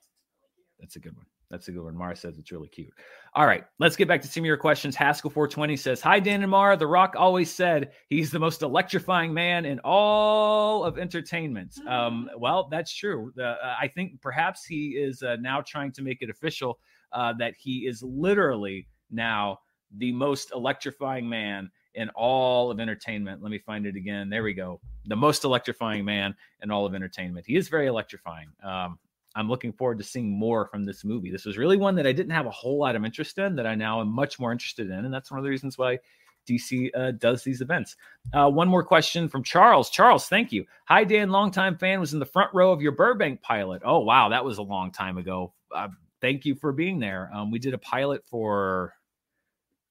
That's 0.79 0.95
a 0.95 0.99
good 0.99 1.15
one. 1.15 1.25
That's 1.53 1.67
a 1.67 1.71
good 1.71 1.83
one. 1.83 1.95
Mara 1.95 2.15
says 2.15 2.39
it's 2.39 2.51
really 2.51 2.67
cute. 2.67 2.91
All 3.35 3.45
right, 3.45 3.63
let's 3.77 3.95
get 3.95 4.07
back 4.07 4.23
to 4.23 4.27
some 4.27 4.41
of 4.41 4.47
your 4.47 4.57
questions. 4.57 4.95
Haskell420 4.95 5.77
says, 5.77 6.01
Hi, 6.01 6.19
Dan 6.19 6.41
and 6.41 6.49
Mara. 6.49 6.75
The 6.75 6.87
Rock 6.87 7.13
always 7.15 7.53
said 7.53 7.91
he's 8.09 8.31
the 8.31 8.39
most 8.39 8.63
electrifying 8.63 9.31
man 9.31 9.63
in 9.63 9.79
all 9.83 10.83
of 10.83 10.97
entertainment. 10.97 11.77
Um, 11.87 12.27
mm. 12.33 12.39
well, 12.39 12.69
that's 12.71 12.91
true. 12.91 13.31
Uh, 13.39 13.53
I 13.79 13.87
think 13.87 14.19
perhaps 14.19 14.65
he 14.65 14.93
is 14.97 15.21
uh, 15.21 15.35
now 15.41 15.61
trying 15.61 15.91
to 15.91 16.01
make 16.01 16.23
it 16.23 16.31
official 16.31 16.79
uh, 17.11 17.33
that 17.37 17.53
he 17.55 17.85
is 17.85 18.01
literally 18.01 18.87
now 19.11 19.59
the 19.95 20.11
most 20.11 20.53
electrifying 20.55 21.29
man 21.29 21.69
in 21.93 22.09
all 22.15 22.71
of 22.71 22.79
entertainment. 22.79 23.43
Let 23.43 23.51
me 23.51 23.59
find 23.59 23.85
it 23.85 23.95
again. 23.95 24.27
There 24.27 24.41
we 24.41 24.55
go. 24.55 24.81
The 25.05 25.15
most 25.15 25.43
electrifying 25.43 26.03
man 26.03 26.33
in 26.63 26.71
all 26.71 26.87
of 26.87 26.95
entertainment. 26.95 27.45
He 27.45 27.57
is 27.57 27.67
very 27.67 27.85
electrifying. 27.85 28.47
Um, 28.63 28.97
I'm 29.35 29.49
looking 29.49 29.73
forward 29.73 29.97
to 29.97 30.03
seeing 30.03 30.29
more 30.29 30.67
from 30.67 30.83
this 30.83 31.03
movie. 31.03 31.31
This 31.31 31.45
was 31.45 31.57
really 31.57 31.77
one 31.77 31.95
that 31.95 32.07
I 32.07 32.11
didn't 32.11 32.33
have 32.33 32.45
a 32.45 32.51
whole 32.51 32.77
lot 32.77 32.95
of 32.95 33.03
interest 33.03 33.37
in 33.37 33.55
that 33.55 33.65
I 33.65 33.75
now 33.75 34.01
am 34.01 34.09
much 34.09 34.39
more 34.39 34.51
interested 34.51 34.89
in. 34.89 35.05
And 35.05 35.13
that's 35.13 35.31
one 35.31 35.39
of 35.39 35.43
the 35.43 35.49
reasons 35.49 35.77
why 35.77 35.99
DC 36.47 36.89
uh, 36.95 37.11
does 37.11 37.43
these 37.43 37.61
events. 37.61 37.95
Uh, 38.33 38.49
one 38.49 38.67
more 38.67 38.83
question 38.83 39.27
from 39.27 39.43
Charles. 39.43 39.89
Charles, 39.89 40.27
thank 40.27 40.51
you. 40.51 40.65
Hi, 40.85 41.03
Dan, 41.03 41.29
longtime 41.29 41.77
fan, 41.77 41.99
was 41.99 42.13
in 42.13 42.19
the 42.19 42.25
front 42.25 42.53
row 42.53 42.71
of 42.71 42.81
your 42.81 42.91
Burbank 42.91 43.41
pilot. 43.41 43.81
Oh, 43.85 43.99
wow, 43.99 44.29
that 44.29 44.45
was 44.45 44.57
a 44.57 44.63
long 44.63 44.91
time 44.91 45.17
ago. 45.17 45.53
Uh, 45.73 45.87
thank 46.21 46.45
you 46.45 46.55
for 46.55 46.71
being 46.71 46.99
there. 46.99 47.31
Um, 47.33 47.49
we 47.51 47.59
did 47.59 47.73
a 47.73 47.79
pilot 47.79 48.23
for, 48.25 48.93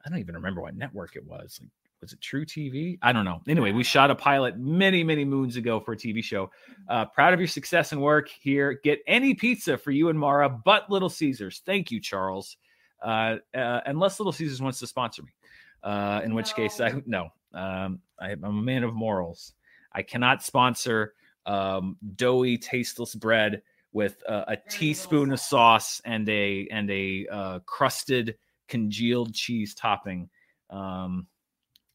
I 0.04 0.10
don't 0.10 0.18
even 0.18 0.34
remember 0.34 0.60
what 0.60 0.76
network 0.76 1.16
it 1.16 1.26
was, 1.26 1.58
like 1.60 1.70
was 2.02 2.12
it 2.12 2.20
truTV? 2.20 2.98
I 3.00 3.12
don't 3.12 3.24
know. 3.24 3.40
Anyway, 3.48 3.70
we 3.70 3.84
shot 3.84 4.10
a 4.10 4.14
pilot 4.14 4.58
many, 4.58 5.04
many 5.04 5.24
moons 5.24 5.56
ago 5.56 5.78
for 5.78 5.92
a 5.92 5.96
TV 5.96 6.22
show. 6.22 6.50
Uh, 6.88 7.06
proud 7.06 7.32
of 7.32 7.38
your 7.38 7.46
success 7.46 7.92
and 7.92 8.02
work 8.02 8.28
here. 8.28 8.80
Get 8.82 8.98
any 9.06 9.34
pizza 9.34 9.78
for 9.78 9.92
you 9.92 10.08
and 10.08 10.18
Mara, 10.18 10.48
but 10.48 10.90
Little 10.90 11.08
Caesars. 11.08 11.62
Thank 11.64 11.92
you, 11.92 12.00
Charles. 12.00 12.56
Uh, 13.00 13.36
uh, 13.54 13.80
unless 13.86 14.18
Little 14.18 14.32
Caesars 14.32 14.60
wants 14.60 14.80
to 14.80 14.86
sponsor 14.88 15.22
me, 15.22 15.30
uh, 15.84 16.20
in 16.24 16.34
which 16.34 16.54
case 16.54 16.80
I 16.80 17.00
no. 17.06 17.28
Um, 17.54 18.00
I, 18.18 18.32
am 18.32 18.44
a 18.44 18.52
man 18.52 18.82
of 18.82 18.94
morals. 18.94 19.54
I 19.92 20.02
cannot 20.02 20.42
sponsor 20.42 21.14
um, 21.46 21.96
doughy, 22.16 22.58
tasteless 22.58 23.14
bread 23.14 23.62
with 23.92 24.22
a 24.26 24.56
teaspoon 24.70 25.32
of 25.32 25.38
sauce 25.38 26.00
and 26.04 26.28
a 26.28 26.66
and 26.70 26.90
a 26.90 27.26
uh, 27.30 27.58
crusted 27.66 28.36
congealed 28.68 29.34
cheese 29.34 29.74
topping. 29.74 30.30
Um, 30.70 31.26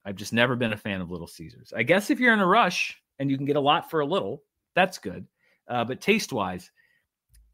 I've 0.07 0.15
just 0.15 0.31
never 0.31 0.55
been 0.55 0.71
a 0.71 0.77
fan 0.77 1.01
of 1.01 1.11
Little 1.11 1.27
Caesars. 1.27 1.73
I 1.75 1.83
guess 1.83 2.09
if 2.09 2.17
you're 2.17 2.31
in 2.31 2.39
a 2.39 2.47
rush 2.47 2.97
and 3.19 3.29
you 3.29 3.35
can 3.35 3.45
get 3.45 3.57
a 3.57 3.59
lot 3.59 3.91
for 3.91 3.99
a 3.99 4.05
little, 4.05 4.41
that's 4.73 4.97
good. 4.97 5.27
Uh, 5.67 5.83
but 5.83 5.99
taste 5.99 6.31
wise, 6.31 6.71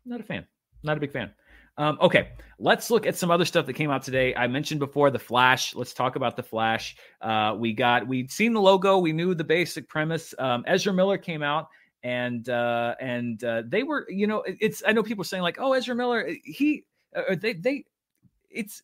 not 0.06 0.20
a 0.20 0.24
fan. 0.24 0.46
Not 0.84 0.98
a 0.98 1.00
big 1.00 1.12
fan. 1.12 1.32
Um, 1.80 1.98
okay, 2.00 2.30
let's 2.60 2.92
look 2.92 3.08
at 3.08 3.16
some 3.16 3.32
other 3.32 3.46
stuff 3.46 3.66
that 3.66 3.74
came 3.74 3.90
out 3.90 4.04
today. 4.04 4.36
I 4.36 4.46
mentioned 4.46 4.80
before 4.80 5.10
the 5.10 5.18
Flash. 5.18 5.74
Let's 5.74 5.96
talk 5.96 6.16
about 6.16 6.36
the 6.36 6.44
Flash. 6.44 6.96
Uh, 7.22 7.56
we 7.58 7.74
got 7.74 8.08
we'd 8.08 8.32
seen 8.32 8.54
the 8.54 8.62
logo, 8.62 9.00
we 9.00 9.14
knew 9.14 9.34
the 9.34 9.44
basic 9.44 9.90
premise. 9.90 10.36
Um, 10.38 10.64
Ezra 10.68 10.94
Miller 10.94 11.18
came 11.18 11.42
out 11.42 11.70
and 12.04 12.48
uh, 12.50 12.94
and 13.00 13.44
uh, 13.44 13.64
they 13.66 13.82
were, 13.82 14.06
you 14.10 14.28
know, 14.28 14.44
it's 14.46 14.84
I 14.86 14.92
know 14.92 15.02
people 15.02 15.24
saying 15.24 15.42
like, 15.42 15.58
oh, 15.60 15.74
Ezra 15.74 15.96
Miller, 15.96 16.30
he, 16.44 16.86
uh, 17.16 17.34
they 17.34 17.54
they, 17.54 17.86
it's 18.52 18.84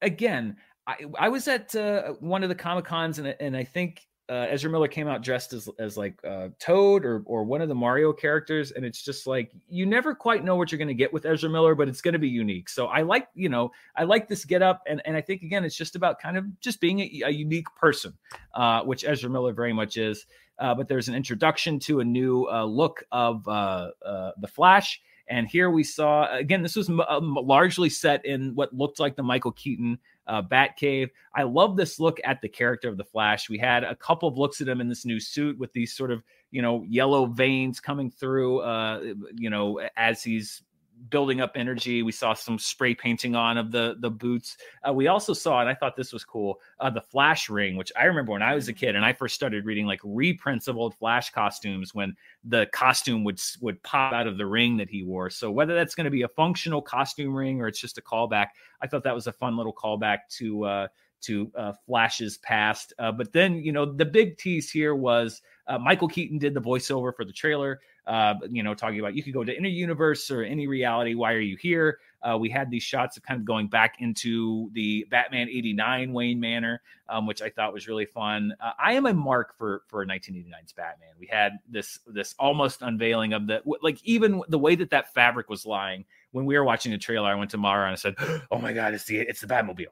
again, 0.00 0.56
I, 0.86 0.96
I 1.18 1.28
was 1.28 1.48
at 1.48 1.74
uh, 1.74 2.12
one 2.20 2.42
of 2.42 2.48
the 2.48 2.54
comic 2.54 2.84
cons 2.84 3.18
and, 3.18 3.34
and 3.40 3.56
I 3.56 3.64
think 3.64 4.06
uh, 4.28 4.46
Ezra 4.50 4.70
Miller 4.70 4.88
came 4.88 5.06
out 5.06 5.22
dressed 5.22 5.52
as 5.52 5.68
as 5.78 5.96
like 5.96 6.18
uh, 6.24 6.48
Toad 6.58 7.04
or 7.04 7.22
or 7.26 7.44
one 7.44 7.60
of 7.60 7.68
the 7.68 7.74
Mario 7.74 8.12
characters, 8.12 8.72
and 8.72 8.84
it's 8.84 9.02
just 9.02 9.26
like 9.26 9.52
you 9.68 9.86
never 9.86 10.14
quite 10.14 10.44
know 10.44 10.56
what 10.56 10.72
you're 10.72 10.78
going 10.78 10.88
to 10.88 10.94
get 10.94 11.12
with 11.12 11.24
Ezra 11.24 11.48
Miller, 11.48 11.74
but 11.74 11.88
it's 11.88 12.00
going 12.00 12.12
to 12.12 12.18
be 12.18 12.28
unique. 12.28 12.68
So 12.68 12.86
I 12.86 13.02
like 13.02 13.28
you 13.34 13.48
know 13.48 13.70
I 13.94 14.02
like 14.02 14.26
this 14.26 14.44
get 14.44 14.62
up, 14.62 14.82
and 14.86 15.00
and 15.04 15.16
I 15.16 15.20
think 15.20 15.42
again 15.42 15.64
it's 15.64 15.76
just 15.76 15.94
about 15.94 16.18
kind 16.20 16.36
of 16.36 16.60
just 16.60 16.80
being 16.80 17.00
a, 17.00 17.22
a 17.26 17.30
unique 17.30 17.68
person, 17.76 18.14
uh, 18.54 18.82
which 18.82 19.04
Ezra 19.04 19.30
Miller 19.30 19.52
very 19.52 19.72
much 19.72 19.96
is. 19.96 20.26
Uh, 20.58 20.74
but 20.74 20.88
there's 20.88 21.08
an 21.08 21.14
introduction 21.14 21.78
to 21.78 22.00
a 22.00 22.04
new 22.04 22.48
uh, 22.50 22.64
look 22.64 23.04
of 23.12 23.46
uh, 23.46 23.90
the 24.02 24.48
Flash. 24.48 25.00
And 25.28 25.46
here 25.46 25.70
we 25.70 25.84
saw 25.84 26.32
again, 26.34 26.62
this 26.62 26.76
was 26.76 26.88
m- 26.88 27.00
largely 27.08 27.90
set 27.90 28.24
in 28.24 28.54
what 28.54 28.72
looked 28.72 29.00
like 29.00 29.16
the 29.16 29.22
Michael 29.22 29.52
Keaton 29.52 29.98
uh, 30.26 30.42
Batcave. 30.42 31.10
I 31.34 31.42
love 31.42 31.76
this 31.76 32.00
look 32.00 32.20
at 32.24 32.40
the 32.40 32.48
character 32.48 32.88
of 32.88 32.96
the 32.96 33.04
Flash. 33.04 33.48
We 33.48 33.58
had 33.58 33.84
a 33.84 33.96
couple 33.96 34.28
of 34.28 34.36
looks 34.36 34.60
at 34.60 34.68
him 34.68 34.80
in 34.80 34.88
this 34.88 35.04
new 35.04 35.20
suit 35.20 35.58
with 35.58 35.72
these 35.72 35.94
sort 35.94 36.10
of 36.10 36.22
you 36.50 36.62
know 36.62 36.82
yellow 36.88 37.26
veins 37.26 37.80
coming 37.80 38.10
through. 38.10 38.60
Uh, 38.60 39.14
you 39.34 39.50
know 39.50 39.80
as 39.96 40.22
he's 40.22 40.62
building 41.10 41.40
up 41.40 41.52
energy. 41.54 42.02
We 42.02 42.12
saw 42.12 42.34
some 42.34 42.58
spray 42.58 42.94
painting 42.94 43.34
on 43.36 43.58
of 43.58 43.70
the 43.70 43.96
the 44.00 44.10
boots. 44.10 44.56
Uh, 44.86 44.92
we 44.92 45.08
also 45.08 45.32
saw, 45.32 45.60
and 45.60 45.68
I 45.68 45.74
thought 45.74 45.96
this 45.96 46.12
was 46.12 46.24
cool, 46.24 46.60
uh, 46.80 46.90
the 46.90 47.00
Flash 47.00 47.48
ring, 47.48 47.76
which 47.76 47.92
I 47.96 48.04
remember 48.04 48.32
when 48.32 48.42
I 48.42 48.54
was 48.54 48.68
a 48.68 48.72
kid 48.72 48.96
and 48.96 49.04
I 49.04 49.12
first 49.12 49.34
started 49.34 49.64
reading 49.64 49.86
like 49.86 50.00
reprints 50.02 50.68
of 50.68 50.76
old 50.76 50.94
Flash 50.94 51.30
costumes 51.30 51.94
when 51.94 52.16
the 52.44 52.66
costume 52.72 53.24
would 53.24 53.40
would 53.60 53.82
pop 53.82 54.12
out 54.12 54.26
of 54.26 54.38
the 54.38 54.46
ring 54.46 54.76
that 54.78 54.88
he 54.88 55.02
wore. 55.02 55.30
So 55.30 55.50
whether 55.50 55.74
that's 55.74 55.94
going 55.94 56.06
to 56.06 56.10
be 56.10 56.22
a 56.22 56.28
functional 56.28 56.82
costume 56.82 57.34
ring 57.34 57.60
or 57.60 57.68
it's 57.68 57.80
just 57.80 57.98
a 57.98 58.02
callback, 58.02 58.48
I 58.80 58.86
thought 58.86 59.04
that 59.04 59.14
was 59.14 59.26
a 59.26 59.32
fun 59.32 59.56
little 59.56 59.74
callback 59.74 60.20
to 60.38 60.64
uh, 60.64 60.88
to 61.22 61.50
uh, 61.56 61.72
Flash's 61.86 62.38
past. 62.38 62.92
Uh, 62.98 63.12
but 63.12 63.32
then, 63.32 63.56
you 63.56 63.72
know, 63.72 63.84
the 63.84 64.04
big 64.04 64.38
tease 64.38 64.70
here 64.70 64.94
was 64.94 65.42
uh, 65.66 65.78
Michael 65.78 66.08
Keaton 66.08 66.38
did 66.38 66.54
the 66.54 66.60
voiceover 66.60 67.14
for 67.14 67.24
the 67.24 67.32
trailer. 67.32 67.80
Uh, 68.06 68.34
you 68.48 68.62
know, 68.62 68.72
talking 68.72 69.00
about 69.00 69.16
you 69.16 69.22
could 69.22 69.34
go 69.34 69.42
to 69.42 69.56
any 69.56 69.68
universe 69.68 70.30
or 70.30 70.42
any 70.42 70.68
reality. 70.68 71.14
Why 71.14 71.32
are 71.32 71.40
you 71.40 71.56
here? 71.56 71.98
Uh, 72.22 72.36
we 72.38 72.48
had 72.48 72.70
these 72.70 72.84
shots 72.84 73.16
of 73.16 73.24
kind 73.24 73.40
of 73.40 73.44
going 73.44 73.66
back 73.66 73.96
into 74.00 74.70
the 74.74 75.06
Batman 75.10 75.48
'89 75.48 76.12
Wayne 76.12 76.38
Manor, 76.38 76.82
um, 77.08 77.26
which 77.26 77.42
I 77.42 77.50
thought 77.50 77.72
was 77.72 77.88
really 77.88 78.06
fun. 78.06 78.54
Uh, 78.60 78.72
I 78.78 78.92
am 78.92 79.06
a 79.06 79.14
mark 79.14 79.58
for 79.58 79.82
for 79.88 80.06
1989's 80.06 80.72
Batman. 80.72 81.10
We 81.18 81.26
had 81.26 81.58
this 81.68 81.98
this 82.06 82.36
almost 82.38 82.80
unveiling 82.82 83.32
of 83.32 83.48
the 83.48 83.62
like 83.82 83.98
even 84.04 84.40
the 84.48 84.58
way 84.58 84.76
that 84.76 84.90
that 84.90 85.12
fabric 85.12 85.48
was 85.48 85.66
lying 85.66 86.04
when 86.30 86.46
we 86.46 86.56
were 86.56 86.64
watching 86.64 86.92
the 86.92 86.98
trailer. 86.98 87.28
I 87.28 87.34
went 87.34 87.50
to 87.50 87.58
Mara 87.58 87.86
and 87.86 87.92
I 87.92 87.96
said, 87.96 88.14
"Oh 88.52 88.58
my 88.58 88.72
god, 88.72 88.94
it's 88.94 89.04
the 89.04 89.18
it's 89.18 89.40
the 89.40 89.48
Batmobile." 89.48 89.86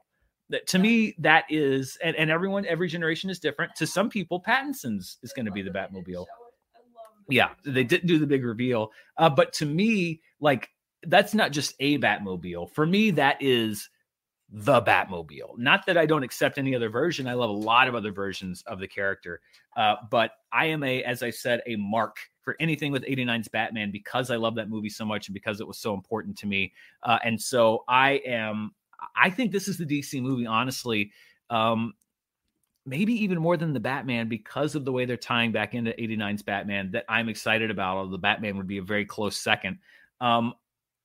That 0.51 0.69
to 0.69 0.79
me, 0.79 1.17
that 1.19 1.47
is, 1.49 1.99
and, 2.03 2.15
and 2.15 2.31
everyone, 2.31 2.65
every 2.67 2.87
generation 2.87 3.29
is 3.29 3.41
different. 3.41 3.75
To 3.77 3.89
some 3.89 4.09
people, 4.09 4.41
Pattinson's 4.41 5.19
is 5.23 5.33
going 5.33 5.47
to 5.47 5.53
be 5.53 5.63
the 5.63 5.71
Batmobile 5.71 6.27
yeah 7.29 7.51
they 7.65 7.85
didn't 7.85 8.07
do 8.07 8.19
the 8.19 8.27
big 8.27 8.45
reveal 8.45 8.91
uh, 9.19 9.31
but 9.31 9.53
to 9.53 9.67
me 9.67 10.21
like 10.41 10.69
that's 11.07 11.35
not 11.35 11.53
just 11.53 11.75
a 11.81 11.99
batmobile. 11.99 12.71
For 12.73 12.87
me 12.87 13.11
that 13.13 13.37
is 13.41 13.89
the 14.51 14.81
batmobile. 14.83 15.59
Not 15.59 15.87
that 15.87 15.97
i 15.99 16.07
don't 16.07 16.23
accept 16.23 16.59
any 16.59 16.75
other 16.75 16.89
version 16.89 17.27
i 17.27 17.33
love 17.35 17.51
a 17.51 17.53
lot 17.53 17.89
of 17.89 17.95
other 17.95 18.13
versions 18.13 18.63
of 18.67 18.79
the 18.79 18.87
character 18.87 19.41
uh, 19.77 19.97
but 20.11 20.33
i 20.53 20.67
am 20.67 20.85
a 20.85 21.03
as 21.03 21.23
i 21.23 21.31
said 21.31 21.61
a 21.67 21.77
mark 21.77 22.17
for 22.43 22.57
anything 22.61 22.93
with 22.93 23.03
89's 23.05 23.49
batman 23.49 23.91
because 23.91 24.31
i 24.31 24.37
love 24.37 24.55
that 24.55 24.69
movie 24.69 24.91
so 24.91 25.05
much 25.05 25.29
and 25.29 25.35
because 25.35 25.61
it 25.61 25.67
was 25.67 25.79
so 25.79 25.95
important 25.95 26.37
to 26.39 26.47
me 26.47 26.73
uh, 27.03 27.19
and 27.25 27.41
so 27.41 27.85
i 27.89 28.21
am 28.27 28.73
i 29.17 29.31
think 29.31 29.51
this 29.51 29.67
is 29.67 29.79
the 29.79 29.87
dc 29.87 30.21
movie 30.23 30.47
honestly 30.47 31.11
um, 31.51 31.93
maybe 32.87 33.13
even 33.25 33.39
more 33.39 33.57
than 33.57 33.73
the 33.73 33.81
Batman 33.81 34.29
because 34.29 34.75
of 34.75 34.85
the 34.85 34.93
way 34.93 35.05
they're 35.05 35.17
tying 35.17 35.53
back 35.53 35.75
into 35.75 35.93
89's 35.93 36.43
Batman 36.43 36.91
that 36.93 37.05
I'm 37.09 37.29
excited 37.29 37.71
about. 37.71 37.97
Although 37.97 38.13
the 38.13 38.19
Batman 38.19 38.57
would 38.57 38.67
be 38.67 38.79
a 38.79 38.83
very 38.83 39.05
close 39.05 39.37
second. 39.37 39.79
Um, 40.21 40.55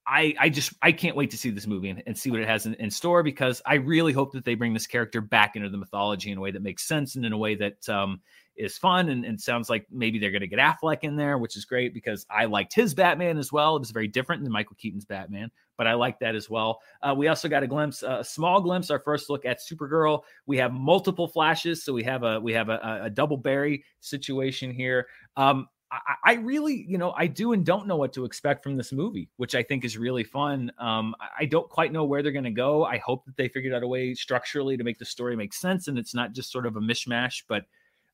I, 0.06 0.34
I 0.40 0.50
just 0.50 0.74
I 0.82 0.92
can't 0.92 1.16
wait 1.16 1.30
to 1.32 1.38
see 1.38 1.52
this 1.52 1.68
movie 1.68 1.90
and, 1.90 2.02
and 2.08 2.18
see 2.18 2.32
what 2.32 2.40
it 2.40 2.48
has 2.48 2.66
in, 2.66 2.74
in, 2.76 2.90
store 2.90 3.22
because 3.22 3.62
I 3.66 3.76
really 3.76 4.12
hope 4.12 4.32
that 4.32 4.44
they 4.44 4.56
bring 4.56 4.74
this 4.74 4.88
character 4.88 5.22
back 5.22 5.56
into 5.56 5.70
the 5.70 5.78
mythology 5.78 6.32
in 6.32 6.38
a 6.40 6.42
way 6.42 6.50
that 6.50 6.64
makes 6.64 6.88
sense 6.88 7.16
and 7.16 7.24
in 7.26 7.32
a 7.32 7.38
way 7.38 7.54
that 7.56 7.88
um, 7.88 8.20
is 8.56 8.76
fun 8.76 9.10
and, 9.10 9.24
and 9.24 9.40
sounds 9.40 9.70
like 9.70 9.86
maybe 9.92 10.18
they're 10.18 10.32
going 10.32 10.42
to 10.42 10.48
get 10.48 10.58
Affleck 10.58 11.00
in 11.04 11.16
there, 11.16 11.38
which 11.38 11.56
is 11.56 11.66
great 11.66 11.94
because 11.94 12.26
I 12.30 12.46
liked 12.46 12.74
his 12.74 12.96
Batman 12.96 13.38
as 13.38 13.52
well. 13.52 13.76
It 13.76 13.80
was 13.80 13.92
very 13.92 14.08
different 14.08 14.44
than 14.44 14.52
Michael 14.52 14.78
Keaton's 14.80 15.06
Batman, 15.06 15.52
but 15.80 15.88
I 15.88 15.94
like 15.94 16.20
that 16.20 16.36
as 16.36 16.50
well. 16.50 16.82
Uh, 17.02 17.16
we 17.18 17.30
also 17.30 17.48
got 17.48 17.64
a 17.64 17.68
glimpse, 17.68 18.04
a 18.04 18.22
small 18.22 18.60
glimpse, 18.60 18.92
our 18.92 19.00
first 19.00 19.30
look 19.30 19.46
at 19.46 19.62
Supergirl. 19.62 20.24
We 20.46 20.58
have 20.58 20.74
multiple 20.74 21.26
flashes, 21.26 21.86
so 21.86 21.94
we 21.94 22.04
have 22.04 22.24
a 22.24 22.38
we 22.38 22.52
have 22.52 22.68
a, 22.68 23.00
a 23.04 23.10
double 23.10 23.38
Barry 23.38 23.86
situation 24.02 24.72
here. 24.72 25.08
Um, 25.38 25.70
I, 25.90 26.16
I, 26.24 26.34
really, 26.34 26.86
you 26.88 26.98
know, 26.98 27.14
I 27.18 27.28
do 27.28 27.54
and 27.54 27.66
don't 27.66 27.88
know 27.88 27.96
what 27.96 28.14
to 28.14 28.26
expect 28.26 28.62
from 28.62 28.76
this 28.76 28.92
movie, 28.92 29.30
which 29.38 29.56
I 29.56 29.64
think 29.64 29.86
is 29.86 29.98
really 29.98 30.24
fun. 30.24 30.70
Um, 30.78 31.16
I 31.40 31.46
don't 31.46 31.68
quite 31.70 31.94
know 31.94 32.04
where 32.04 32.22
they're 32.22 32.32
going 32.32 32.44
to 32.44 32.52
go. 32.52 32.84
I 32.84 32.98
hope 32.98 33.26
that 33.26 33.38
they 33.38 33.48
figured 33.48 33.74
out 33.74 33.82
a 33.82 33.88
way 33.88 34.14
structurally 34.14 34.78
to 34.78 34.84
make 34.84 35.00
the 35.00 35.06
story 35.06 35.36
make 35.36 35.54
sense 35.54 35.88
and 35.88 35.98
it's 35.98 36.14
not 36.14 36.34
just 36.34 36.52
sort 36.52 36.68
of 36.68 36.76
a 36.76 36.80
mishmash. 36.80 37.44
But 37.48 37.66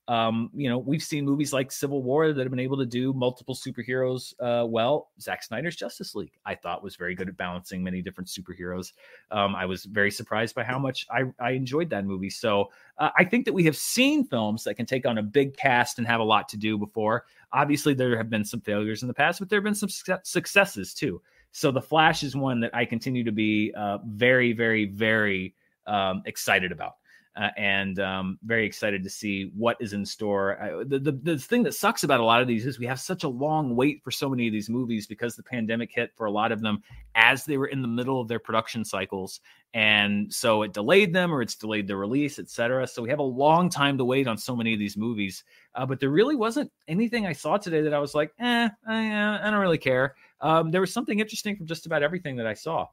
um, 0.07 0.51
you 0.53 0.69
know, 0.69 0.77
we've 0.77 1.01
seen 1.01 1.25
movies 1.25 1.51
like 1.51 1.71
Civil 1.71 2.03
War 2.03 2.31
that 2.31 2.41
have 2.41 2.51
been 2.51 2.59
able 2.59 2.77
to 2.77 2.85
do 2.85 3.11
multiple 3.13 3.55
superheroes 3.55 4.33
uh, 4.39 4.65
well. 4.65 5.09
Zack 5.19 5.41
Snyder's 5.41 5.75
Justice 5.75 6.13
League, 6.13 6.33
I 6.45 6.53
thought, 6.53 6.83
was 6.83 6.95
very 6.95 7.15
good 7.15 7.27
at 7.27 7.37
balancing 7.37 7.83
many 7.83 8.03
different 8.03 8.29
superheroes. 8.29 8.93
Um, 9.31 9.55
I 9.55 9.65
was 9.65 9.85
very 9.85 10.11
surprised 10.11 10.53
by 10.53 10.63
how 10.63 10.77
much 10.77 11.07
I, 11.09 11.23
I 11.39 11.51
enjoyed 11.51 11.89
that 11.89 12.05
movie. 12.05 12.29
So 12.29 12.69
uh, 12.99 13.09
I 13.17 13.23
think 13.23 13.45
that 13.45 13.53
we 13.53 13.63
have 13.63 13.75
seen 13.75 14.25
films 14.25 14.63
that 14.65 14.75
can 14.75 14.85
take 14.85 15.07
on 15.07 15.17
a 15.17 15.23
big 15.23 15.57
cast 15.57 15.97
and 15.97 16.05
have 16.05 16.19
a 16.19 16.23
lot 16.23 16.47
to 16.49 16.57
do 16.57 16.77
before. 16.77 17.25
Obviously, 17.51 17.95
there 17.95 18.15
have 18.15 18.29
been 18.29 18.45
some 18.45 18.61
failures 18.61 19.01
in 19.01 19.07
the 19.07 19.13
past, 19.13 19.39
but 19.39 19.49
there 19.49 19.57
have 19.57 19.63
been 19.63 19.73
some 19.73 19.89
successes 20.23 20.93
too. 20.93 21.19
So 21.51 21.71
The 21.71 21.81
Flash 21.81 22.21
is 22.21 22.35
one 22.35 22.59
that 22.59 22.75
I 22.75 22.85
continue 22.85 23.23
to 23.23 23.31
be 23.31 23.73
uh, 23.75 23.99
very, 24.05 24.53
very, 24.53 24.85
very 24.85 25.55
um, 25.87 26.21
excited 26.25 26.71
about 26.71 26.97
uh, 27.35 27.49
and 27.57 27.99
um, 27.99 28.39
very 28.43 28.65
excited 28.65 29.03
to 29.03 29.09
see 29.09 29.51
what 29.55 29.75
is 29.81 29.93
in 29.93 30.05
store. 30.05 30.61
I, 30.61 30.83
the, 30.85 30.99
the, 30.99 31.11
the 31.11 31.37
thing 31.37 31.63
that 31.63 31.73
sucks 31.73 32.03
about 32.03 32.21
a 32.21 32.23
lot 32.23 32.41
of 32.41 32.47
these 32.47 32.65
is 32.65 32.79
we 32.79 32.85
have 32.85 32.99
such 32.99 33.23
a 33.23 33.27
long 33.27 33.75
wait 33.75 34.01
for 34.03 34.11
so 34.11 34.29
many 34.29 34.47
of 34.47 34.53
these 34.53 34.69
movies 34.69 35.05
because 35.05 35.35
the 35.35 35.43
pandemic 35.43 35.91
hit 35.93 36.11
for 36.15 36.27
a 36.27 36.31
lot 36.31 36.51
of 36.51 36.61
them 36.61 36.81
as 37.13 37.43
they 37.43 37.57
were 37.57 37.67
in 37.67 37.81
the 37.81 37.87
middle 37.87 38.21
of 38.21 38.27
their 38.27 38.39
production 38.39 38.85
cycles, 38.85 39.41
and 39.73 40.33
so 40.33 40.61
it 40.63 40.73
delayed 40.73 41.13
them 41.13 41.33
or 41.33 41.41
it's 41.41 41.55
delayed 41.55 41.87
the 41.87 41.97
release, 41.97 42.39
etc. 42.39 42.87
So 42.87 43.01
we 43.01 43.09
have 43.09 43.19
a 43.19 43.23
long 43.23 43.69
time 43.69 43.97
to 43.97 44.05
wait 44.05 44.27
on 44.27 44.37
so 44.37 44.55
many 44.55 44.73
of 44.73 44.79
these 44.79 44.95
movies. 44.95 45.43
Uh, 45.73 45.85
but 45.85 45.99
there 45.99 46.09
really 46.09 46.37
wasn't 46.37 46.71
anything 46.87 47.25
I 47.25 47.33
saw 47.33 47.57
today 47.57 47.81
that 47.81 47.93
I 47.93 47.99
was 47.99 48.15
like, 48.15 48.31
eh, 48.39 48.69
I, 48.87 49.39
I 49.45 49.49
don't 49.51 49.59
really 49.59 49.77
care. 49.77 50.15
Um, 50.39 50.71
there 50.71 50.81
was 50.81 50.93
something 50.93 51.19
interesting 51.19 51.57
from 51.57 51.65
just 51.65 51.85
about 51.85 52.03
everything 52.03 52.37
that 52.37 52.47
I 52.47 52.53
saw. 52.53 52.87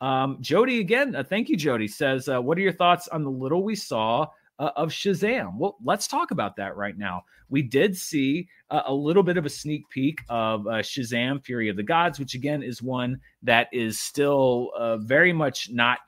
Um, 0.00 0.38
Jody, 0.40 0.80
again, 0.80 1.14
uh, 1.14 1.22
thank 1.22 1.48
you, 1.48 1.56
Jody, 1.56 1.88
says, 1.88 2.28
uh, 2.28 2.40
What 2.40 2.56
are 2.58 2.62
your 2.62 2.72
thoughts 2.72 3.08
on 3.08 3.22
the 3.22 3.30
little 3.30 3.62
we 3.62 3.74
saw 3.74 4.26
uh, 4.58 4.70
of 4.76 4.90
Shazam? 4.90 5.56
Well, 5.56 5.76
let's 5.84 6.08
talk 6.08 6.30
about 6.30 6.56
that 6.56 6.76
right 6.76 6.96
now. 6.96 7.24
We 7.48 7.62
did 7.62 7.96
see 7.96 8.48
uh, 8.70 8.82
a 8.86 8.94
little 8.94 9.22
bit 9.22 9.36
of 9.36 9.46
a 9.46 9.50
sneak 9.50 9.88
peek 9.88 10.20
of 10.28 10.66
uh, 10.66 10.80
Shazam 10.80 11.44
Fury 11.44 11.68
of 11.68 11.76
the 11.76 11.82
Gods, 11.82 12.18
which 12.18 12.34
again 12.34 12.62
is 12.62 12.82
one 12.82 13.20
that 13.42 13.68
is 13.72 13.98
still 13.98 14.70
uh, 14.76 14.96
very 14.98 15.32
much 15.32 15.70
not 15.70 15.98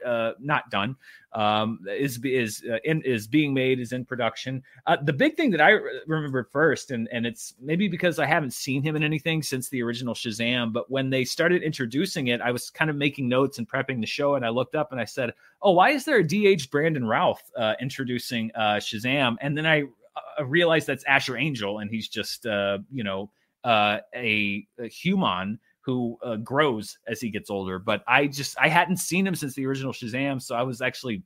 not 0.41 0.71
done 0.71 0.97
um, 1.35 1.81
is 1.89 2.21
is 2.25 2.63
uh, 2.71 2.77
in, 2.85 3.03
is 3.03 3.27
being 3.27 3.55
made, 3.55 3.81
is 3.81 3.93
in 3.93 4.05
production. 4.05 4.63
Uh, 4.87 4.97
the 5.03 5.13
big 5.13 5.37
thing 5.37 5.51
that 5.51 5.61
I 5.61 5.71
remember 6.07 6.45
first, 6.45 6.91
and 6.91 7.09
and 7.11 7.27
it's 7.27 7.55
maybe 7.61 7.89
because 7.89 8.19
I 8.19 8.27
haven't 8.27 8.53
seen 8.53 8.83
him 8.83 8.97
in 8.97 9.03
anything 9.03 9.43
since 9.43 9.69
the 9.69 9.83
original 9.83 10.15
Shazam, 10.15 10.73
but 10.73 10.91
when 10.91 11.11
they 11.11 11.25
started 11.25 11.63
introducing 11.63 12.29
it, 12.29 12.41
I 12.41 12.51
was 12.51 12.71
kind 12.71 12.91
of 12.91 12.97
making 12.97 13.29
notes 13.29 13.59
and 13.59 13.69
prepping 13.69 14.01
the 14.01 14.07
show, 14.07 14.35
and 14.35 14.45
I 14.45 14.51
looked 14.51 14.75
up 14.75 14.93
and 14.93 15.01
I 15.01 15.05
said, 15.05 15.33
"Oh, 15.63 15.73
why 15.73 15.91
is 15.91 16.05
there 16.05 16.19
a 16.19 16.27
DH 16.27 16.71
Brandon 16.71 17.07
Routh 17.07 17.51
uh, 17.57 17.75
introducing 17.81 18.51
uh, 18.55 18.77
Shazam?" 18.77 19.37
And 19.41 19.57
then 19.57 19.67
I 19.67 19.85
uh, 20.17 20.45
realized 20.45 20.87
that's 20.87 21.05
Asher 21.05 21.37
Angel, 21.37 21.79
and 21.79 21.91
he's 21.91 22.09
just 22.09 22.47
uh, 22.47 22.79
you 22.91 23.05
know 23.05 23.31
a, 23.65 24.01
a 24.15 24.67
human 24.89 25.59
who 25.81 26.17
uh, 26.23 26.37
grows 26.37 26.99
as 27.09 27.21
he 27.21 27.31
gets 27.31 27.51
older. 27.51 27.79
But 27.79 28.03
I 28.07 28.27
just 28.27 28.57
I 28.59 28.69
hadn't 28.69 28.99
seen 28.99 29.27
him 29.27 29.35
since 29.35 29.55
the 29.55 29.67
original 29.67 29.93
Shazam, 29.93 30.41
so 30.41 30.55
I 30.55 30.63
was 30.63 30.81
actually 30.81 31.23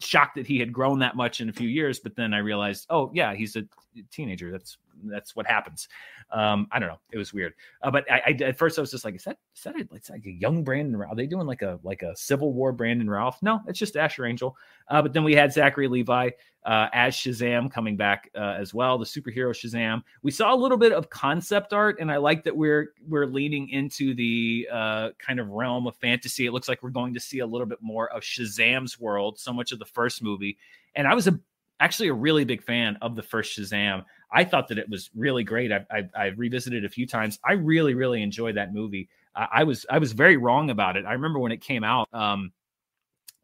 shocked 0.00 0.34
that 0.34 0.46
he 0.46 0.58
had 0.58 0.72
grown 0.72 0.98
that 0.98 1.16
much 1.16 1.40
in 1.40 1.48
a 1.48 1.52
few 1.52 1.68
years. 1.68 2.00
But 2.00 2.16
then 2.16 2.34
I 2.34 2.38
realized, 2.38 2.86
oh 2.90 3.10
yeah, 3.14 3.34
he's 3.34 3.56
a 3.56 3.62
teenager. 4.10 4.50
That's 4.50 4.76
that's 5.10 5.34
what 5.34 5.46
happens. 5.46 5.88
Um, 6.30 6.66
I 6.70 6.78
don't 6.78 6.88
know. 6.88 7.00
It 7.12 7.18
was 7.18 7.32
weird. 7.32 7.54
Uh, 7.82 7.90
but 7.90 8.10
I, 8.10 8.22
I, 8.26 8.44
at 8.44 8.58
first 8.58 8.78
I 8.78 8.80
was 8.80 8.90
just 8.90 9.04
like, 9.04 9.16
is 9.16 9.24
that 9.24 9.38
is 9.56 9.62
that 9.62 9.74
it's 9.76 10.10
like 10.10 10.26
a 10.26 10.30
young 10.30 10.64
Brandon 10.64 10.96
Routh? 10.96 11.12
Are 11.12 11.16
they 11.16 11.26
doing 11.26 11.46
like 11.46 11.62
a 11.62 11.78
like 11.82 12.02
a 12.02 12.16
Civil 12.16 12.52
War 12.52 12.72
Brandon 12.72 13.08
Routh? 13.08 13.38
No, 13.42 13.60
it's 13.66 13.78
just 13.78 13.96
Asher 13.96 14.26
Angel. 14.26 14.56
Uh, 14.88 15.02
but 15.02 15.12
then 15.12 15.24
we 15.24 15.34
had 15.34 15.52
Zachary 15.52 15.88
Levi 15.88 16.30
uh, 16.64 16.88
as 16.92 17.14
Shazam 17.14 17.70
coming 17.70 17.96
back 17.96 18.30
uh, 18.36 18.56
as 18.58 18.72
well, 18.72 18.98
the 18.98 19.04
superhero 19.04 19.50
Shazam. 19.50 20.02
We 20.22 20.30
saw 20.30 20.54
a 20.54 20.56
little 20.56 20.78
bit 20.78 20.92
of 20.92 21.10
concept 21.10 21.72
art, 21.72 21.96
and 22.00 22.10
I 22.10 22.18
like 22.18 22.44
that 22.44 22.56
we're 22.56 22.92
we're 23.08 23.26
leaning 23.26 23.68
into 23.70 24.14
the 24.14 24.68
uh, 24.72 25.10
kind 25.18 25.40
of 25.40 25.48
realm 25.48 25.86
of 25.86 25.96
fantasy. 25.96 26.46
It 26.46 26.52
looks 26.52 26.68
like 26.68 26.82
we're 26.82 26.90
going 26.90 27.14
to 27.14 27.20
see 27.20 27.40
a 27.40 27.46
little 27.46 27.66
bit 27.66 27.78
more 27.80 28.10
of 28.12 28.22
Shazam's 28.22 29.00
world, 29.00 29.38
so 29.38 29.52
much 29.52 29.72
of 29.72 29.78
the 29.78 29.84
first 29.84 30.22
movie. 30.22 30.56
And 30.94 31.08
I 31.08 31.14
was 31.14 31.26
a 31.26 31.38
actually 31.80 32.08
a 32.08 32.14
really 32.14 32.44
big 32.44 32.62
fan 32.62 32.96
of 33.02 33.16
the 33.16 33.22
first 33.22 33.58
Shazam. 33.58 34.04
I 34.32 34.44
thought 34.44 34.68
that 34.68 34.78
it 34.78 34.88
was 34.88 35.10
really 35.14 35.44
great. 35.44 35.70
I, 35.70 35.84
I, 35.90 36.08
I 36.16 36.26
revisited 36.28 36.84
it 36.84 36.86
a 36.86 36.90
few 36.90 37.06
times. 37.06 37.38
I 37.44 37.52
really, 37.52 37.94
really 37.94 38.22
enjoyed 38.22 38.56
that 38.56 38.72
movie. 38.72 39.08
I, 39.34 39.48
I, 39.52 39.64
was 39.64 39.84
I 39.90 39.98
was 39.98 40.12
very 40.12 40.36
wrong 40.36 40.70
about 40.70 40.96
it. 40.96 41.04
I 41.04 41.12
remember 41.12 41.38
when 41.38 41.52
it 41.52 41.60
came 41.60 41.84
out. 41.84 42.08
Um, 42.12 42.52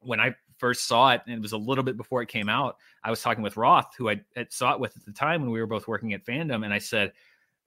when 0.00 0.20
I 0.20 0.34
first 0.58 0.86
saw 0.86 1.10
it, 1.12 1.22
and 1.26 1.34
it 1.34 1.40
was 1.40 1.52
a 1.52 1.58
little 1.58 1.84
bit 1.84 1.96
before 1.96 2.22
it 2.22 2.28
came 2.28 2.48
out, 2.48 2.76
I 3.02 3.10
was 3.10 3.22
talking 3.22 3.42
with 3.42 3.56
Roth, 3.56 3.94
who 3.96 4.10
I, 4.10 4.20
saw 4.48 4.72
it 4.72 4.80
with 4.80 4.96
at 4.96 5.04
the 5.04 5.12
time 5.12 5.42
when 5.42 5.50
we 5.50 5.60
were 5.60 5.66
both 5.66 5.88
working 5.88 6.14
at 6.14 6.24
Fandom, 6.24 6.64
and 6.64 6.72
I 6.72 6.78
said, 6.78 7.12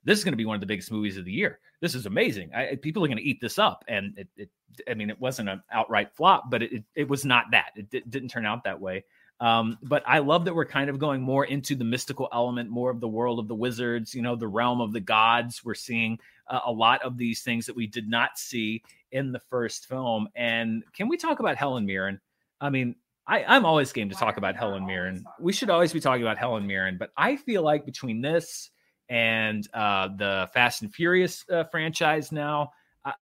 "This 0.04 0.18
is 0.18 0.24
going 0.24 0.34
to 0.34 0.38
be 0.38 0.46
one 0.46 0.56
of 0.56 0.62
the 0.62 0.68
biggest 0.68 0.92
movies 0.92 1.18
of 1.18 1.26
the 1.26 1.32
year. 1.32 1.60
This 1.80 1.96
is 1.96 2.06
amazing. 2.06 2.52
I, 2.54 2.76
people 2.76 3.04
are 3.04 3.08
going 3.08 3.18
to 3.18 3.24
eat 3.24 3.42
this 3.42 3.60
up." 3.60 3.84
And 3.88 4.18
it, 4.18 4.28
it, 4.38 4.50
I 4.90 4.94
mean, 4.94 5.10
it 5.10 5.20
wasn't 5.20 5.50
an 5.50 5.62
outright 5.72 6.14
flop, 6.14 6.50
but 6.50 6.64
it, 6.64 6.84
it, 6.96 7.08
was 7.08 7.26
not 7.26 7.46
that. 7.52 7.72
It 7.76 8.10
didn't 8.10 8.30
turn 8.30 8.46
out 8.46 8.64
that 8.64 8.80
way. 8.80 9.04
Um, 9.42 9.80
but 9.82 10.04
I 10.06 10.20
love 10.20 10.46
that 10.46 10.54
we're 10.54 10.66
kind 10.66 10.88
of 10.90 11.00
going 11.00 11.22
more 11.24 11.44
into 11.44 11.76
the 11.76 11.84
mystical 11.84 12.30
element, 12.32 12.70
more 12.70 12.92
of 12.92 13.00
the 13.00 13.08
world 13.08 13.40
of 13.40 13.48
the 13.48 13.56
wizards, 13.56 14.14
you 14.14 14.22
know, 14.22 14.36
the 14.36 14.48
realm 14.48 14.82
of 14.82 14.94
the 14.94 15.00
gods. 15.00 15.66
We're 15.66 15.74
seeing 15.74 16.20
uh, 16.48 16.60
a 16.64 16.72
lot 16.72 17.02
of 17.02 17.18
these 17.18 17.42
things 17.42 17.66
that 17.66 17.76
we 17.76 17.88
did 17.88 18.08
not 18.08 18.38
see 18.38 18.84
in 19.12 19.32
the 19.32 19.40
first 19.40 19.88
film. 19.88 20.30
And 20.36 20.84
can 20.94 21.10
we 21.10 21.18
talk 21.18 21.40
about 21.40 21.58
Helen 21.58 21.88
Mirren? 21.88 22.22
I 22.62 22.70
mean, 22.70 22.96
I, 23.26 23.44
I'm 23.44 23.66
always 23.66 23.92
game 23.92 24.10
to 24.10 24.16
talk 24.16 24.38
about 24.38 24.56
Helen 24.56 24.86
Mirren. 24.86 25.26
We 25.40 25.54
should 25.54 25.72
always 25.72 25.92
be 25.92 26.00
talking 26.00 26.22
about 26.22 26.38
Helen 26.38 26.68
Mirren, 26.68 26.98
but 27.00 27.10
I 27.18 27.36
feel 27.36 27.64
like 27.64 27.84
between 27.84 28.22
this 28.22 28.70
and 29.10 29.68
uh, 29.74 30.10
the 30.16 30.50
Fast 30.54 30.84
and 30.84 30.94
Furious 30.94 31.46
uh, 31.50 31.64
franchise 31.66 32.32
now, 32.32 32.74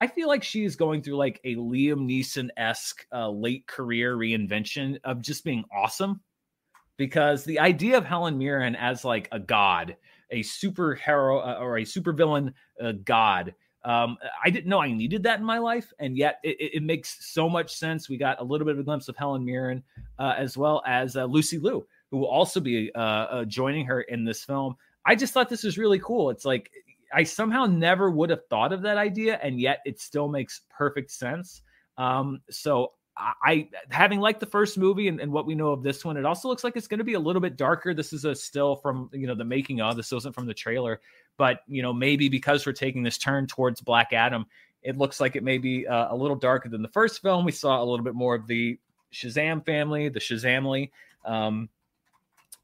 I 0.00 0.06
feel 0.06 0.28
like 0.28 0.42
she 0.42 0.64
is 0.64 0.74
going 0.74 1.02
through 1.02 1.16
like 1.16 1.40
a 1.44 1.54
Liam 1.56 2.06
Neeson 2.06 2.48
esque 2.56 3.06
uh, 3.12 3.28
late 3.28 3.66
career 3.66 4.16
reinvention 4.16 4.98
of 5.04 5.20
just 5.20 5.44
being 5.44 5.64
awesome. 5.70 6.20
because 6.96 7.44
the 7.44 7.58
idea 7.58 7.96
of 7.98 8.04
Helen 8.04 8.38
Mirren 8.38 8.74
as 8.74 9.04
like 9.04 9.28
a 9.32 9.38
god, 9.38 9.96
a 10.30 10.40
superhero 10.40 11.46
uh, 11.46 11.58
or 11.60 11.78
a 11.78 11.82
supervillain 11.82 12.52
uh, 12.82 12.92
god. 13.04 13.54
Um, 13.84 14.16
I 14.44 14.50
didn't 14.50 14.66
know 14.66 14.80
I 14.80 14.90
needed 14.90 15.22
that 15.24 15.38
in 15.38 15.44
my 15.44 15.58
life, 15.58 15.92
and 16.00 16.16
yet 16.16 16.40
it, 16.42 16.56
it, 16.58 16.82
makes 16.82 17.24
so 17.32 17.48
much 17.48 17.72
sense. 17.72 18.08
We 18.08 18.16
got 18.16 18.40
a 18.40 18.44
little 18.44 18.64
bit 18.64 18.74
of 18.74 18.80
a 18.80 18.82
glimpse 18.82 19.08
of 19.08 19.16
Helen 19.16 19.44
Mirren, 19.44 19.84
uh, 20.18 20.34
as 20.36 20.56
well 20.56 20.82
as 20.84 21.16
uh, 21.16 21.24
Lucy 21.24 21.60
Liu, 21.60 21.86
who 22.10 22.16
will 22.16 22.26
also 22.26 22.58
be 22.58 22.90
uh, 22.96 23.44
joining 23.44 23.86
her 23.86 24.00
in 24.00 24.24
this 24.24 24.42
film. 24.42 24.74
I 25.04 25.14
just 25.14 25.32
thought 25.32 25.48
this 25.48 25.62
was 25.62 25.78
really 25.78 26.00
cool. 26.00 26.30
It's 26.30 26.44
like 26.44 26.72
I 27.12 27.24
somehow 27.24 27.66
never 27.66 28.10
would 28.10 28.30
have 28.30 28.46
thought 28.48 28.72
of 28.72 28.82
that 28.82 28.96
idea, 28.96 29.38
and 29.42 29.60
yet 29.60 29.80
it 29.84 30.00
still 30.00 30.28
makes 30.28 30.62
perfect 30.70 31.10
sense. 31.10 31.62
Um, 31.98 32.40
so 32.50 32.92
I, 33.16 33.68
having 33.90 34.20
liked 34.20 34.40
the 34.40 34.46
first 34.46 34.76
movie 34.76 35.08
and, 35.08 35.20
and, 35.20 35.32
what 35.32 35.46
we 35.46 35.54
know 35.54 35.70
of 35.70 35.82
this 35.82 36.04
one, 36.04 36.18
it 36.18 36.26
also 36.26 36.48
looks 36.48 36.62
like 36.62 36.76
it's 36.76 36.86
going 36.86 36.98
to 36.98 37.04
be 37.04 37.14
a 37.14 37.20
little 37.20 37.40
bit 37.40 37.56
darker. 37.56 37.94
This 37.94 38.12
is 38.12 38.26
a 38.26 38.34
still 38.34 38.76
from 38.76 39.08
you 39.12 39.26
know 39.26 39.34
the 39.34 39.44
making 39.44 39.80
of. 39.80 39.96
This 39.96 40.12
wasn't 40.12 40.34
from 40.34 40.46
the 40.46 40.52
trailer, 40.52 41.00
but 41.38 41.60
you 41.66 41.82
know 41.82 41.94
maybe 41.94 42.28
because 42.28 42.66
we're 42.66 42.72
taking 42.72 43.02
this 43.02 43.16
turn 43.16 43.46
towards 43.46 43.80
Black 43.80 44.12
Adam, 44.12 44.44
it 44.82 44.98
looks 44.98 45.18
like 45.18 45.34
it 45.34 45.42
may 45.42 45.56
be 45.56 45.86
uh, 45.86 46.12
a 46.12 46.16
little 46.16 46.36
darker 46.36 46.68
than 46.68 46.82
the 46.82 46.88
first 46.88 47.22
film. 47.22 47.44
We 47.46 47.52
saw 47.52 47.82
a 47.82 47.84
little 47.84 48.04
bit 48.04 48.14
more 48.14 48.34
of 48.34 48.46
the 48.46 48.78
Shazam 49.12 49.64
family, 49.64 50.10
the 50.10 50.20
Shazamly. 50.20 50.90
Um, 51.24 51.70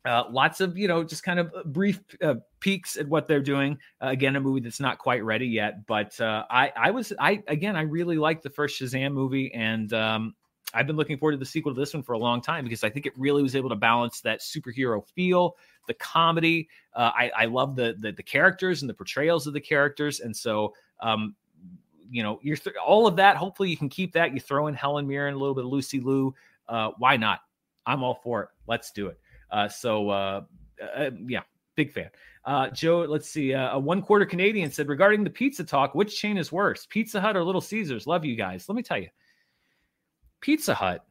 uh, 0.05 0.24
lots 0.30 0.61
of 0.61 0.76
you 0.76 0.88
know 0.88 1.05
just 1.05 1.22
kind 1.22 1.38
of 1.38 1.53
uh, 1.57 1.62
brief 1.64 2.00
uh, 2.22 2.34
peeks 2.61 2.96
at 2.96 3.07
what 3.09 3.28
they're 3.28 3.40
doing. 3.40 3.78
Uh, 4.03 4.09
again, 4.09 4.36
a 4.36 4.40
movie 4.40 4.61
that's 4.61 4.80
not 4.80 4.98
quite 4.98 5.24
ready 5.24 5.46
yet, 5.46 5.86
but 5.86 6.18
uh, 6.20 6.44
I 6.50 6.72
I 6.76 6.90
was 6.90 7.12
I 7.18 7.42
again 7.48 7.76
I 7.76 7.82
really 7.82 8.16
liked 8.16 8.42
the 8.42 8.50
first 8.50 8.80
Shazam 8.80 9.12
movie, 9.12 9.53
and 9.55 9.92
um, 9.92 10.34
I've 10.74 10.86
been 10.86 10.96
looking 10.96 11.18
forward 11.18 11.32
to 11.32 11.38
the 11.38 11.46
sequel 11.46 11.74
to 11.74 11.78
this 11.78 11.94
one 11.94 12.03
for 12.03 12.14
a 12.14 12.18
long 12.18 12.40
time 12.40 12.64
because 12.64 12.82
I 12.82 12.90
think 12.90 13.07
it 13.07 13.12
really 13.16 13.42
was 13.42 13.55
able 13.55 13.68
to 13.68 13.76
balance 13.76 14.20
that 14.22 14.40
superhero 14.40 15.07
feel, 15.14 15.57
the 15.86 15.94
comedy. 15.94 16.68
Uh, 16.94 17.11
I, 17.14 17.30
I 17.36 17.44
love 17.44 17.76
the, 17.76 17.96
the, 17.98 18.12
the 18.12 18.22
characters 18.22 18.82
and 18.82 18.88
the 18.88 18.94
portrayals 18.94 19.46
of 19.46 19.53
the 19.53 19.61
characters, 19.61 20.20
and 20.20 20.34
so 20.34 20.74
um, 21.00 21.34
you 22.12 22.22
know, 22.22 22.38
you're 22.42 22.57
th- 22.57 22.76
all 22.76 23.07
of 23.07 23.16
that. 23.16 23.36
Hopefully, 23.36 23.70
you 23.70 23.76
can 23.76 23.88
keep 23.88 24.12
that. 24.12 24.34
You 24.34 24.40
throw 24.40 24.66
in 24.66 24.74
Helen 24.74 25.07
Mirren, 25.07 25.34
a 25.34 25.38
little 25.38 25.55
bit 25.55 25.64
of 25.64 25.70
Lucy. 25.70 26.03
Uh, 26.68 26.90
why 26.98 27.16
not? 27.16 27.40
I'm 27.86 28.03
all 28.03 28.20
for 28.22 28.42
it. 28.42 28.48
Let's 28.66 28.92
do 28.92 29.07
it. 29.07 29.18
Uh, 29.53 29.68
so 29.68 30.09
uh, 30.11 30.40
uh, 30.96 31.11
yeah, 31.26 31.42
big 31.76 31.92
fan. 31.92 32.11
Uh, 32.44 32.70
Joe, 32.70 33.07
let's 33.09 33.28
see. 33.28 33.55
Uh, 33.55 33.76
a 33.76 33.78
one 33.78 34.03
quarter 34.03 34.26
Canadian 34.26 34.70
said 34.70 34.88
regarding 34.88 35.22
the 35.22 35.30
pizza 35.30 35.62
talk, 35.62 35.94
which 35.94 36.18
chain 36.18 36.36
is 36.36 36.50
worse, 36.50 36.86
Pizza 36.90 37.20
Hut 37.20 37.36
or 37.36 37.44
Little 37.44 37.61
Caesars? 37.61 38.07
Love 38.07 38.24
you 38.24 38.34
guys. 38.34 38.68
Let 38.68 38.74
me 38.74 38.82
tell 38.82 38.98
you, 38.98 39.09
Pizza 40.40 40.74
Hut 40.74 41.05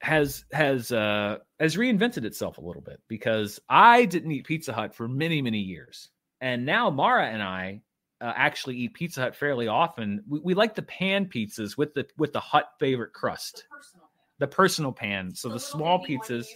has 0.00 0.44
has 0.52 0.92
uh 0.92 1.38
has 1.58 1.76
reinvented 1.76 2.24
itself 2.24 2.58
a 2.58 2.60
little 2.60 2.82
bit 2.82 3.00
because 3.08 3.60
I 3.68 4.04
didn't 4.04 4.32
eat 4.32 4.46
Pizza 4.46 4.72
Hut 4.72 4.94
for 4.94 5.06
many 5.06 5.40
many 5.40 5.60
years, 5.60 6.10
and 6.40 6.66
now 6.66 6.90
Mara 6.90 7.28
and 7.28 7.42
I 7.42 7.82
uh, 8.20 8.32
actually 8.34 8.76
eat 8.76 8.94
Pizza 8.94 9.20
Hut 9.20 9.36
fairly 9.36 9.68
often. 9.68 10.22
We, 10.28 10.40
we, 10.40 10.54
like 10.54 10.74
the 10.74 10.82
pan 10.82 11.26
pizzas 11.26 11.76
with 11.76 11.94
the 11.94 12.06
with 12.16 12.32
the 12.32 12.40
Hut 12.40 12.70
favorite 12.78 13.12
crust, 13.12 13.66
the. 13.70 14.05
The 14.38 14.46
personal 14.46 14.92
pan. 14.92 15.34
So 15.34 15.48
the, 15.48 15.54
the 15.54 15.60
small 15.60 16.04
pizzas. 16.04 16.46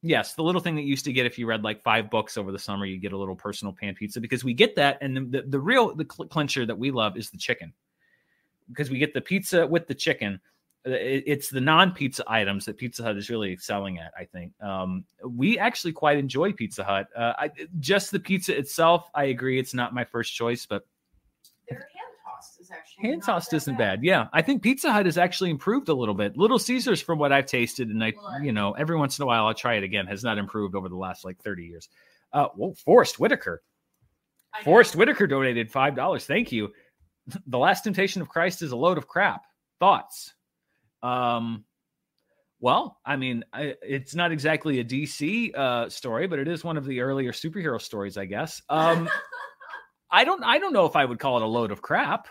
Yes, 0.00 0.34
the 0.34 0.42
little 0.42 0.60
thing 0.60 0.76
that 0.76 0.82
you 0.82 0.88
used 0.88 1.04
to 1.06 1.12
get 1.12 1.26
if 1.26 1.38
you 1.38 1.46
read 1.46 1.64
like 1.64 1.82
five 1.82 2.08
books 2.08 2.36
over 2.36 2.52
the 2.52 2.58
summer, 2.58 2.86
you 2.86 2.98
get 2.98 3.12
a 3.12 3.18
little 3.18 3.34
personal 3.34 3.72
pan 3.72 3.94
pizza 3.94 4.20
because 4.20 4.44
we 4.44 4.54
get 4.54 4.76
that, 4.76 4.98
and 5.00 5.16
the 5.16 5.20
the, 5.20 5.42
the 5.48 5.60
real 5.60 5.94
the 5.94 6.04
clincher 6.04 6.64
that 6.64 6.78
we 6.78 6.90
love 6.90 7.16
is 7.16 7.30
the 7.30 7.38
chicken 7.38 7.72
because 8.68 8.90
we 8.90 8.98
get 8.98 9.14
the 9.14 9.20
pizza 9.20 9.66
with 9.66 9.86
the 9.86 9.94
chicken. 9.94 10.40
Uh, 10.86 10.92
it's 10.92 11.50
the 11.50 11.60
non-pizza 11.60 12.22
items 12.28 12.64
that 12.64 12.76
Pizza 12.76 13.02
Hut 13.02 13.16
is 13.16 13.28
really 13.28 13.52
excelling 13.52 13.98
at. 13.98 14.12
I 14.16 14.24
think 14.24 14.52
um, 14.62 15.04
we 15.24 15.58
actually 15.58 15.92
quite 15.92 16.18
enjoy 16.18 16.52
Pizza 16.52 16.84
Hut. 16.84 17.08
Uh, 17.16 17.32
I, 17.36 17.50
just 17.80 18.10
the 18.12 18.20
pizza 18.20 18.56
itself, 18.56 19.10
I 19.14 19.24
agree, 19.24 19.58
it's 19.58 19.74
not 19.74 19.92
my 19.92 20.04
first 20.04 20.34
choice, 20.34 20.66
but 20.66 20.86
their 21.68 21.78
hand 21.78 22.14
tossed 22.24 22.57
is 22.57 22.57
actually 22.57 22.57
hand 23.02 23.22
tossed 23.22 23.52
isn't 23.52 23.76
bad. 23.76 24.00
bad. 24.00 24.04
Yeah, 24.04 24.26
I 24.32 24.42
think 24.42 24.62
Pizza 24.62 24.92
Hut 24.92 25.06
has 25.06 25.18
actually 25.18 25.50
improved 25.50 25.88
a 25.88 25.94
little 25.94 26.14
bit. 26.14 26.36
Little 26.36 26.58
Caesars, 26.58 27.00
from 27.00 27.18
what 27.18 27.32
I've 27.32 27.46
tasted, 27.46 27.88
and 27.88 28.02
I, 28.02 28.12
you 28.42 28.52
know, 28.52 28.72
every 28.72 28.96
once 28.96 29.18
in 29.18 29.22
a 29.22 29.26
while 29.26 29.46
I'll 29.46 29.54
try 29.54 29.74
it 29.74 29.84
again, 29.84 30.06
has 30.06 30.24
not 30.24 30.38
improved 30.38 30.74
over 30.74 30.88
the 30.88 30.96
last 30.96 31.24
like 31.24 31.38
thirty 31.42 31.64
years. 31.64 31.88
Uh, 32.32 32.48
well, 32.56 32.74
Forest 32.84 33.18
Whitaker. 33.18 33.62
Forest 34.64 34.96
Whitaker 34.96 35.26
donated 35.26 35.70
five 35.70 35.94
dollars. 35.94 36.24
Thank 36.24 36.52
you 36.52 36.72
the 37.46 37.58
last 37.58 37.84
temptation 37.84 38.22
of 38.22 38.28
Christ 38.28 38.62
is 38.62 38.72
a 38.72 38.76
load 38.76 38.98
of 38.98 39.06
crap. 39.06 39.42
Thoughts? 39.80 40.34
Um, 41.02 41.64
well, 42.60 42.98
I 43.04 43.16
mean, 43.16 43.44
I, 43.52 43.74
it's 43.82 44.14
not 44.14 44.32
exactly 44.32 44.80
a 44.80 44.84
DC 44.84 45.54
uh, 45.54 45.88
story, 45.88 46.26
but 46.26 46.38
it 46.38 46.48
is 46.48 46.64
one 46.64 46.76
of 46.76 46.84
the 46.84 47.00
earlier 47.00 47.32
superhero 47.32 47.80
stories, 47.80 48.16
I 48.16 48.24
guess. 48.24 48.60
Um, 48.68 49.08
I 50.10 50.24
don't, 50.24 50.42
I 50.42 50.58
don't 50.58 50.72
know 50.72 50.86
if 50.86 50.96
I 50.96 51.04
would 51.04 51.18
call 51.18 51.36
it 51.36 51.42
a 51.42 51.46
load 51.46 51.70
of 51.70 51.82
crap. 51.82 52.28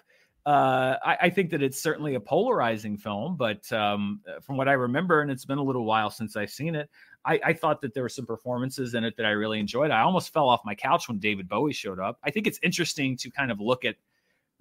Uh, 0.47 0.97
I, 1.03 1.17
I, 1.23 1.29
think 1.29 1.49
that 1.49 1.61
it's 1.61 1.77
certainly 1.77 2.15
a 2.15 2.21
polarizing 2.21 2.95
film, 2.97 3.35
but 3.35 3.69
um, 3.73 4.21
from 4.41 4.55
what 4.55 4.69
I 4.69 4.73
remember, 4.73 5.19
and 5.19 5.29
it's 5.29 5.43
been 5.43 5.57
a 5.57 5.63
little 5.63 5.83
while 5.83 6.09
since 6.09 6.37
I've 6.37 6.51
seen 6.51 6.73
it, 6.73 6.89
I, 7.25 7.37
I, 7.47 7.51
thought 7.51 7.81
that 7.81 7.93
there 7.93 8.01
were 8.01 8.07
some 8.07 8.25
performances 8.25 8.93
in 8.93 9.03
it 9.03 9.17
that 9.17 9.25
I 9.25 9.31
really 9.31 9.59
enjoyed. 9.59 9.91
I 9.91 10.03
almost 10.03 10.31
fell 10.31 10.47
off 10.47 10.61
my 10.63 10.73
couch 10.73 11.09
when 11.09 11.19
David 11.19 11.49
Bowie 11.49 11.73
showed 11.73 11.99
up. 11.99 12.17
I 12.23 12.31
think 12.31 12.47
it's 12.47 12.59
interesting 12.63 13.17
to 13.17 13.29
kind 13.29 13.51
of 13.51 13.59
look 13.59 13.83
at 13.83 13.97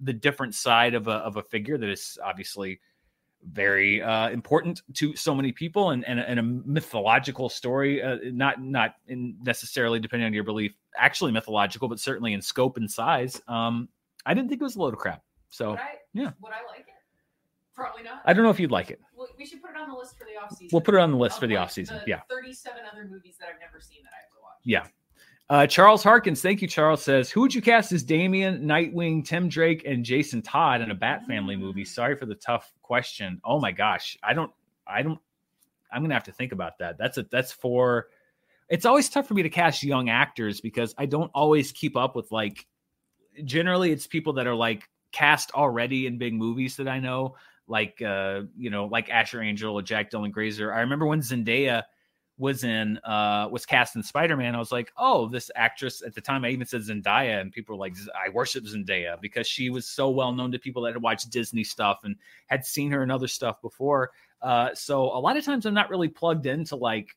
the 0.01 0.11
different 0.11 0.55
side 0.55 0.93
of 0.93 1.07
a 1.07 1.13
of 1.13 1.37
a 1.37 1.41
figure 1.41 1.77
that 1.77 1.89
is 1.89 2.19
obviously 2.21 2.81
very 3.49 4.01
uh, 4.01 4.29
important 4.29 4.81
to 4.95 5.15
so 5.15 5.33
many 5.33 5.53
people 5.53 5.91
and, 5.91 6.05
and, 6.05 6.19
and 6.19 6.37
a 6.37 6.43
mythological 6.43 7.47
story, 7.47 8.03
uh, 8.03 8.17
not 8.25 8.61
not 8.61 8.95
necessarily 9.07 10.01
depending 10.01 10.25
on 10.25 10.33
your 10.33 10.43
belief, 10.43 10.73
actually 10.97 11.31
mythological, 11.31 11.87
but 11.87 11.97
certainly 11.97 12.33
in 12.33 12.41
scope 12.41 12.75
and 12.75 12.91
size. 12.91 13.41
Um, 13.47 13.87
I 14.25 14.33
didn't 14.33 14.49
think 14.49 14.59
it 14.59 14.65
was 14.65 14.75
a 14.75 14.79
load 14.79 14.93
of 14.93 14.99
crap. 14.99 15.23
So 15.49 15.71
would 15.71 15.79
I, 15.79 15.95
yeah, 16.13 16.31
would 16.41 16.51
I 16.51 16.65
like 16.67 16.81
it? 16.87 16.93
Probably 17.73 18.03
not. 18.03 18.21
I 18.25 18.33
don't 18.33 18.43
know 18.43 18.49
if 18.49 18.59
you'd 18.59 18.71
like 18.71 18.89
it. 18.89 18.99
Well, 19.15 19.27
we 19.37 19.45
should 19.45 19.61
put 19.61 19.71
it 19.71 19.77
on 19.77 19.89
the 19.89 19.95
list 19.95 20.17
for 20.17 20.25
the 20.25 20.41
off 20.41 20.51
season. 20.51 20.69
We'll 20.71 20.81
put 20.81 20.95
it 20.95 20.99
on 20.99 21.11
the 21.11 21.17
list 21.17 21.39
for 21.39 21.47
the 21.47 21.57
off 21.57 21.71
season. 21.71 22.01
Yeah, 22.07 22.21
thirty-seven 22.29 22.81
other 22.91 23.05
movies 23.05 23.35
that 23.39 23.49
I've 23.53 23.59
never 23.59 23.79
seen 23.79 23.99
that 24.03 24.11
I 24.13 24.21
have 24.21 24.29
to 24.31 24.37
watch. 24.41 24.57
Yeah, 24.63 24.87
uh, 25.49 25.67
Charles 25.67 26.03
Harkins, 26.03 26.41
thank 26.41 26.61
you. 26.61 26.67
Charles 26.67 27.03
says, 27.03 27.29
"Who 27.29 27.41
would 27.41 27.53
you 27.53 27.61
cast 27.61 27.91
as 27.91 28.03
Damian, 28.03 28.63
Nightwing, 28.63 29.23
Tim 29.23 29.47
Drake, 29.47 29.83
and 29.85 30.03
Jason 30.03 30.41
Todd 30.41 30.81
in 30.81 30.91
a 30.91 30.95
Bat 30.95 31.27
Family 31.27 31.55
movie?" 31.55 31.85
Sorry 31.85 32.15
for 32.15 32.25
the 32.25 32.35
tough 32.35 32.73
question. 32.81 33.39
Oh 33.45 33.59
my 33.59 33.71
gosh, 33.71 34.17
I 34.23 34.33
don't, 34.33 34.51
I 34.87 35.03
don't. 35.03 35.19
I'm 35.91 36.01
gonna 36.01 36.15
have 36.15 36.25
to 36.25 36.31
think 36.33 36.51
about 36.51 36.79
that. 36.79 36.97
That's 36.97 37.17
a 37.17 37.23
that's 37.31 37.51
for. 37.51 38.07
It's 38.69 38.85
always 38.85 39.07
tough 39.07 39.27
for 39.27 39.33
me 39.33 39.43
to 39.43 39.49
cast 39.49 39.83
young 39.83 40.09
actors 40.09 40.59
because 40.59 40.93
I 40.97 41.05
don't 41.05 41.31
always 41.33 41.71
keep 41.71 41.95
up 41.95 42.15
with 42.15 42.31
like. 42.31 42.65
Generally, 43.45 43.91
it's 43.91 44.07
people 44.07 44.33
that 44.33 44.47
are 44.47 44.55
like 44.55 44.89
cast 45.17 45.51
already 45.51 46.05
in 46.05 46.17
big 46.17 46.33
movies 46.33 46.75
that 46.75 46.87
I 46.87 46.99
know, 46.99 47.35
like 47.67 48.01
uh, 48.01 48.41
you 48.55 48.69
know, 48.69 48.85
like 48.85 49.09
Asher 49.09 49.41
Angel 49.41 49.73
or 49.73 49.81
Jack 49.81 50.11
Dylan 50.11 50.31
Grazer. 50.31 50.71
I 50.71 50.81
remember 50.81 51.07
when 51.07 51.21
Zendaya 51.21 51.83
was 52.39 52.63
in 52.63 52.99
uh 52.99 53.49
was 53.51 53.65
cast 53.65 53.95
in 53.95 54.03
Spider-Man, 54.03 54.53
I 54.53 54.59
was 54.59 54.71
like, 54.71 54.91
oh, 54.95 55.27
this 55.27 55.49
actress 55.55 56.03
at 56.05 56.13
the 56.13 56.21
time 56.21 56.45
I 56.45 56.49
even 56.49 56.67
said 56.67 56.81
Zendaya, 56.81 57.41
and 57.41 57.51
people 57.51 57.75
were 57.75 57.79
like, 57.79 57.95
I 58.13 58.29
worship 58.29 58.65
Zendaya 58.65 59.19
because 59.19 59.47
she 59.47 59.71
was 59.71 59.87
so 59.87 60.09
well 60.09 60.31
known 60.31 60.51
to 60.51 60.59
people 60.59 60.83
that 60.83 60.93
had 60.93 61.01
watched 61.01 61.31
Disney 61.31 61.63
stuff 61.63 62.01
and 62.03 62.15
had 62.45 62.63
seen 62.63 62.91
her 62.91 63.01
in 63.01 63.09
other 63.09 63.27
stuff 63.27 63.59
before. 63.61 64.11
Uh, 64.41 64.69
so 64.75 65.01
a 65.01 65.19
lot 65.19 65.35
of 65.35 65.43
times 65.43 65.65
I'm 65.65 65.73
not 65.73 65.89
really 65.89 66.09
plugged 66.09 66.45
into 66.45 66.75
like 66.75 67.15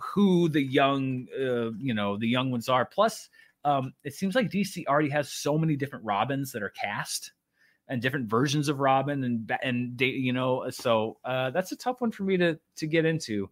who 0.00 0.48
the 0.48 0.62
young 0.62 1.26
uh, 1.38 1.72
you 1.78 1.92
know 1.92 2.16
the 2.16 2.28
young 2.28 2.50
ones 2.50 2.70
are. 2.70 2.86
Plus, 2.86 3.28
um, 3.64 3.94
it 4.04 4.14
seems 4.14 4.34
like 4.34 4.50
DC 4.50 4.86
already 4.86 5.10
has 5.10 5.30
so 5.30 5.56
many 5.56 5.76
different 5.76 6.04
Robins 6.04 6.52
that 6.52 6.62
are 6.62 6.70
cast 6.70 7.32
and 7.88 8.00
different 8.00 8.28
versions 8.28 8.68
of 8.68 8.80
Robin 8.80 9.24
and 9.24 9.52
and 9.62 10.00
you 10.00 10.32
know 10.32 10.70
so 10.70 11.18
uh, 11.24 11.50
that's 11.50 11.72
a 11.72 11.76
tough 11.76 12.00
one 12.00 12.10
for 12.10 12.24
me 12.24 12.36
to 12.36 12.58
to 12.76 12.86
get 12.86 13.04
into. 13.04 13.48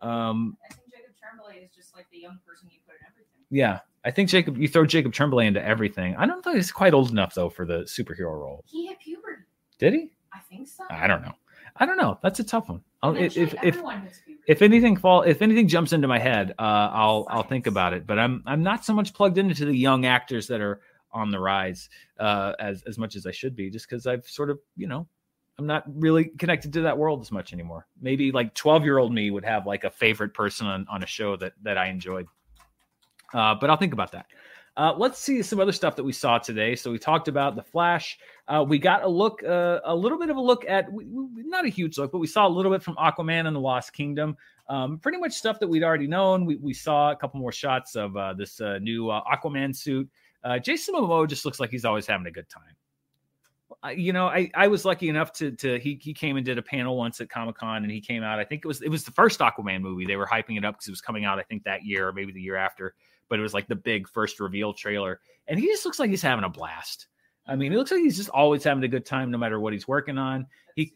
Um, 0.00 0.56
I 0.64 0.72
think 0.72 0.92
Jacob 0.92 1.14
Tremblay 1.18 1.64
is 1.64 1.74
just 1.74 1.94
like 1.94 2.06
the 2.10 2.18
young 2.18 2.38
person 2.46 2.68
you 2.70 2.78
put 2.86 2.94
in 2.94 3.06
everything. 3.06 3.44
Yeah, 3.50 3.80
I 4.04 4.10
think 4.10 4.28
Jacob. 4.28 4.58
You 4.58 4.68
throw 4.68 4.86
Jacob 4.86 5.12
Tremblay 5.12 5.46
into 5.46 5.62
everything. 5.62 6.16
I 6.16 6.26
don't 6.26 6.42
think 6.42 6.56
he's 6.56 6.72
quite 6.72 6.94
old 6.94 7.10
enough 7.10 7.34
though 7.34 7.50
for 7.50 7.64
the 7.64 7.80
superhero 7.80 8.38
role. 8.38 8.64
He 8.66 8.86
hit 8.86 8.98
puberty. 9.00 9.42
Did 9.78 9.94
he? 9.94 10.10
I 10.32 10.40
think 10.40 10.68
so. 10.68 10.84
I 10.90 11.06
don't 11.06 11.22
know. 11.22 11.34
I 11.76 11.86
don't 11.86 11.96
know. 11.96 12.18
That's 12.22 12.40
a 12.40 12.44
tough 12.44 12.68
one. 12.68 12.82
If 13.02 13.36
if 13.36 13.54
if, 13.62 13.82
if 14.46 14.62
anything 14.62 14.96
fall 14.96 15.22
if 15.22 15.40
anything 15.40 15.68
jumps 15.68 15.92
into 15.92 16.06
my 16.06 16.18
head, 16.18 16.52
uh, 16.58 16.90
I'll 16.92 17.26
I'll 17.30 17.42
think 17.42 17.66
about 17.66 17.94
it. 17.94 18.06
But 18.06 18.18
I'm 18.18 18.42
I'm 18.46 18.62
not 18.62 18.84
so 18.84 18.92
much 18.92 19.14
plugged 19.14 19.38
into 19.38 19.64
the 19.64 19.76
young 19.76 20.04
actors 20.04 20.46
that 20.48 20.60
are 20.60 20.80
on 21.12 21.30
the 21.30 21.40
rise 21.40 21.88
uh, 22.18 22.52
as 22.58 22.82
as 22.82 22.98
much 22.98 23.16
as 23.16 23.26
I 23.26 23.30
should 23.30 23.56
be, 23.56 23.70
just 23.70 23.88
because 23.88 24.06
I've 24.06 24.26
sort 24.26 24.50
of 24.50 24.58
you 24.76 24.86
know 24.86 25.08
I'm 25.58 25.66
not 25.66 25.84
really 25.86 26.24
connected 26.24 26.72
to 26.74 26.82
that 26.82 26.96
world 26.98 27.20
as 27.20 27.30
much 27.32 27.52
anymore. 27.52 27.86
Maybe 28.00 28.32
like 28.32 28.54
12 28.54 28.84
year 28.84 28.98
old 28.98 29.12
me 29.12 29.30
would 29.30 29.44
have 29.44 29.66
like 29.66 29.84
a 29.84 29.90
favorite 29.90 30.34
person 30.34 30.66
on, 30.66 30.86
on 30.90 31.02
a 31.02 31.06
show 31.06 31.36
that 31.36 31.52
that 31.62 31.78
I 31.78 31.88
enjoyed. 31.88 32.26
Uh, 33.32 33.54
but 33.54 33.70
I'll 33.70 33.76
think 33.76 33.92
about 33.92 34.12
that. 34.12 34.26
Uh, 34.76 34.94
let's 34.96 35.18
see 35.18 35.42
some 35.42 35.60
other 35.60 35.72
stuff 35.72 35.96
that 35.96 36.04
we 36.04 36.12
saw 36.12 36.38
today. 36.38 36.76
So 36.76 36.90
we 36.90 36.98
talked 36.98 37.28
about 37.28 37.56
the 37.56 37.62
Flash. 37.62 38.18
Uh, 38.48 38.64
we 38.66 38.78
got 38.78 39.02
a 39.02 39.08
look, 39.08 39.42
uh, 39.42 39.80
a 39.84 39.94
little 39.94 40.18
bit 40.18 40.30
of 40.30 40.36
a 40.36 40.40
look 40.40 40.64
at, 40.68 40.86
not 40.92 41.66
a 41.66 41.68
huge 41.68 41.98
look, 41.98 42.12
but 42.12 42.18
we 42.18 42.26
saw 42.26 42.46
a 42.46 42.48
little 42.48 42.70
bit 42.70 42.82
from 42.82 42.94
Aquaman 42.96 43.46
and 43.46 43.54
the 43.54 43.60
Lost 43.60 43.92
Kingdom. 43.92 44.36
Um, 44.68 44.98
pretty 44.98 45.18
much 45.18 45.32
stuff 45.32 45.58
that 45.60 45.68
we'd 45.68 45.82
already 45.82 46.06
known. 46.06 46.46
We, 46.46 46.56
we 46.56 46.72
saw 46.72 47.10
a 47.10 47.16
couple 47.16 47.40
more 47.40 47.52
shots 47.52 47.96
of 47.96 48.16
uh, 48.16 48.34
this 48.34 48.60
uh, 48.60 48.78
new 48.78 49.10
uh, 49.10 49.22
Aquaman 49.24 49.74
suit. 49.74 50.08
Jason 50.62 50.94
Momoa 50.94 51.28
just 51.28 51.44
looks 51.44 51.60
like 51.60 51.70
he's 51.70 51.84
always 51.84 52.06
having 52.06 52.26
a 52.26 52.30
good 52.30 52.48
time. 52.48 53.96
You 53.96 54.12
know, 54.12 54.26
I, 54.26 54.50
I 54.54 54.68
was 54.68 54.84
lucky 54.84 55.08
enough 55.08 55.32
to 55.34 55.52
to 55.52 55.78
he 55.78 55.98
he 56.00 56.12
came 56.12 56.36
and 56.36 56.44
did 56.44 56.58
a 56.58 56.62
panel 56.62 56.96
once 56.96 57.20
at 57.20 57.28
Comic 57.28 57.56
Con 57.56 57.82
and 57.82 57.90
he 57.90 58.00
came 58.00 58.22
out. 58.22 58.38
I 58.38 58.44
think 58.44 58.64
it 58.64 58.68
was 58.68 58.82
it 58.82 58.88
was 58.88 59.04
the 59.04 59.10
first 59.12 59.40
Aquaman 59.40 59.80
movie. 59.80 60.06
They 60.06 60.16
were 60.16 60.26
hyping 60.26 60.56
it 60.58 60.64
up 60.64 60.74
because 60.74 60.88
it 60.88 60.92
was 60.92 61.00
coming 61.00 61.24
out. 61.24 61.38
I 61.38 61.42
think 61.42 61.64
that 61.64 61.84
year 61.84 62.08
or 62.08 62.12
maybe 62.12 62.32
the 62.32 62.40
year 62.40 62.56
after 62.56 62.94
but 63.30 63.38
it 63.38 63.42
was 63.42 63.54
like 63.54 63.68
the 63.68 63.76
big 63.76 64.06
first 64.06 64.40
reveal 64.40 64.74
trailer. 64.74 65.20
And 65.48 65.58
he 65.58 65.66
just 65.66 65.86
looks 65.86 65.98
like 65.98 66.10
he's 66.10 66.20
having 66.20 66.44
a 66.44 66.50
blast. 66.50 67.06
I 67.46 67.56
mean, 67.56 67.72
he 67.72 67.78
looks 67.78 67.90
like 67.90 68.02
he's 68.02 68.18
just 68.18 68.28
always 68.28 68.62
having 68.62 68.84
a 68.84 68.88
good 68.88 69.06
time 69.06 69.30
no 69.30 69.38
matter 69.38 69.58
what 69.58 69.72
he's 69.72 69.88
working 69.88 70.18
on. 70.18 70.46
He 70.76 70.92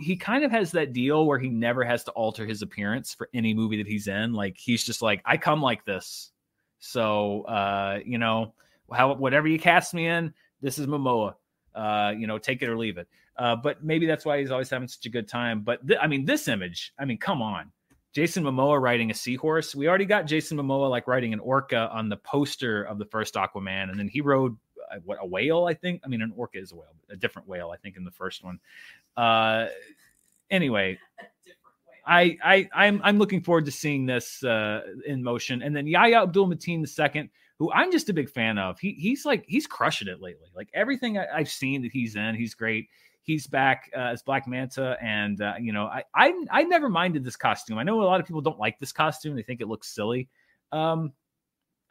he 0.00 0.16
kind 0.16 0.44
of 0.44 0.50
has 0.50 0.72
that 0.72 0.92
deal 0.92 1.26
where 1.26 1.38
he 1.38 1.48
never 1.48 1.84
has 1.84 2.04
to 2.04 2.10
alter 2.12 2.46
his 2.46 2.62
appearance 2.62 3.14
for 3.14 3.28
any 3.34 3.52
movie 3.54 3.76
that 3.78 3.86
he's 3.86 4.08
in. 4.08 4.32
Like 4.32 4.56
he's 4.58 4.84
just 4.84 5.02
like, 5.02 5.22
I 5.24 5.36
come 5.36 5.62
like 5.62 5.84
this. 5.84 6.30
So 6.78 7.42
uh, 7.42 7.98
you 8.04 8.18
know, 8.18 8.54
how 8.92 9.14
whatever 9.14 9.48
you 9.48 9.58
cast 9.58 9.92
me 9.92 10.06
in, 10.06 10.32
this 10.60 10.78
is 10.78 10.86
Momoa. 10.86 11.34
Uh, 11.74 12.12
you 12.16 12.26
know, 12.26 12.38
take 12.38 12.62
it 12.62 12.68
or 12.68 12.76
leave 12.76 12.98
it. 12.98 13.08
Uh, 13.36 13.56
but 13.56 13.82
maybe 13.82 14.06
that's 14.06 14.24
why 14.24 14.38
he's 14.38 14.50
always 14.50 14.70
having 14.70 14.88
such 14.88 15.06
a 15.06 15.10
good 15.10 15.26
time. 15.28 15.62
But 15.62 15.86
th- 15.86 15.98
I 16.02 16.06
mean, 16.06 16.24
this 16.24 16.48
image, 16.48 16.92
I 16.98 17.04
mean, 17.04 17.18
come 17.18 17.40
on. 17.40 17.72
Jason 18.12 18.44
Momoa 18.44 18.80
riding 18.80 19.10
a 19.10 19.14
seahorse. 19.14 19.74
We 19.74 19.88
already 19.88 20.04
got 20.04 20.26
Jason 20.26 20.58
Momoa 20.58 20.90
like 20.90 21.08
riding 21.08 21.32
an 21.32 21.40
orca 21.40 21.88
on 21.92 22.08
the 22.08 22.18
poster 22.18 22.82
of 22.82 22.98
the 22.98 23.06
first 23.06 23.34
Aquaman, 23.34 23.90
and 23.90 23.98
then 23.98 24.08
he 24.08 24.20
rode 24.20 24.56
uh, 24.90 24.96
what 25.04 25.18
a 25.20 25.26
whale, 25.26 25.64
I 25.64 25.74
think. 25.74 26.02
I 26.04 26.08
mean, 26.08 26.20
an 26.20 26.32
orca 26.36 26.58
is 26.58 26.72
a 26.72 26.76
whale, 26.76 26.94
a 27.10 27.16
different 27.16 27.48
whale, 27.48 27.70
I 27.70 27.76
think, 27.76 27.96
in 27.96 28.04
the 28.04 28.10
first 28.10 28.44
one. 28.44 28.58
Uh, 29.16 29.66
anyway, 30.50 30.98
I 32.06 32.36
I 32.44 32.68
I'm 32.74 33.00
I'm 33.02 33.18
looking 33.18 33.40
forward 33.40 33.64
to 33.64 33.72
seeing 33.72 34.06
this 34.06 34.44
uh, 34.44 34.82
in 35.06 35.22
motion, 35.22 35.62
and 35.62 35.74
then 35.74 35.86
Yahya 35.86 36.22
Abdul 36.24 36.48
Mateen 36.48 36.86
II, 36.86 37.30
who 37.58 37.72
I'm 37.72 37.90
just 37.90 38.10
a 38.10 38.12
big 38.12 38.28
fan 38.28 38.58
of. 38.58 38.78
He 38.78 38.92
he's 38.92 39.24
like 39.24 39.44
he's 39.46 39.66
crushing 39.66 40.08
it 40.08 40.20
lately. 40.20 40.48
Like 40.54 40.68
everything 40.74 41.16
I, 41.16 41.26
I've 41.34 41.50
seen 41.50 41.82
that 41.82 41.92
he's 41.92 42.16
in, 42.16 42.34
he's 42.34 42.54
great 42.54 42.88
he's 43.22 43.46
back 43.46 43.90
uh, 43.96 44.00
as 44.00 44.22
Black 44.22 44.46
Manta, 44.46 44.96
and 45.00 45.40
uh, 45.40 45.54
you 45.60 45.72
know, 45.72 45.86
I, 45.86 46.04
I 46.14 46.32
I 46.50 46.62
never 46.64 46.88
minded 46.88 47.24
this 47.24 47.36
costume. 47.36 47.78
I 47.78 47.82
know 47.82 48.02
a 48.02 48.04
lot 48.04 48.20
of 48.20 48.26
people 48.26 48.40
don't 48.40 48.58
like 48.58 48.78
this 48.78 48.92
costume; 48.92 49.34
they 49.34 49.42
think 49.42 49.60
it 49.60 49.68
looks 49.68 49.94
silly. 49.94 50.28
Um, 50.72 51.12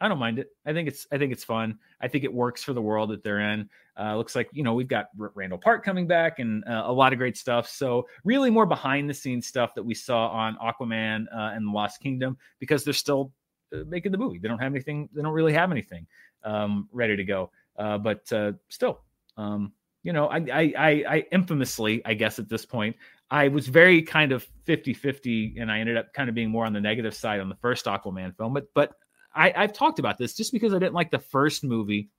I 0.01 0.07
don't 0.07 0.17
mind 0.17 0.39
it. 0.39 0.49
I 0.65 0.73
think 0.73 0.87
it's 0.87 1.05
I 1.11 1.17
think 1.17 1.31
it's 1.31 1.43
fun. 1.43 1.77
I 2.01 2.07
think 2.07 2.23
it 2.23 2.33
works 2.33 2.63
for 2.63 2.73
the 2.73 2.81
world 2.81 3.11
that 3.11 3.23
they're 3.23 3.39
in. 3.39 3.69
Uh, 3.99 4.17
looks 4.17 4.35
like 4.35 4.49
you 4.51 4.63
know 4.63 4.73
we've 4.73 4.87
got 4.87 5.09
Randall 5.15 5.59
Park 5.59 5.85
coming 5.85 6.07
back 6.07 6.39
and 6.39 6.63
uh, 6.65 6.83
a 6.85 6.91
lot 6.91 7.13
of 7.13 7.19
great 7.19 7.37
stuff. 7.37 7.69
So 7.69 8.07
really 8.23 8.49
more 8.49 8.65
behind 8.65 9.09
the 9.09 9.13
scenes 9.13 9.45
stuff 9.45 9.75
that 9.75 9.83
we 9.83 9.93
saw 9.93 10.29
on 10.29 10.57
Aquaman 10.57 11.25
uh, 11.33 11.51
and 11.53 11.67
the 11.67 11.71
Lost 11.71 12.01
Kingdom 12.01 12.35
because 12.59 12.83
they're 12.83 12.93
still 12.93 13.31
uh, 13.73 13.83
making 13.87 14.11
the 14.11 14.17
movie. 14.17 14.39
They 14.39 14.47
don't 14.47 14.59
have 14.59 14.73
anything. 14.73 15.07
They 15.13 15.21
don't 15.21 15.33
really 15.33 15.53
have 15.53 15.71
anything 15.71 16.07
um, 16.43 16.89
ready 16.91 17.15
to 17.15 17.23
go. 17.23 17.51
Uh, 17.77 17.99
but 17.99 18.31
uh, 18.33 18.53
still, 18.69 19.01
um, 19.37 19.71
you 20.03 20.13
know, 20.13 20.27
I, 20.27 20.37
I, 20.37 21.03
I, 21.07 21.25
infamously, 21.31 22.01
I 22.05 22.13
guess 22.13 22.39
at 22.39 22.49
this 22.49 22.65
point, 22.65 22.95
I 23.29 23.47
was 23.47 23.67
very 23.67 24.01
kind 24.01 24.31
of 24.31 24.47
50 24.65 24.93
50, 24.93 25.55
and 25.59 25.71
I 25.71 25.79
ended 25.79 25.97
up 25.97 26.13
kind 26.13 26.27
of 26.29 26.35
being 26.35 26.49
more 26.49 26.65
on 26.65 26.73
the 26.73 26.81
negative 26.81 27.13
side 27.13 27.39
on 27.39 27.49
the 27.49 27.55
first 27.55 27.85
Aquaman 27.85 28.35
film. 28.35 28.53
But, 28.53 28.67
but 28.73 28.93
I, 29.33 29.53
I've 29.55 29.73
talked 29.73 29.99
about 29.99 30.17
this 30.17 30.33
just 30.33 30.51
because 30.51 30.73
I 30.73 30.79
didn't 30.79 30.93
like 30.93 31.11
the 31.11 31.19
first 31.19 31.63
movie 31.63 32.09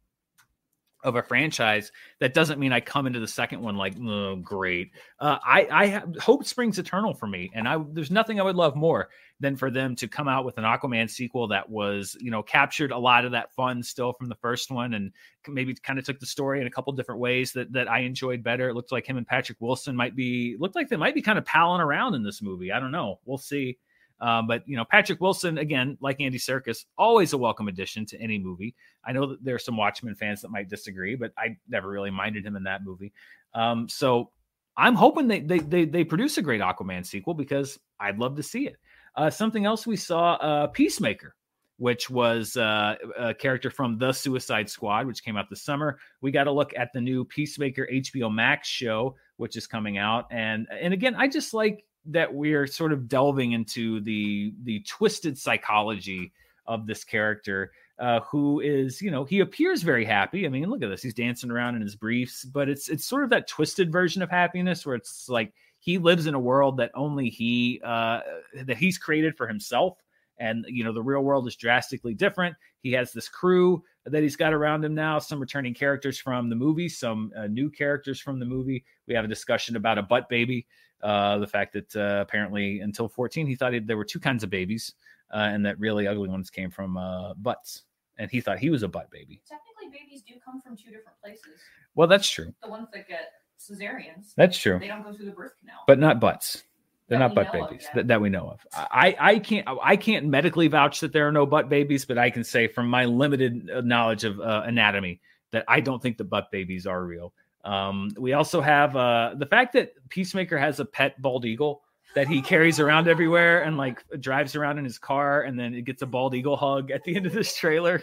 of 1.02 1.16
a 1.16 1.22
franchise, 1.22 1.90
that 2.20 2.34
doesn't 2.34 2.60
mean 2.60 2.72
I 2.72 2.80
come 2.80 3.06
into 3.06 3.20
the 3.20 3.26
second 3.26 3.60
one 3.60 3.76
like, 3.76 3.94
oh, 4.00 4.36
great. 4.36 4.92
Uh, 5.18 5.38
I, 5.44 5.66
I 5.70 5.86
have, 5.86 6.16
hope 6.16 6.44
springs 6.44 6.78
eternal 6.78 7.14
for 7.14 7.26
me, 7.26 7.50
and 7.54 7.68
I 7.68 7.82
there's 7.92 8.10
nothing 8.10 8.40
I 8.40 8.44
would 8.44 8.56
love 8.56 8.76
more 8.76 9.08
than 9.40 9.56
for 9.56 9.70
them 9.70 9.96
to 9.96 10.06
come 10.06 10.28
out 10.28 10.44
with 10.44 10.58
an 10.58 10.64
Aquaman 10.64 11.10
sequel 11.10 11.48
that 11.48 11.68
was, 11.68 12.16
you 12.20 12.30
know, 12.30 12.42
captured 12.42 12.92
a 12.92 12.98
lot 12.98 13.24
of 13.24 13.32
that 13.32 13.52
fun 13.54 13.82
still 13.82 14.12
from 14.12 14.28
the 14.28 14.36
first 14.36 14.70
one, 14.70 14.94
and 14.94 15.12
maybe 15.48 15.74
kind 15.74 15.98
of 15.98 16.04
took 16.04 16.20
the 16.20 16.26
story 16.26 16.60
in 16.60 16.66
a 16.66 16.70
couple 16.70 16.92
different 16.92 17.20
ways 17.20 17.52
that 17.52 17.72
that 17.72 17.90
I 17.90 18.00
enjoyed 18.00 18.42
better. 18.42 18.68
It 18.68 18.74
looked 18.74 18.92
like 18.92 19.06
him 19.06 19.16
and 19.16 19.26
Patrick 19.26 19.60
Wilson 19.60 19.96
might 19.96 20.14
be 20.14 20.56
looked 20.58 20.76
like 20.76 20.88
they 20.88 20.96
might 20.96 21.14
be 21.14 21.22
kind 21.22 21.38
of 21.38 21.44
palling 21.44 21.80
around 21.80 22.14
in 22.14 22.22
this 22.22 22.42
movie. 22.42 22.70
I 22.70 22.80
don't 22.80 22.92
know. 22.92 23.18
We'll 23.24 23.38
see. 23.38 23.78
Um, 24.22 24.46
but 24.46 24.62
you 24.66 24.76
know, 24.76 24.84
Patrick 24.84 25.20
Wilson, 25.20 25.58
again, 25.58 25.98
like 26.00 26.20
Andy 26.20 26.38
Serkis, 26.38 26.84
always 26.96 27.32
a 27.32 27.38
welcome 27.38 27.66
addition 27.66 28.06
to 28.06 28.20
any 28.20 28.38
movie. 28.38 28.74
I 29.04 29.10
know 29.10 29.26
that 29.26 29.44
there 29.44 29.56
are 29.56 29.58
some 29.58 29.76
Watchmen 29.76 30.14
fans 30.14 30.40
that 30.42 30.50
might 30.50 30.70
disagree, 30.70 31.16
but 31.16 31.32
I 31.36 31.56
never 31.68 31.90
really 31.90 32.12
minded 32.12 32.46
him 32.46 32.54
in 32.54 32.62
that 32.62 32.84
movie. 32.84 33.12
Um, 33.52 33.88
so 33.88 34.30
I'm 34.76 34.94
hoping 34.94 35.26
they, 35.26 35.40
they 35.40 35.58
they 35.58 35.84
they 35.84 36.04
produce 36.04 36.38
a 36.38 36.42
great 36.42 36.60
Aquaman 36.60 37.04
sequel 37.04 37.34
because 37.34 37.80
I'd 37.98 38.18
love 38.18 38.36
to 38.36 38.44
see 38.44 38.68
it. 38.68 38.76
Uh, 39.16 39.28
something 39.28 39.66
else 39.66 39.88
we 39.88 39.96
saw, 39.96 40.34
uh, 40.34 40.68
Peacemaker, 40.68 41.34
which 41.78 42.08
was 42.08 42.56
uh, 42.56 42.94
a 43.18 43.34
character 43.34 43.70
from 43.70 43.98
the 43.98 44.12
Suicide 44.12 44.70
Squad, 44.70 45.06
which 45.08 45.24
came 45.24 45.36
out 45.36 45.50
this 45.50 45.62
summer. 45.62 45.98
We 46.20 46.30
got 46.30 46.44
to 46.44 46.52
look 46.52 46.72
at 46.76 46.92
the 46.94 47.00
new 47.00 47.24
Peacemaker 47.24 47.88
HBO 47.92 48.32
Max 48.32 48.68
show, 48.68 49.16
which 49.36 49.56
is 49.56 49.66
coming 49.66 49.98
out, 49.98 50.26
and 50.30 50.68
and 50.70 50.94
again, 50.94 51.16
I 51.16 51.26
just 51.26 51.52
like 51.52 51.84
that 52.06 52.32
we're 52.32 52.66
sort 52.66 52.92
of 52.92 53.08
delving 53.08 53.52
into 53.52 54.00
the 54.00 54.52
the 54.64 54.80
twisted 54.80 55.38
psychology 55.38 56.32
of 56.66 56.86
this 56.86 57.04
character 57.04 57.72
uh, 57.98 58.20
who 58.20 58.60
is 58.60 59.00
you 59.00 59.10
know 59.10 59.24
he 59.24 59.40
appears 59.40 59.82
very 59.82 60.04
happy. 60.04 60.46
I 60.46 60.48
mean 60.48 60.68
look 60.68 60.82
at 60.82 60.88
this 60.88 61.02
he's 61.02 61.14
dancing 61.14 61.50
around 61.50 61.76
in 61.76 61.82
his 61.82 61.96
briefs 61.96 62.44
but 62.44 62.68
it's 62.68 62.88
it's 62.88 63.04
sort 63.04 63.24
of 63.24 63.30
that 63.30 63.48
twisted 63.48 63.92
version 63.92 64.22
of 64.22 64.30
happiness 64.30 64.84
where 64.84 64.96
it's 64.96 65.28
like 65.28 65.52
he 65.82 65.98
lives 65.98 66.28
in 66.28 66.34
a 66.34 66.40
world 66.40 66.76
that 66.76 66.92
only 66.94 67.28
he 67.28 67.80
uh, 67.84 68.20
that 68.64 68.76
he's 68.76 68.98
created 68.98 69.36
for 69.36 69.48
himself. 69.48 69.98
And 70.38 70.64
you 70.68 70.84
know 70.84 70.92
the 70.92 71.02
real 71.02 71.22
world 71.22 71.46
is 71.46 71.56
drastically 71.56 72.14
different. 72.14 72.56
He 72.80 72.92
has 72.92 73.12
this 73.12 73.28
crew 73.28 73.82
that 74.06 74.22
he's 74.22 74.36
got 74.36 74.52
around 74.52 74.84
him 74.84 74.94
now 74.94 75.18
some 75.18 75.40
returning 75.40 75.74
characters 75.74 76.18
from 76.18 76.48
the 76.48 76.56
movie 76.56 76.88
some 76.88 77.30
uh, 77.36 77.46
new 77.46 77.68
characters 77.68 78.20
from 78.20 78.38
the 78.38 78.46
movie. 78.46 78.84
We 79.06 79.14
have 79.14 79.24
a 79.24 79.28
discussion 79.28 79.76
about 79.76 79.98
a 79.98 80.02
butt 80.02 80.28
baby 80.28 80.66
uh, 81.02 81.38
the 81.38 81.46
fact 81.46 81.72
that 81.72 81.94
uh, 81.96 82.20
apparently 82.20 82.80
until 82.80 83.08
14 83.08 83.46
he 83.46 83.54
thought 83.54 83.72
he, 83.72 83.78
there 83.80 83.96
were 83.96 84.04
two 84.04 84.20
kinds 84.20 84.42
of 84.44 84.50
babies 84.50 84.94
uh, 85.32 85.38
and 85.52 85.64
that 85.66 85.78
really 85.80 86.06
ugly 86.06 86.28
ones 86.28 86.50
came 86.50 86.70
from 86.70 86.96
uh, 86.96 87.34
butts. 87.34 87.82
And 88.18 88.30
he 88.30 88.40
thought 88.40 88.58
he 88.58 88.68
was 88.70 88.82
a 88.82 88.88
butt 88.88 89.10
baby. 89.10 89.40
Technically, 89.48 89.88
babies 89.98 90.22
do 90.22 90.34
come 90.44 90.60
from 90.60 90.76
two 90.76 90.90
different 90.90 91.18
places. 91.22 91.58
well 91.94 92.06
that's 92.06 92.28
true. 92.28 92.52
The 92.62 92.68
ones 92.68 92.88
that 92.92 93.08
get 93.08 93.32
cesareans, 93.58 94.34
that's 94.36 94.58
true. 94.58 94.78
they 94.78 94.88
don't 94.88 95.02
go 95.02 95.12
through 95.14 95.26
the 95.26 95.32
birth 95.32 95.54
canal. 95.60 95.84
but 95.86 95.98
not 95.98 96.20
butts. 96.20 96.62
They're 97.08 97.18
That 97.18 97.34
not 97.34 97.52
butt 97.52 97.52
babies 97.52 97.88
that, 97.94 98.06
that 98.08 98.20
we 98.20 98.28
know 98.30 98.48
of. 98.48 98.66
I, 98.74 99.14
I 99.18 99.38
can't 99.38 99.68
i 99.82 99.96
can't 99.96 100.26
medically 100.26 100.68
vouch 100.68 101.00
that 101.00 101.12
there 101.12 101.26
are 101.28 101.32
no 101.32 101.44
butt 101.44 101.68
babies 101.68 102.04
but 102.06 102.16
i 102.16 102.30
can 102.30 102.42
say 102.44 102.68
from 102.68 102.88
my 102.88 103.04
limited 103.04 103.68
uh, 103.70 103.80
knowledge 103.82 104.24
of 104.24 104.40
uh, 104.40 104.62
anatomy 104.64 105.20
that 105.50 105.64
i 105.68 105.80
don't 105.80 106.00
think 106.00 106.16
the 106.16 106.24
butt 106.24 106.50
babies 106.50 106.86
are 106.86 107.04
real 107.04 107.34
um, 107.64 108.10
we 108.18 108.32
also 108.32 108.60
have 108.60 108.96
uh, 108.96 109.34
the 109.36 109.46
fact 109.46 109.72
that 109.74 109.92
peacemaker 110.08 110.58
has 110.58 110.80
a 110.80 110.84
pet 110.84 111.20
bald 111.22 111.44
eagle 111.44 111.82
that 112.14 112.28
he 112.28 112.42
carries 112.42 112.80
around 112.84 113.08
everywhere 113.08 113.62
and 113.62 113.76
like 113.76 114.02
drives 114.20 114.56
around 114.56 114.78
in 114.78 114.84
his 114.84 114.98
car 114.98 115.42
and 115.42 115.58
then 115.58 115.74
it 115.74 115.82
gets 115.82 116.02
a 116.02 116.06
bald 116.06 116.34
eagle 116.34 116.56
hug 116.56 116.90
at 116.90 117.02
the 117.04 117.14
end 117.16 117.26
of 117.26 117.32
this 117.32 117.56
trailer 117.56 118.02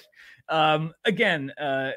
um, 0.49 0.93
again 1.05 1.51
uh, 1.60 1.91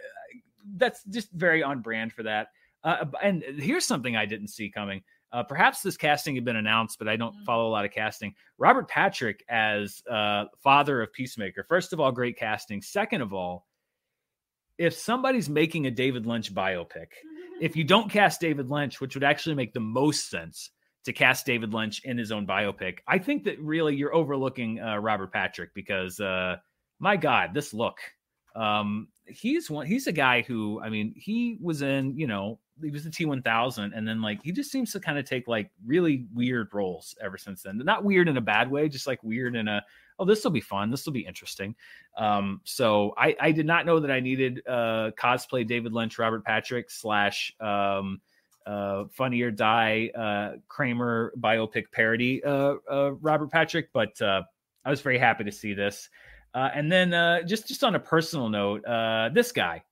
that's 0.77 1.03
just 1.05 1.31
very 1.33 1.63
on 1.63 1.81
brand 1.81 2.13
for 2.13 2.23
that 2.23 2.49
uh, 2.85 3.05
and 3.23 3.43
here's 3.43 3.85
something 3.85 4.17
i 4.17 4.27
didn't 4.27 4.49
see 4.49 4.69
coming 4.69 5.03
uh, 5.33 5.43
perhaps 5.43 5.81
this 5.81 5.97
casting 5.97 6.35
had 6.35 6.45
been 6.45 6.57
announced, 6.57 6.99
but 6.99 7.09
I 7.09 7.17
don't 7.17 7.35
Mhm. 7.35 7.45
follow 7.47 7.67
a 7.67 7.71
lot 7.73 7.87
of 7.87 7.91
casting. 7.91 8.35
Robert 8.59 8.87
Patrick 8.87 9.43
as 9.49 10.03
uh, 10.07 10.45
father 10.59 11.01
of 11.01 11.11
Peacemaker. 11.15 11.65
First 11.65 11.95
of 11.95 12.01
all, 12.01 12.13
great 12.13 12.37
casting. 12.37 12.83
Second 12.83 13.23
of 13.23 13.33
all, 13.33 13.67
if 14.77 14.93
somebody's 14.93 15.49
making 15.49 15.87
a 15.87 15.91
David 15.91 16.27
Lynch 16.27 16.55
biopic, 16.55 17.07
if 17.63 17.77
you 17.77 17.85
don't 17.85 18.11
cast 18.11 18.41
David 18.41 18.71
Lynch, 18.71 19.01
which 19.01 19.15
would 19.15 19.23
actually 19.23 19.55
make 19.55 19.73
the 19.73 19.79
most 19.79 20.29
sense 20.29 20.71
to 21.05 21.13
cast 21.13 21.47
David 21.47 21.73
Lynch 21.73 22.05
in 22.05 22.19
his 22.19 22.33
own 22.33 22.45
biopic, 22.45 22.99
I 23.07 23.19
think 23.19 23.45
that 23.45 23.61
really 23.61 23.95
you're 23.95 24.13
overlooking 24.13 24.81
uh, 24.81 24.97
Robert 24.97 25.33
Patrick 25.33 25.73
because, 25.73 26.19
uh, 26.19 26.57
my 26.99 27.17
God, 27.17 27.55
this 27.55 27.73
look. 27.73 27.99
Um, 28.57 29.07
he's 29.27 29.71
one. 29.71 29.87
He's 29.87 30.09
a 30.09 30.13
guy 30.13 30.43
who, 30.43 30.81
I 30.83 30.89
mean, 30.89 31.15
he 31.17 31.57
was 31.63 31.83
in, 31.83 32.19
you 32.19 32.27
know, 32.27 32.59
he 32.81 32.91
was 32.91 33.05
the 33.05 33.11
T1000, 33.11 33.93
and 33.95 34.07
then 34.07 34.23
like 34.23 34.43
he 34.43 34.53
just 34.53 34.71
seems 34.71 34.93
to 34.93 35.01
kind 35.01 35.19
of 35.19 35.25
take 35.25 35.49
like 35.49 35.71
really 35.85 36.27
weird 36.33 36.69
roles 36.73 37.15
ever 37.21 37.37
since 37.37 37.63
then. 37.63 37.79
Not 37.79 38.05
weird 38.05 38.29
in 38.29 38.37
a 38.37 38.41
bad 38.41 38.71
way, 38.71 38.89
just 38.89 39.07
like 39.07 39.23
weird 39.23 39.57
in 39.57 39.69
a 39.69 39.83
oh, 40.19 40.25
this 40.25 40.45
will 40.45 40.51
be 40.51 40.61
fun, 40.61 40.91
this 40.91 41.05
will 41.05 41.13
be 41.13 41.27
interesting. 41.27 41.75
Um, 42.17 42.61
so 42.65 43.15
I 43.17 43.37
I 43.41 43.53
did 43.53 43.67
not 43.67 43.87
know 43.87 44.01
that 44.01 44.11
I 44.11 44.21
needed 44.21 44.63
uh 44.67 45.11
cosplay 45.19 45.67
David 45.67 45.93
Lynch, 45.93 46.19
Robert 46.19 46.45
Patrick 46.45 46.91
slash 46.91 47.55
um 47.61 48.21
uh 48.65 49.05
die 49.55 50.11
uh 50.15 50.57
Kramer 50.69 51.33
biopic 51.39 51.85
parody 51.93 52.43
uh 52.45 52.75
uh 52.91 53.13
Robert 53.21 53.51
Patrick, 53.51 53.93
but 53.93 54.21
uh 54.23 54.43
I 54.85 54.91
was 54.91 55.01
very 55.01 55.19
happy 55.19 55.45
to 55.45 55.53
see 55.53 55.75
this. 55.75 56.09
Uh, 56.55 56.69
and 56.75 56.93
then 56.93 57.15
uh, 57.15 57.43
just 57.43 57.67
just 57.67 57.83
on 57.83 57.95
a 57.95 58.01
personal 58.01 58.49
note, 58.49 58.85
uh, 58.85 59.31
this 59.33 59.53
guy, 59.53 59.83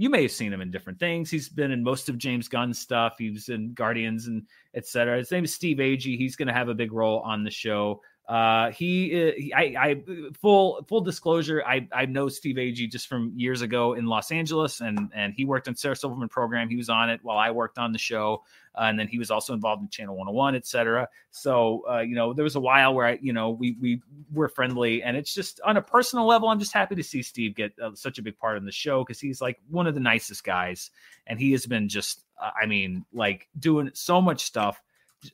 you 0.00 0.08
may 0.08 0.22
have 0.22 0.30
seen 0.30 0.50
him 0.50 0.62
in 0.62 0.70
different 0.70 0.98
things. 0.98 1.30
He's 1.30 1.50
been 1.50 1.70
in 1.70 1.84
most 1.84 2.08
of 2.08 2.16
James 2.16 2.48
Gunn's 2.48 2.78
stuff. 2.78 3.16
He 3.18 3.30
was 3.30 3.50
in 3.50 3.74
Guardians 3.74 4.28
and 4.28 4.46
etc. 4.74 5.18
His 5.18 5.30
name 5.30 5.44
is 5.44 5.52
Steve 5.52 5.76
Agee. 5.76 6.16
He's 6.16 6.36
going 6.36 6.48
to 6.48 6.54
have 6.54 6.70
a 6.70 6.74
big 6.74 6.90
role 6.90 7.18
on 7.18 7.44
the 7.44 7.50
show. 7.50 8.00
Uh, 8.28 8.70
he, 8.70 9.28
uh, 9.28 9.32
he 9.36 9.52
I, 9.52 9.62
I, 9.76 10.02
full 10.40 10.84
full 10.88 11.00
disclosure, 11.00 11.64
I 11.66 11.88
I 11.92 12.06
know 12.06 12.28
Steve 12.28 12.56
Agee 12.56 12.88
just 12.88 13.08
from 13.08 13.32
years 13.34 13.60
ago 13.60 13.94
in 13.94 14.06
Los 14.06 14.30
Angeles, 14.30 14.80
and 14.80 15.10
and 15.12 15.34
he 15.34 15.44
worked 15.44 15.66
on 15.66 15.74
Sarah 15.74 15.96
Silverman 15.96 16.28
program. 16.28 16.68
He 16.68 16.76
was 16.76 16.88
on 16.88 17.10
it 17.10 17.18
while 17.24 17.38
I 17.38 17.50
worked 17.50 17.76
on 17.76 17.90
the 17.90 17.98
show, 17.98 18.44
uh, 18.76 18.82
and 18.82 18.96
then 18.96 19.08
he 19.08 19.18
was 19.18 19.32
also 19.32 19.52
involved 19.52 19.82
in 19.82 19.88
Channel 19.88 20.14
101, 20.14 20.54
etc. 20.54 21.08
So 21.32 21.84
uh, 21.90 22.00
you 22.00 22.14
know, 22.14 22.32
there 22.32 22.44
was 22.44 22.54
a 22.54 22.60
while 22.60 22.94
where 22.94 23.06
I, 23.06 23.18
you 23.20 23.32
know 23.32 23.50
we 23.50 23.76
we 23.80 24.00
were 24.32 24.48
friendly, 24.48 25.02
and 25.02 25.16
it's 25.16 25.34
just 25.34 25.60
on 25.64 25.76
a 25.76 25.82
personal 25.82 26.24
level, 26.24 26.48
I'm 26.48 26.60
just 26.60 26.72
happy 26.72 26.94
to 26.94 27.02
see 27.02 27.22
Steve 27.22 27.56
get 27.56 27.72
uh, 27.82 27.90
such 27.94 28.18
a 28.18 28.22
big 28.22 28.38
part 28.38 28.58
in 28.58 28.64
the 28.64 28.70
show 28.70 29.02
because 29.02 29.18
he's 29.18 29.40
like 29.40 29.58
one 29.68 29.88
of 29.88 29.94
the 29.94 30.00
nicest 30.00 30.44
guys, 30.44 30.92
and 31.26 31.40
he 31.40 31.50
has 31.50 31.66
been 31.66 31.88
just, 31.88 32.24
uh, 32.40 32.50
I 32.62 32.66
mean, 32.66 33.04
like 33.12 33.48
doing 33.58 33.90
so 33.94 34.20
much 34.20 34.44
stuff 34.44 34.80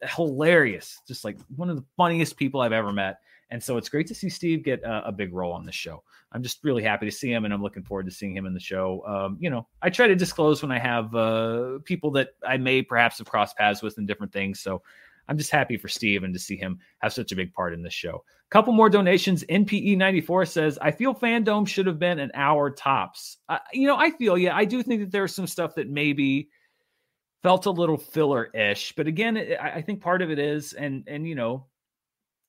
hilarious, 0.02 1.00
just 1.06 1.24
like 1.24 1.38
one 1.54 1.70
of 1.70 1.76
the 1.76 1.84
funniest 1.96 2.36
people 2.36 2.60
I've 2.60 2.72
ever 2.72 2.92
met. 2.92 3.20
And 3.50 3.62
so 3.62 3.76
it's 3.76 3.88
great 3.88 4.08
to 4.08 4.14
see 4.14 4.28
Steve 4.28 4.64
get 4.64 4.82
a, 4.82 5.08
a, 5.08 5.12
big 5.12 5.32
role 5.32 5.52
on 5.52 5.64
the 5.64 5.72
show. 5.72 6.02
I'm 6.32 6.42
just 6.42 6.64
really 6.64 6.82
happy 6.82 7.06
to 7.06 7.12
see 7.12 7.30
him, 7.30 7.44
and 7.44 7.54
I'm 7.54 7.62
looking 7.62 7.84
forward 7.84 8.06
to 8.06 8.12
seeing 8.12 8.36
him 8.36 8.44
in 8.44 8.54
the 8.54 8.60
show. 8.60 9.04
Um, 9.06 9.36
you 9.40 9.50
know, 9.50 9.68
I 9.82 9.90
try 9.90 10.08
to 10.08 10.16
disclose 10.16 10.62
when 10.62 10.72
I 10.72 10.80
have 10.80 11.14
uh, 11.14 11.78
people 11.84 12.10
that 12.12 12.30
I 12.46 12.56
may 12.56 12.82
perhaps 12.82 13.18
have 13.18 13.28
crossed 13.28 13.56
paths 13.56 13.82
with 13.82 13.98
in 13.98 14.06
different 14.06 14.32
things. 14.32 14.58
So 14.58 14.82
I'm 15.28 15.38
just 15.38 15.50
happy 15.50 15.76
for 15.76 15.88
Steve 15.88 16.24
and 16.24 16.34
to 16.34 16.40
see 16.40 16.56
him 16.56 16.78
have 16.98 17.12
such 17.12 17.32
a 17.32 17.36
big 17.36 17.52
part 17.52 17.72
in 17.72 17.82
this 17.82 17.94
show. 17.94 18.24
Couple 18.50 18.72
more 18.72 18.88
donations. 18.88 19.44
NPE94 19.44 20.48
says, 20.48 20.78
I 20.80 20.92
feel 20.92 21.14
FanDome 21.14 21.66
should 21.66 21.86
have 21.86 21.98
been 21.98 22.20
an 22.20 22.30
hour 22.34 22.70
tops. 22.70 23.38
Uh, 23.48 23.58
you 23.72 23.88
know, 23.88 23.96
I 23.96 24.10
feel, 24.10 24.38
yeah, 24.38 24.54
I 24.54 24.64
do 24.64 24.82
think 24.84 25.00
that 25.00 25.10
there's 25.10 25.34
some 25.34 25.48
stuff 25.48 25.74
that 25.74 25.88
maybe 25.90 26.48
felt 27.42 27.66
a 27.66 27.70
little 27.70 27.96
filler-ish 27.96 28.92
but 28.96 29.06
again 29.06 29.36
i 29.60 29.80
think 29.80 30.00
part 30.00 30.22
of 30.22 30.30
it 30.30 30.38
is 30.38 30.72
and 30.72 31.04
and 31.06 31.28
you 31.28 31.34
know 31.34 31.66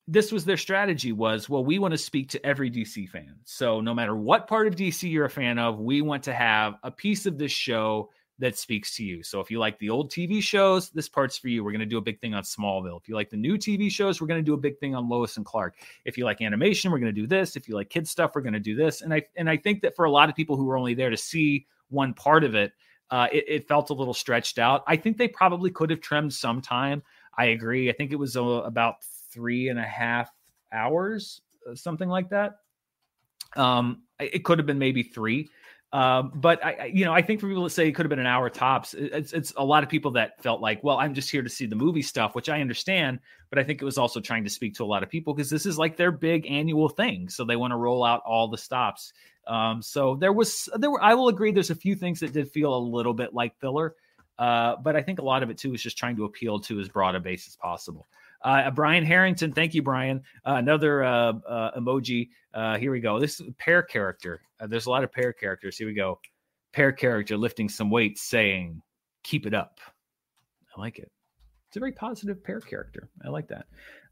this 0.08 0.32
was 0.32 0.46
their 0.46 0.58
strategy 0.58 1.12
was 1.12 1.50
well 1.50 1.64
we 1.64 1.80
want 1.80 1.92
to 1.92 1.98
speak 1.98 2.30
to 2.30 2.46
every 2.46 2.72
dc 2.72 3.10
fan. 3.10 3.36
So 3.44 3.82
no 3.82 3.94
matter 3.94 4.16
what 4.16 4.48
part 4.48 4.68
of 4.68 4.76
dc 4.76 5.10
you're 5.10 5.26
a 5.26 5.30
fan 5.30 5.60
of 5.60 5.80
we 5.80 6.02
want 6.02 6.24
to 6.24 6.34
have 6.34 6.76
a 6.84 6.92
piece 6.92 7.26
of 7.26 7.38
this 7.38 7.52
show 7.52 8.10
that 8.40 8.56
speaks 8.56 8.96
to 8.96 9.04
you. 9.04 9.24
So 9.24 9.40
if 9.40 9.50
you 9.50 9.60
like 9.60 9.80
the 9.80 9.90
old 9.90 10.12
tv 10.12 10.42
shows 10.42 10.90
this 10.92 11.10
part's 11.10 11.38
for 11.38 11.50
you. 11.50 11.64
We're 11.64 11.72
going 11.72 11.80
to 11.80 11.86
do 11.86 11.98
a 11.98 12.02
big 12.02 12.22
thing 12.22 12.34
on 12.34 12.44
smallville. 12.44 13.02
If 13.02 13.10
you 13.10 13.16
like 13.16 13.30
the 13.30 13.38
new 13.38 13.58
tv 13.58 13.92
shows 13.92 14.22
we're 14.22 14.28
going 14.28 14.40
to 14.40 14.46
do 14.46 14.54
a 14.54 14.58
big 14.58 14.80
thing 14.80 14.96
on 14.96 15.10
lois 15.10 15.36
and 15.36 15.46
clark. 15.46 15.76
If 16.06 16.18
you 16.18 16.24
like 16.24 16.42
animation 16.42 16.90
we're 16.90 17.00
going 17.00 17.14
to 17.14 17.22
do 17.22 17.28
this. 17.28 17.58
If 17.58 17.68
you 17.68 17.76
like 17.76 17.90
kid 17.90 18.08
stuff 18.08 18.32
we're 18.34 18.42
going 18.42 18.54
to 18.54 18.60
do 18.60 18.76
this. 18.76 19.02
And 19.02 19.14
i 19.14 19.24
and 19.36 19.50
i 19.50 19.58
think 19.58 19.82
that 19.82 19.96
for 19.96 20.06
a 20.06 20.12
lot 20.12 20.30
of 20.30 20.36
people 20.36 20.56
who 20.56 20.66
were 20.66 20.78
only 20.78 20.94
there 20.94 21.10
to 21.10 21.18
see 21.18 21.68
one 21.90 22.14
part 22.14 22.46
of 22.46 22.56
it 22.56 22.72
uh, 23.10 23.28
it, 23.32 23.46
it, 23.48 23.68
felt 23.68 23.90
a 23.90 23.94
little 23.94 24.14
stretched 24.14 24.60
out. 24.60 24.84
I 24.88 24.96
think 24.96 25.18
they 25.18 25.28
probably 25.28 25.72
could 25.72 25.90
have 25.90 26.02
trimmed 26.02 26.34
some 26.34 26.62
time. 26.62 27.04
I 27.38 27.46
agree. 27.48 27.90
I 27.90 27.94
think 27.94 28.12
it 28.12 28.18
was 28.18 28.36
uh, 28.36 28.42
about 28.42 28.96
three 29.32 29.70
and 29.70 29.80
a 29.80 29.84
half 29.84 30.30
hours, 30.74 31.42
uh, 31.70 31.76
something 31.76 32.10
like 32.10 32.30
that. 32.30 32.58
Um, 33.56 34.04
it 34.20 34.44
could 34.44 34.60
have 34.60 34.66
been 34.66 34.80
maybe 34.80 35.04
three. 35.04 35.50
Um, 35.94 36.34
but 36.36 36.64
I, 36.66 36.92
you 36.94 37.06
know, 37.06 37.14
I 37.14 37.22
think 37.22 37.40
for 37.40 37.48
people 37.48 37.64
that 37.64 37.70
say 37.70 37.88
it 37.88 37.94
could 37.94 38.06
have 38.06 38.10
been 38.10 38.20
an 38.20 38.28
hour 38.28 38.50
tops, 38.50 38.94
it's, 38.94 39.32
it's 39.32 39.54
a 39.56 39.64
lot 39.64 39.84
of 39.84 39.90
people 39.90 40.12
that 40.12 40.42
felt 40.44 40.60
like, 40.60 40.84
well, 40.84 40.98
I'm 40.98 41.14
just 41.14 41.32
here 41.32 41.42
to 41.42 41.50
see 41.50 41.66
the 41.66 41.78
movie 41.78 42.02
stuff, 42.02 42.36
which 42.36 42.50
I 42.50 42.60
understand. 42.60 43.20
But 43.50 43.60
I 43.60 43.64
think 43.64 43.82
it 43.82 43.86
was 43.86 43.98
also 43.98 44.20
trying 44.20 44.44
to 44.44 44.50
speak 44.50 44.74
to 44.76 44.84
a 44.84 44.86
lot 44.86 45.02
of 45.02 45.10
people 45.10 45.34
because 45.34 45.50
this 45.50 45.66
is 45.66 45.78
like 45.78 45.96
their 45.96 46.12
big 46.12 46.46
annual 46.46 46.90
thing, 46.90 47.30
so 47.30 47.46
they 47.46 47.56
want 47.56 47.72
to 47.72 47.78
roll 47.78 48.04
out 48.04 48.22
all 48.26 48.50
the 48.50 48.58
stops. 48.58 49.14
Um, 49.48 49.82
so 49.82 50.16
there 50.16 50.34
was 50.34 50.70
there 50.76 50.92
were 50.92 51.02
I 51.02 51.14
will 51.14 51.30
agree 51.30 51.52
there's 51.52 51.70
a 51.70 51.76
few 51.76 51.96
things 51.96 52.20
that 52.20 52.34
did 52.34 52.52
feel 52.52 52.76
a 52.76 52.78
little 52.78 53.14
bit 53.14 53.34
like 53.34 53.58
filler. 53.60 53.96
Uh, 54.38 54.76
but 54.84 54.96
I 54.96 55.02
think 55.02 55.20
a 55.20 55.24
lot 55.24 55.42
of 55.42 55.50
it 55.50 55.58
too 55.58 55.74
is 55.74 55.82
just 55.82 55.98
trying 55.98 56.16
to 56.18 56.26
appeal 56.26 56.60
to 56.60 56.80
as 56.80 56.90
broad 56.90 57.16
a 57.16 57.20
base 57.20 57.48
as 57.48 57.56
possible. 57.56 58.08
Uh, 58.44 58.70
Brian 58.70 59.04
Harrington, 59.04 59.52
thank 59.52 59.74
you, 59.74 59.82
Brian. 59.82 60.22
Uh, 60.46 60.56
another 60.56 61.04
uh, 61.04 61.34
uh, 61.48 61.80
emoji. 61.80 62.30
Uh, 62.54 62.78
here 62.78 62.92
we 62.92 63.00
go. 63.00 63.20
This 63.20 63.42
pear 63.58 63.82
character. 63.82 64.42
there's 64.60 64.86
a 64.86 64.90
lot 64.92 65.04
of 65.04 65.12
pear 65.12 65.34
characters. 65.34 65.78
Here 65.78 65.88
we 65.88 65.96
go. 65.96 66.20
Pear 66.74 66.92
character 66.92 67.36
lifting 67.36 67.70
some 67.70 67.90
weights, 67.90 68.22
saying, 68.22 68.82
"Keep 69.24 69.48
it 69.48 69.56
up." 69.56 69.80
I 70.76 70.80
like 70.80 71.00
it. 71.00 71.12
It's 71.70 71.78
a 71.78 71.80
very 71.80 71.92
positive 71.92 72.44
pear 72.44 72.62
character. 72.62 73.10
I 73.26 73.30
like 73.30 73.48
that. 73.48 73.66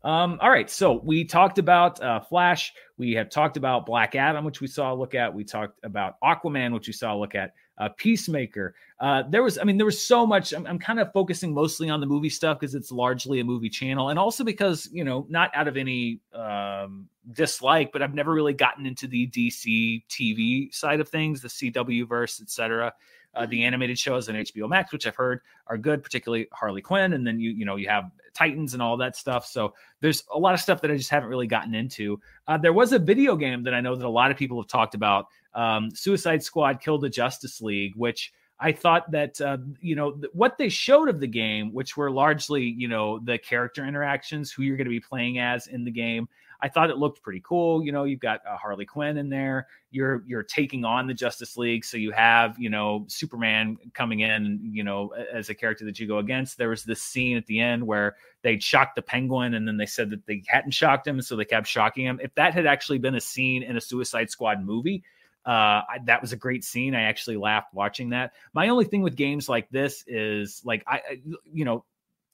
Um, 0.06 0.38
all 0.40 0.52
right, 0.52 0.70
so 0.70 1.02
we 1.04 1.26
talked 1.26 1.58
about 1.58 2.00
uh, 2.00 2.20
Flash. 2.20 2.74
We 2.96 3.14
have 3.14 3.32
talked 3.32 3.58
about 3.58 3.88
Black 3.88 4.14
Adam, 4.14 4.46
which 4.46 4.62
we 4.62 4.68
saw 4.68 4.94
a 4.94 4.96
look 4.96 5.16
at. 5.16 5.34
We 5.34 5.44
talked 5.44 5.80
about 5.84 6.22
Aquaman, 6.24 6.74
which 6.74 6.86
we 6.86 6.94
saw 6.94 7.16
a 7.16 7.18
look 7.18 7.34
at. 7.34 7.54
Uh, 7.80 7.90
Peacemaker. 7.98 8.76
Uh, 9.00 9.24
there 9.30 9.42
was, 9.42 9.58
I 9.58 9.64
mean, 9.64 9.78
there 9.78 9.86
was 9.86 10.00
so 10.00 10.26
much. 10.28 10.54
I'm, 10.54 10.68
I'm 10.68 10.78
kind 10.78 11.00
of 11.00 11.12
focusing 11.12 11.56
mostly 11.56 11.90
on 11.90 12.02
the 12.02 12.06
movie 12.06 12.30
stuff 12.30 12.60
because 12.60 12.76
it's 12.76 12.92
largely 12.92 13.40
a 13.40 13.44
movie 13.44 13.70
channel, 13.70 14.10
and 14.10 14.20
also 14.20 14.44
because 14.44 14.88
you 14.94 15.04
know, 15.04 15.26
not 15.28 15.50
out 15.56 15.68
of 15.68 15.76
any 15.76 16.22
um, 16.34 17.10
dislike, 17.34 17.92
but 17.92 18.04
I've 18.04 18.14
never 18.14 18.32
really 18.32 18.54
gotten 18.54 18.86
into 18.86 19.08
the 19.08 19.28
DC 19.28 20.04
TV 20.08 20.74
side 20.74 21.00
of 21.00 21.10
things, 21.10 21.42
the 21.42 21.50
CW 21.50 22.08
verse, 22.08 22.40
etc 22.40 22.94
uh, 23.36 23.46
the 23.46 23.64
animated 23.64 23.98
shows 23.98 24.30
on 24.30 24.36
HBO 24.36 24.70
Max, 24.70 24.92
which 24.92 25.06
I've 25.08 25.16
heard 25.16 25.42
are 25.68 25.78
good, 25.78 26.04
particularly 26.04 26.48
Harley 26.52 26.82
Quinn, 26.82 27.14
and 27.14 27.26
then 27.26 27.40
you 27.40 27.52
you 27.52 27.66
know 27.66 27.76
you 27.76 27.88
have 27.90 28.12
Titans 28.34 28.74
and 28.74 28.82
all 28.82 28.98
that 28.98 29.16
stuff. 29.16 29.46
So 29.46 29.74
there's 30.02 30.24
a 30.34 30.38
lot 30.38 30.54
of 30.54 30.60
stuff 30.60 30.82
that 30.82 30.92
I 30.92 30.98
just 30.98 31.10
haven't 31.10 31.30
really 31.30 31.48
gotten 31.48 31.74
into. 31.74 32.20
Uh, 32.48 32.58
there 32.58 32.74
was 32.74 32.94
a 32.94 33.00
video 33.00 33.36
game 33.36 33.64
that 33.64 33.74
I 33.74 33.82
know 33.82 33.96
that 33.96 34.06
a 34.06 34.10
lot 34.10 34.32
of 34.32 34.38
people 34.38 34.62
have 34.62 34.68
talked 34.68 34.96
about, 34.96 35.28
um, 35.54 35.90
Suicide 35.94 36.44
Squad: 36.44 36.82
Kill 36.82 36.98
the 36.98 37.10
Justice 37.10 37.62
League, 37.62 37.94
which 37.96 38.32
I 38.60 38.72
thought 38.72 39.12
that 39.12 39.40
uh, 39.42 39.58
you 39.82 39.96
know 39.96 40.12
th- 40.12 40.34
what 40.34 40.58
they 40.58 40.70
showed 40.70 41.10
of 41.10 41.20
the 41.20 41.28
game, 41.28 41.74
which 41.74 41.98
were 41.98 42.10
largely 42.10 42.64
you 42.64 42.88
know 42.88 43.20
the 43.20 43.38
character 43.38 43.86
interactions, 43.86 44.52
who 44.52 44.64
you're 44.64 44.78
going 44.78 44.86
to 44.86 44.92
be 44.92 45.00
playing 45.00 45.40
as 45.40 45.68
in 45.68 45.84
the 45.84 45.92
game. 45.92 46.28
I 46.62 46.70
thought 46.70 46.90
it 46.90 46.98
looked 46.98 47.22
pretty 47.22 47.42
cool. 47.44 47.84
You 47.84 47.92
know, 47.92 48.04
you've 48.04 48.20
got 48.20 48.42
uh, 48.50 48.58
Harley 48.58 48.86
Quinn 48.86 49.18
in 49.18 49.30
there. 49.30 49.68
You're 49.92 50.24
you're 50.26 50.44
taking 50.44 50.86
on 50.86 51.08
the 51.08 51.14
Justice 51.14 51.58
League, 51.58 51.86
so 51.86 51.98
you 51.98 52.12
have 52.12 52.58
you 52.60 52.70
know 52.70 53.06
Superman 53.08 53.78
coming 53.94 54.22
in, 54.22 54.60
you 54.62 54.84
know, 54.84 55.14
as 55.32 55.50
a 55.50 55.56
character 55.56 55.86
that 55.86 56.00
you 56.00 56.08
go 56.08 56.18
against. 56.20 56.58
There 56.58 56.70
was 56.70 56.84
this 56.84 57.02
scene 57.02 57.38
at 57.38 57.46
the 57.46 57.60
end 57.60 57.86
where 57.86 58.16
they'd 58.42 58.64
shocked 58.64 58.96
the 58.96 59.02
Penguin, 59.02 59.54
and 59.54 59.68
then 59.68 59.78
they 59.78 59.86
said 59.86 60.10
that 60.12 60.26
they 60.26 60.44
hadn't 60.48 60.72
shocked 60.72 61.08
him, 61.08 61.22
so 61.22 61.36
they 61.36 61.46
kept 61.46 61.68
shocking 61.68 62.06
him. 62.06 62.20
If 62.22 62.34
that 62.36 62.54
had 62.54 62.66
actually 62.66 63.00
been 63.00 63.16
a 63.16 63.22
scene 63.22 63.64
in 63.64 63.78
a 63.78 63.82
Suicide 63.82 64.30
Squad 64.30 64.64
movie, 64.64 65.04
uh, 65.46 65.86
I, 65.88 66.00
that 66.06 66.22
was 66.22 66.34
a 66.34 66.38
great 66.38 66.64
scene. 66.64 66.96
I 66.96 67.04
actually 67.04 67.38
laughed 67.38 67.74
watching 67.74 68.10
that. 68.10 68.34
My 68.54 68.70
only 68.70 68.86
thing 68.86 69.04
with 69.04 69.16
games 69.16 69.48
like 69.48 69.70
this 69.70 70.04
is 70.08 70.62
like 70.66 70.84
I, 70.88 71.02
you 71.44 71.66
know, 71.66 71.86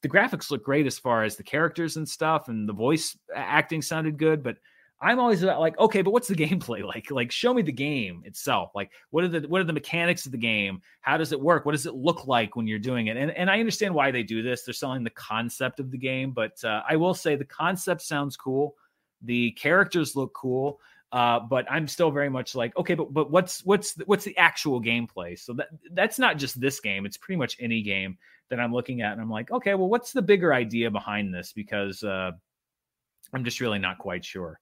the 0.02 0.10
graphics 0.10 0.50
look 0.52 0.64
great 0.64 0.88
as 0.88 0.98
far 0.98 1.24
as 1.24 1.36
the 1.36 1.44
characters 1.44 1.98
and 1.98 2.08
stuff, 2.08 2.48
and 2.48 2.68
the 2.68 2.74
voice 2.74 3.18
acting 3.36 3.82
sounded 3.82 4.18
good. 4.18 4.44
But 4.44 4.58
I'm 5.00 5.20
always 5.20 5.44
like, 5.44 5.78
okay, 5.80 6.02
but 6.02 6.12
what's 6.12 6.28
the 6.28 6.36
gameplay 6.48 6.84
like? 6.84 7.10
Like, 7.12 7.32
show 7.32 7.54
me 7.54 7.62
the 7.62 7.72
game 7.72 8.22
itself. 8.26 8.72
Like, 8.76 8.92
what 9.10 9.24
are 9.24 9.28
the 9.28 9.48
what 9.48 9.62
are 9.62 9.66
the 9.66 9.74
mechanics 9.74 10.26
of 10.26 10.32
the 10.32 10.38
game? 10.38 10.82
How 11.02 11.18
does 11.18 11.32
it 11.32 11.42
work? 11.42 11.66
What 11.66 11.74
does 11.74 11.86
it 11.86 11.96
look 11.96 12.28
like 12.28 12.56
when 12.56 12.68
you're 12.68 12.80
doing 12.80 13.08
it? 13.08 13.18
And 13.18 13.32
and 13.32 13.50
I 13.50 13.60
understand 13.60 13.94
why 13.94 14.12
they 14.12 14.24
do 14.24 14.44
this. 14.44 14.64
They're 14.64 14.74
selling 14.74 15.04
the 15.04 15.10
concept 15.12 15.80
of 15.80 15.92
the 15.92 15.98
game, 15.98 16.32
but 16.32 16.64
uh, 16.64 16.84
I 16.88 16.96
will 16.96 17.14
say 17.14 17.36
the 17.36 17.46
concept 17.46 18.02
sounds 18.02 18.38
cool. 18.38 18.76
The 19.24 19.52
characters 19.52 20.16
look 20.16 20.34
cool. 20.34 20.80
Uh, 21.12 21.40
but 21.42 21.70
I'm 21.70 21.88
still 21.88 22.10
very 22.10 22.30
much 22.30 22.56
like, 22.56 22.76
okay, 22.78 22.94
but 22.94 23.14
but 23.14 23.32
what's 23.32 23.66
what's 23.66 23.96
what's 24.06 24.24
the 24.24 24.38
actual 24.38 24.82
gameplay? 24.82 25.38
So 25.38 25.54
that 25.54 25.68
that's 25.92 26.18
not 26.18 26.38
just 26.38 26.60
this 26.60 26.80
game; 26.80 27.06
it's 27.06 27.18
pretty 27.18 27.38
much 27.38 27.58
any 27.60 27.82
game 27.82 28.18
that 28.50 28.60
I'm 28.60 28.74
looking 28.74 29.02
at, 29.02 29.12
and 29.12 29.22
I'm 29.22 29.30
like, 29.30 29.52
okay, 29.52 29.74
well, 29.74 29.90
what's 29.90 30.14
the 30.14 30.22
bigger 30.22 30.54
idea 30.54 30.90
behind 30.90 31.34
this? 31.34 31.52
Because 31.52 32.02
uh, 32.04 32.32
I'm 33.34 33.44
just 33.44 33.60
really 33.60 33.80
not 33.80 33.98
quite 33.98 34.24
sure. 34.24 34.60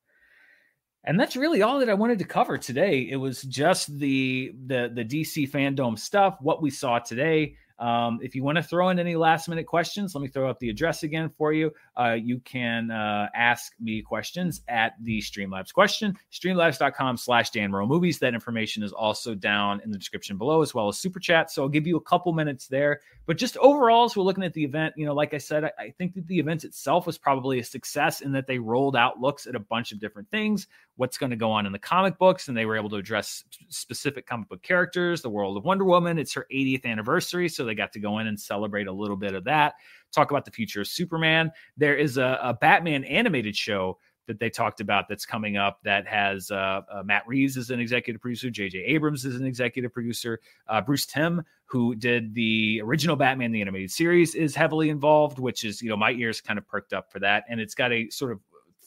And 1.03 1.19
that's 1.19 1.35
really 1.37 1.61
all 1.61 1.79
that 1.79 1.89
I 1.89 1.93
wanted 1.93 2.19
to 2.19 2.25
cover 2.25 2.57
today. 2.57 3.07
It 3.09 3.15
was 3.15 3.43
just 3.43 3.97
the 3.99 4.53
the 4.65 4.91
the 4.93 5.05
DC 5.05 5.49
FanDome 5.49 5.97
stuff, 5.97 6.37
what 6.41 6.61
we 6.61 6.69
saw 6.69 6.99
today. 6.99 7.55
Um, 7.79 8.19
if 8.21 8.35
you 8.35 8.43
want 8.43 8.57
to 8.57 8.63
throw 8.63 8.89
in 8.89 8.99
any 8.99 9.15
last 9.15 9.47
minute 9.47 9.65
questions, 9.65 10.13
let 10.13 10.21
me 10.21 10.27
throw 10.27 10.49
up 10.49 10.59
the 10.59 10.69
address 10.69 11.03
again 11.03 11.29
for 11.29 11.53
you. 11.53 11.71
Uh, 11.97 12.13
you 12.13 12.39
can 12.39 12.91
uh, 12.91 13.29
ask 13.33 13.73
me 13.79 14.01
questions 14.01 14.61
at 14.67 14.93
the 15.01 15.19
Streamlabs 15.19 15.73
question, 15.73 16.17
streamlabs.com 16.31 17.17
slash 17.17 17.51
Dan 17.51 17.71
Movies. 17.71 18.19
That 18.19 18.33
information 18.33 18.83
is 18.83 18.91
also 18.91 19.33
down 19.33 19.81
in 19.83 19.91
the 19.91 19.97
description 19.97 20.37
below, 20.37 20.61
as 20.61 20.73
well 20.73 20.89
as 20.89 20.99
super 20.99 21.19
chat. 21.19 21.51
So 21.51 21.63
I'll 21.63 21.69
give 21.69 21.87
you 21.87 21.97
a 21.97 22.01
couple 22.01 22.33
minutes 22.33 22.67
there. 22.67 22.99
But 23.25 23.37
just 23.37 23.57
overall, 23.57 24.05
as 24.05 24.17
we're 24.17 24.23
looking 24.23 24.43
at 24.43 24.53
the 24.53 24.63
event, 24.63 24.95
you 24.97 25.05
know, 25.05 25.13
like 25.13 25.33
I 25.33 25.37
said, 25.37 25.63
I, 25.63 25.71
I 25.77 25.89
think 25.91 26.15
that 26.15 26.27
the 26.27 26.39
event 26.39 26.63
itself 26.63 27.05
was 27.05 27.17
probably 27.17 27.59
a 27.59 27.63
success 27.63 28.21
in 28.21 28.31
that 28.33 28.47
they 28.47 28.59
rolled 28.59 28.95
out 28.95 29.19
looks 29.19 29.45
at 29.45 29.55
a 29.55 29.59
bunch 29.59 29.91
of 29.91 29.99
different 29.99 30.29
things, 30.31 30.67
what's 30.95 31.17
going 31.17 31.29
to 31.29 31.35
go 31.35 31.51
on 31.51 31.65
in 31.65 31.71
the 31.71 31.79
comic 31.79 32.17
books, 32.17 32.47
and 32.47 32.57
they 32.57 32.65
were 32.65 32.75
able 32.75 32.89
to 32.89 32.95
address 32.95 33.43
specific 33.69 34.25
comic 34.25 34.49
book 34.49 34.63
characters, 34.63 35.21
the 35.21 35.29
world 35.29 35.55
of 35.57 35.63
Wonder 35.63 35.85
Woman. 35.85 36.17
It's 36.17 36.33
her 36.33 36.47
80th 36.51 36.85
anniversary, 36.85 37.47
so 37.49 37.68
they 37.69 37.75
got 37.75 37.93
to 37.93 37.99
go 37.99 38.19
in 38.19 38.27
and 38.27 38.39
celebrate 38.39 38.87
a 38.87 38.91
little 38.91 39.15
bit 39.15 39.35
of 39.35 39.43
that. 39.45 39.75
Talk 40.11 40.31
about 40.31 40.45
the 40.45 40.51
future 40.51 40.81
of 40.81 40.87
Superman. 40.87 41.51
There 41.77 41.95
is 41.95 42.17
a, 42.17 42.39
a 42.41 42.53
Batman 42.53 43.03
animated 43.03 43.55
show 43.55 43.97
that 44.29 44.39
they 44.39 44.49
talked 44.49 44.79
about 44.79 45.07
that's 45.09 45.25
coming 45.25 45.57
up 45.57 45.79
that 45.83 46.07
has 46.07 46.51
uh, 46.51 46.81
uh, 46.91 47.01
Matt 47.03 47.27
Reeves 47.27 47.57
as 47.57 47.71
an 47.71 47.79
executive 47.79 48.21
producer, 48.21 48.51
J.J. 48.51 48.77
Abrams 48.77 49.25
as 49.25 49.35
an 49.35 49.45
executive 49.45 49.91
producer, 49.91 50.39
uh, 50.67 50.79
Bruce 50.81 51.07
Timm, 51.07 51.41
who 51.65 51.95
did 51.95 52.35
the 52.35 52.79
original 52.83 53.15
Batman 53.15 53.51
the 53.51 53.59
animated 53.59 53.89
series, 53.89 54.35
is 54.35 54.55
heavily 54.55 54.89
involved, 54.89 55.39
which 55.39 55.63
is 55.63 55.81
you 55.81 55.89
know 55.89 55.97
my 55.97 56.11
ears 56.11 56.41
kind 56.41 56.59
of 56.59 56.67
perked 56.67 56.93
up 56.93 57.11
for 57.11 57.19
that, 57.19 57.43
and 57.49 57.59
it's 57.59 57.73
got 57.73 57.91
a 57.91 58.07
sort 58.11 58.31
of 58.31 58.39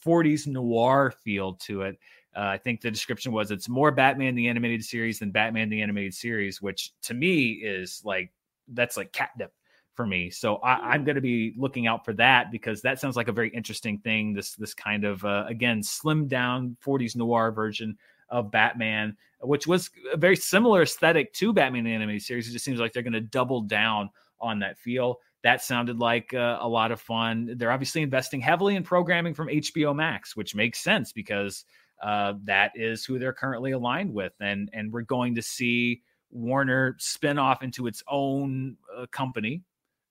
40s 0.03 0.47
noir 0.47 1.13
feel 1.23 1.53
to 1.55 1.81
it. 1.81 1.99
Uh, 2.35 2.41
I 2.41 2.57
think 2.57 2.79
the 2.79 2.89
description 2.89 3.31
was 3.31 3.51
it's 3.51 3.69
more 3.69 3.91
Batman 3.91 4.35
the 4.35 4.47
animated 4.47 4.83
series 4.83 5.19
than 5.19 5.31
Batman 5.31 5.69
the 5.69 5.81
animated 5.81 6.13
series, 6.13 6.61
which 6.61 6.93
to 7.03 7.13
me 7.13 7.51
is 7.51 8.01
like 8.05 8.31
that's 8.69 8.97
like 8.97 9.11
catnip 9.11 9.53
for 9.95 10.05
me. 10.05 10.29
So 10.29 10.55
I, 10.57 10.95
am 10.95 11.03
going 11.03 11.15
to 11.15 11.21
be 11.21 11.53
looking 11.57 11.87
out 11.87 12.03
for 12.03 12.13
that 12.13 12.51
because 12.51 12.81
that 12.81 12.99
sounds 12.99 13.15
like 13.15 13.27
a 13.27 13.33
very 13.33 13.49
interesting 13.49 13.99
thing. 13.99 14.33
This 14.33 14.55
this 14.55 14.73
kind 14.73 15.03
of 15.05 15.23
uh, 15.23 15.45
again 15.47 15.81
slimmed 15.81 16.29
down 16.29 16.77
40s 16.83 17.15
noir 17.15 17.51
version 17.51 17.97
of 18.29 18.51
Batman, 18.51 19.15
which 19.41 19.67
was 19.67 19.91
a 20.11 20.17
very 20.17 20.35
similar 20.35 20.81
aesthetic 20.81 21.33
to 21.33 21.53
Batman 21.53 21.83
the 21.83 21.93
animated 21.93 22.23
series. 22.23 22.49
It 22.49 22.53
just 22.53 22.65
seems 22.65 22.79
like 22.79 22.93
they're 22.93 23.03
going 23.03 23.13
to 23.13 23.21
double 23.21 23.61
down 23.61 24.09
on 24.39 24.59
that 24.59 24.77
feel. 24.77 25.19
That 25.43 25.61
sounded 25.61 25.99
like 25.99 26.33
uh, 26.33 26.57
a 26.61 26.67
lot 26.67 26.91
of 26.91 27.01
fun. 27.01 27.53
They're 27.57 27.71
obviously 27.71 28.01
investing 28.01 28.41
heavily 28.41 28.75
in 28.75 28.83
programming 28.83 29.33
from 29.33 29.47
HBO 29.47 29.95
Max, 29.95 30.35
which 30.35 30.55
makes 30.55 30.79
sense 30.79 31.11
because 31.11 31.65
uh, 32.01 32.33
that 32.45 32.71
is 32.75 33.05
who 33.05 33.19
they're 33.19 33.33
currently 33.33 33.71
aligned 33.71 34.13
with, 34.13 34.33
and 34.39 34.69
and 34.73 34.91
we're 34.91 35.01
going 35.01 35.35
to 35.35 35.41
see 35.41 36.01
Warner 36.33 36.95
spin 36.99 37.37
off 37.37 37.63
into 37.63 37.87
its 37.87 38.03
own 38.07 38.77
uh, 38.95 39.05
company 39.11 39.63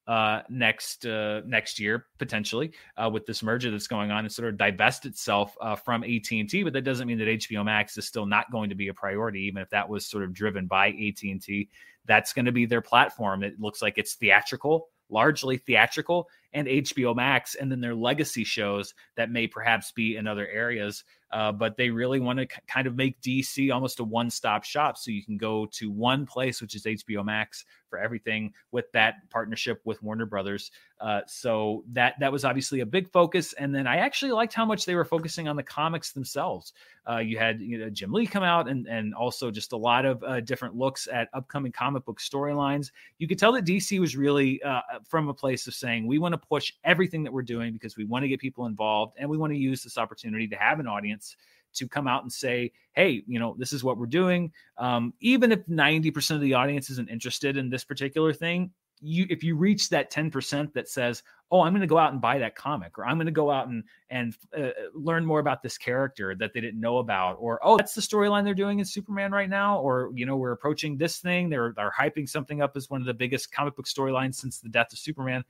uh, 0.06 0.42
next 0.48 1.06
uh, 1.06 1.42
next 1.46 1.78
year 1.78 2.06
potentially 2.18 2.72
uh, 2.96 3.08
with 3.08 3.24
this 3.26 3.42
merger 3.42 3.70
that's 3.70 3.86
going 3.86 4.10
on 4.10 4.24
and 4.24 4.32
sort 4.32 4.48
of 4.48 4.56
divest 4.56 5.06
itself 5.06 5.56
uh, 5.60 5.76
from 5.76 6.02
AT&T 6.02 6.62
but 6.64 6.72
that 6.72 6.82
doesn't 6.82 7.06
mean 7.06 7.18
that 7.18 7.28
HBO 7.28 7.64
Max 7.64 7.96
is 7.96 8.06
still 8.06 8.26
not 8.26 8.50
going 8.50 8.68
to 8.68 8.74
be 8.74 8.88
a 8.88 8.94
priority 8.94 9.42
even 9.42 9.62
if 9.62 9.70
that 9.70 9.88
was 9.88 10.04
sort 10.04 10.24
of 10.24 10.32
driven 10.32 10.66
by 10.66 10.88
AT&T 10.88 11.68
that's 12.04 12.32
going 12.32 12.46
to 12.46 12.52
be 12.52 12.66
their 12.66 12.80
platform. 12.80 13.44
It 13.44 13.60
looks 13.60 13.80
like 13.80 13.96
it's 13.96 14.14
theatrical 14.14 14.88
largely 15.12 15.58
theatrical 15.58 16.28
and 16.54 16.68
HBO 16.68 17.14
Max 17.14 17.54
and 17.54 17.70
then 17.70 17.80
their 17.80 17.94
legacy 17.94 18.44
shows 18.44 18.94
that 19.16 19.30
may 19.30 19.46
perhaps 19.46 19.92
be 19.92 20.16
in 20.16 20.26
other 20.26 20.46
areas 20.48 21.04
uh, 21.32 21.50
but 21.50 21.76
they 21.76 21.88
really 21.88 22.20
want 22.20 22.38
to 22.38 22.46
kind 22.68 22.86
of 22.86 22.94
make 22.94 23.20
DC 23.22 23.72
almost 23.72 24.00
a 24.00 24.04
one 24.04 24.28
stop 24.30 24.64
shop. 24.64 24.98
So 24.98 25.10
you 25.10 25.24
can 25.24 25.38
go 25.38 25.66
to 25.72 25.90
one 25.90 26.26
place, 26.26 26.60
which 26.60 26.74
is 26.74 26.84
HBO 26.84 27.24
Max, 27.24 27.64
for 27.88 27.98
everything 27.98 28.52
with 28.70 28.90
that 28.92 29.28
partnership 29.30 29.80
with 29.84 30.02
Warner 30.02 30.26
Brothers. 30.26 30.70
Uh, 31.00 31.20
so 31.26 31.84
that 31.92 32.14
that 32.20 32.30
was 32.30 32.44
obviously 32.44 32.80
a 32.80 32.86
big 32.86 33.10
focus. 33.10 33.54
And 33.54 33.74
then 33.74 33.86
I 33.86 33.96
actually 33.96 34.32
liked 34.32 34.52
how 34.52 34.66
much 34.66 34.84
they 34.84 34.94
were 34.94 35.04
focusing 35.04 35.48
on 35.48 35.56
the 35.56 35.62
comics 35.62 36.12
themselves. 36.12 36.74
Uh, 37.08 37.18
you 37.18 37.38
had 37.38 37.60
you 37.60 37.78
know, 37.78 37.90
Jim 37.90 38.12
Lee 38.12 38.26
come 38.26 38.44
out, 38.44 38.68
and 38.68 38.86
and 38.86 39.14
also 39.14 39.50
just 39.50 39.72
a 39.72 39.76
lot 39.76 40.04
of 40.04 40.22
uh, 40.22 40.40
different 40.40 40.76
looks 40.76 41.08
at 41.10 41.28
upcoming 41.32 41.72
comic 41.72 42.04
book 42.04 42.20
storylines. 42.20 42.90
You 43.18 43.26
could 43.26 43.38
tell 43.38 43.52
that 43.52 43.64
DC 43.64 43.98
was 43.98 44.16
really 44.16 44.62
uh, 44.62 44.80
from 45.08 45.28
a 45.28 45.34
place 45.34 45.66
of 45.66 45.74
saying 45.74 46.06
we 46.06 46.18
want 46.18 46.34
to 46.34 46.38
push 46.48 46.72
everything 46.84 47.22
that 47.22 47.32
we're 47.32 47.42
doing 47.42 47.72
because 47.72 47.96
we 47.96 48.04
want 48.04 48.22
to 48.22 48.28
get 48.28 48.40
people 48.40 48.66
involved 48.66 49.14
and 49.18 49.28
we 49.28 49.38
want 49.38 49.52
to 49.52 49.58
use 49.58 49.82
this 49.82 49.98
opportunity 49.98 50.46
to 50.48 50.56
have 50.56 50.80
an 50.80 50.86
audience 50.86 51.36
to 51.74 51.88
come 51.88 52.06
out 52.06 52.22
and 52.22 52.32
say, 52.32 52.70
hey, 52.92 53.22
you 53.26 53.38
know, 53.38 53.54
this 53.58 53.72
is 53.72 53.82
what 53.82 53.96
we're 53.96 54.06
doing. 54.06 54.52
Um, 54.76 55.14
even 55.20 55.52
if 55.52 55.64
90% 55.66 56.32
of 56.32 56.40
the 56.40 56.54
audience 56.54 56.90
isn't 56.90 57.08
interested 57.08 57.56
in 57.56 57.70
this 57.70 57.84
particular 57.84 58.32
thing, 58.32 58.70
you 59.02 59.26
if 59.28 59.42
you 59.42 59.56
reach 59.56 59.88
that 59.88 60.10
10% 60.10 60.72
that 60.72 60.88
says 60.88 61.22
oh 61.50 61.60
i'm 61.60 61.72
going 61.72 61.80
to 61.80 61.86
go 61.86 61.98
out 61.98 62.12
and 62.12 62.20
buy 62.20 62.38
that 62.38 62.54
comic 62.54 62.96
or 62.98 63.04
i'm 63.04 63.16
going 63.16 63.26
to 63.26 63.32
go 63.32 63.50
out 63.50 63.66
and 63.68 63.82
and 64.10 64.36
uh, 64.56 64.70
learn 64.94 65.26
more 65.26 65.40
about 65.40 65.62
this 65.62 65.76
character 65.76 66.34
that 66.34 66.52
they 66.54 66.60
didn't 66.60 66.80
know 66.80 66.98
about 66.98 67.36
or 67.40 67.58
oh 67.62 67.76
that's 67.76 67.94
the 67.94 68.00
storyline 68.00 68.44
they're 68.44 68.54
doing 68.54 68.78
in 68.78 68.84
superman 68.84 69.32
right 69.32 69.50
now 69.50 69.78
or 69.80 70.10
you 70.14 70.24
know 70.24 70.36
we're 70.36 70.52
approaching 70.52 70.96
this 70.96 71.18
thing 71.18 71.50
they're 71.50 71.74
they're 71.76 71.92
hyping 71.98 72.28
something 72.28 72.62
up 72.62 72.76
as 72.76 72.88
one 72.88 73.00
of 73.00 73.06
the 73.06 73.14
biggest 73.14 73.52
comic 73.52 73.74
book 73.74 73.86
storylines 73.86 74.36
since 74.36 74.60
the 74.60 74.68
death 74.68 74.92
of 74.92 74.98
superman 74.98 75.44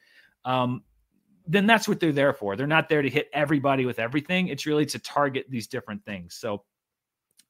um, 0.44 0.82
then 1.46 1.66
that's 1.66 1.88
what 1.88 2.00
they're 2.00 2.12
there 2.12 2.32
for 2.32 2.56
they're 2.56 2.66
not 2.66 2.88
there 2.88 3.02
to 3.02 3.10
hit 3.10 3.28
everybody 3.32 3.84
with 3.84 3.98
everything 3.98 4.48
it's 4.48 4.66
really 4.66 4.86
to 4.86 4.98
target 4.98 5.46
these 5.48 5.66
different 5.66 6.04
things 6.04 6.34
so 6.34 6.62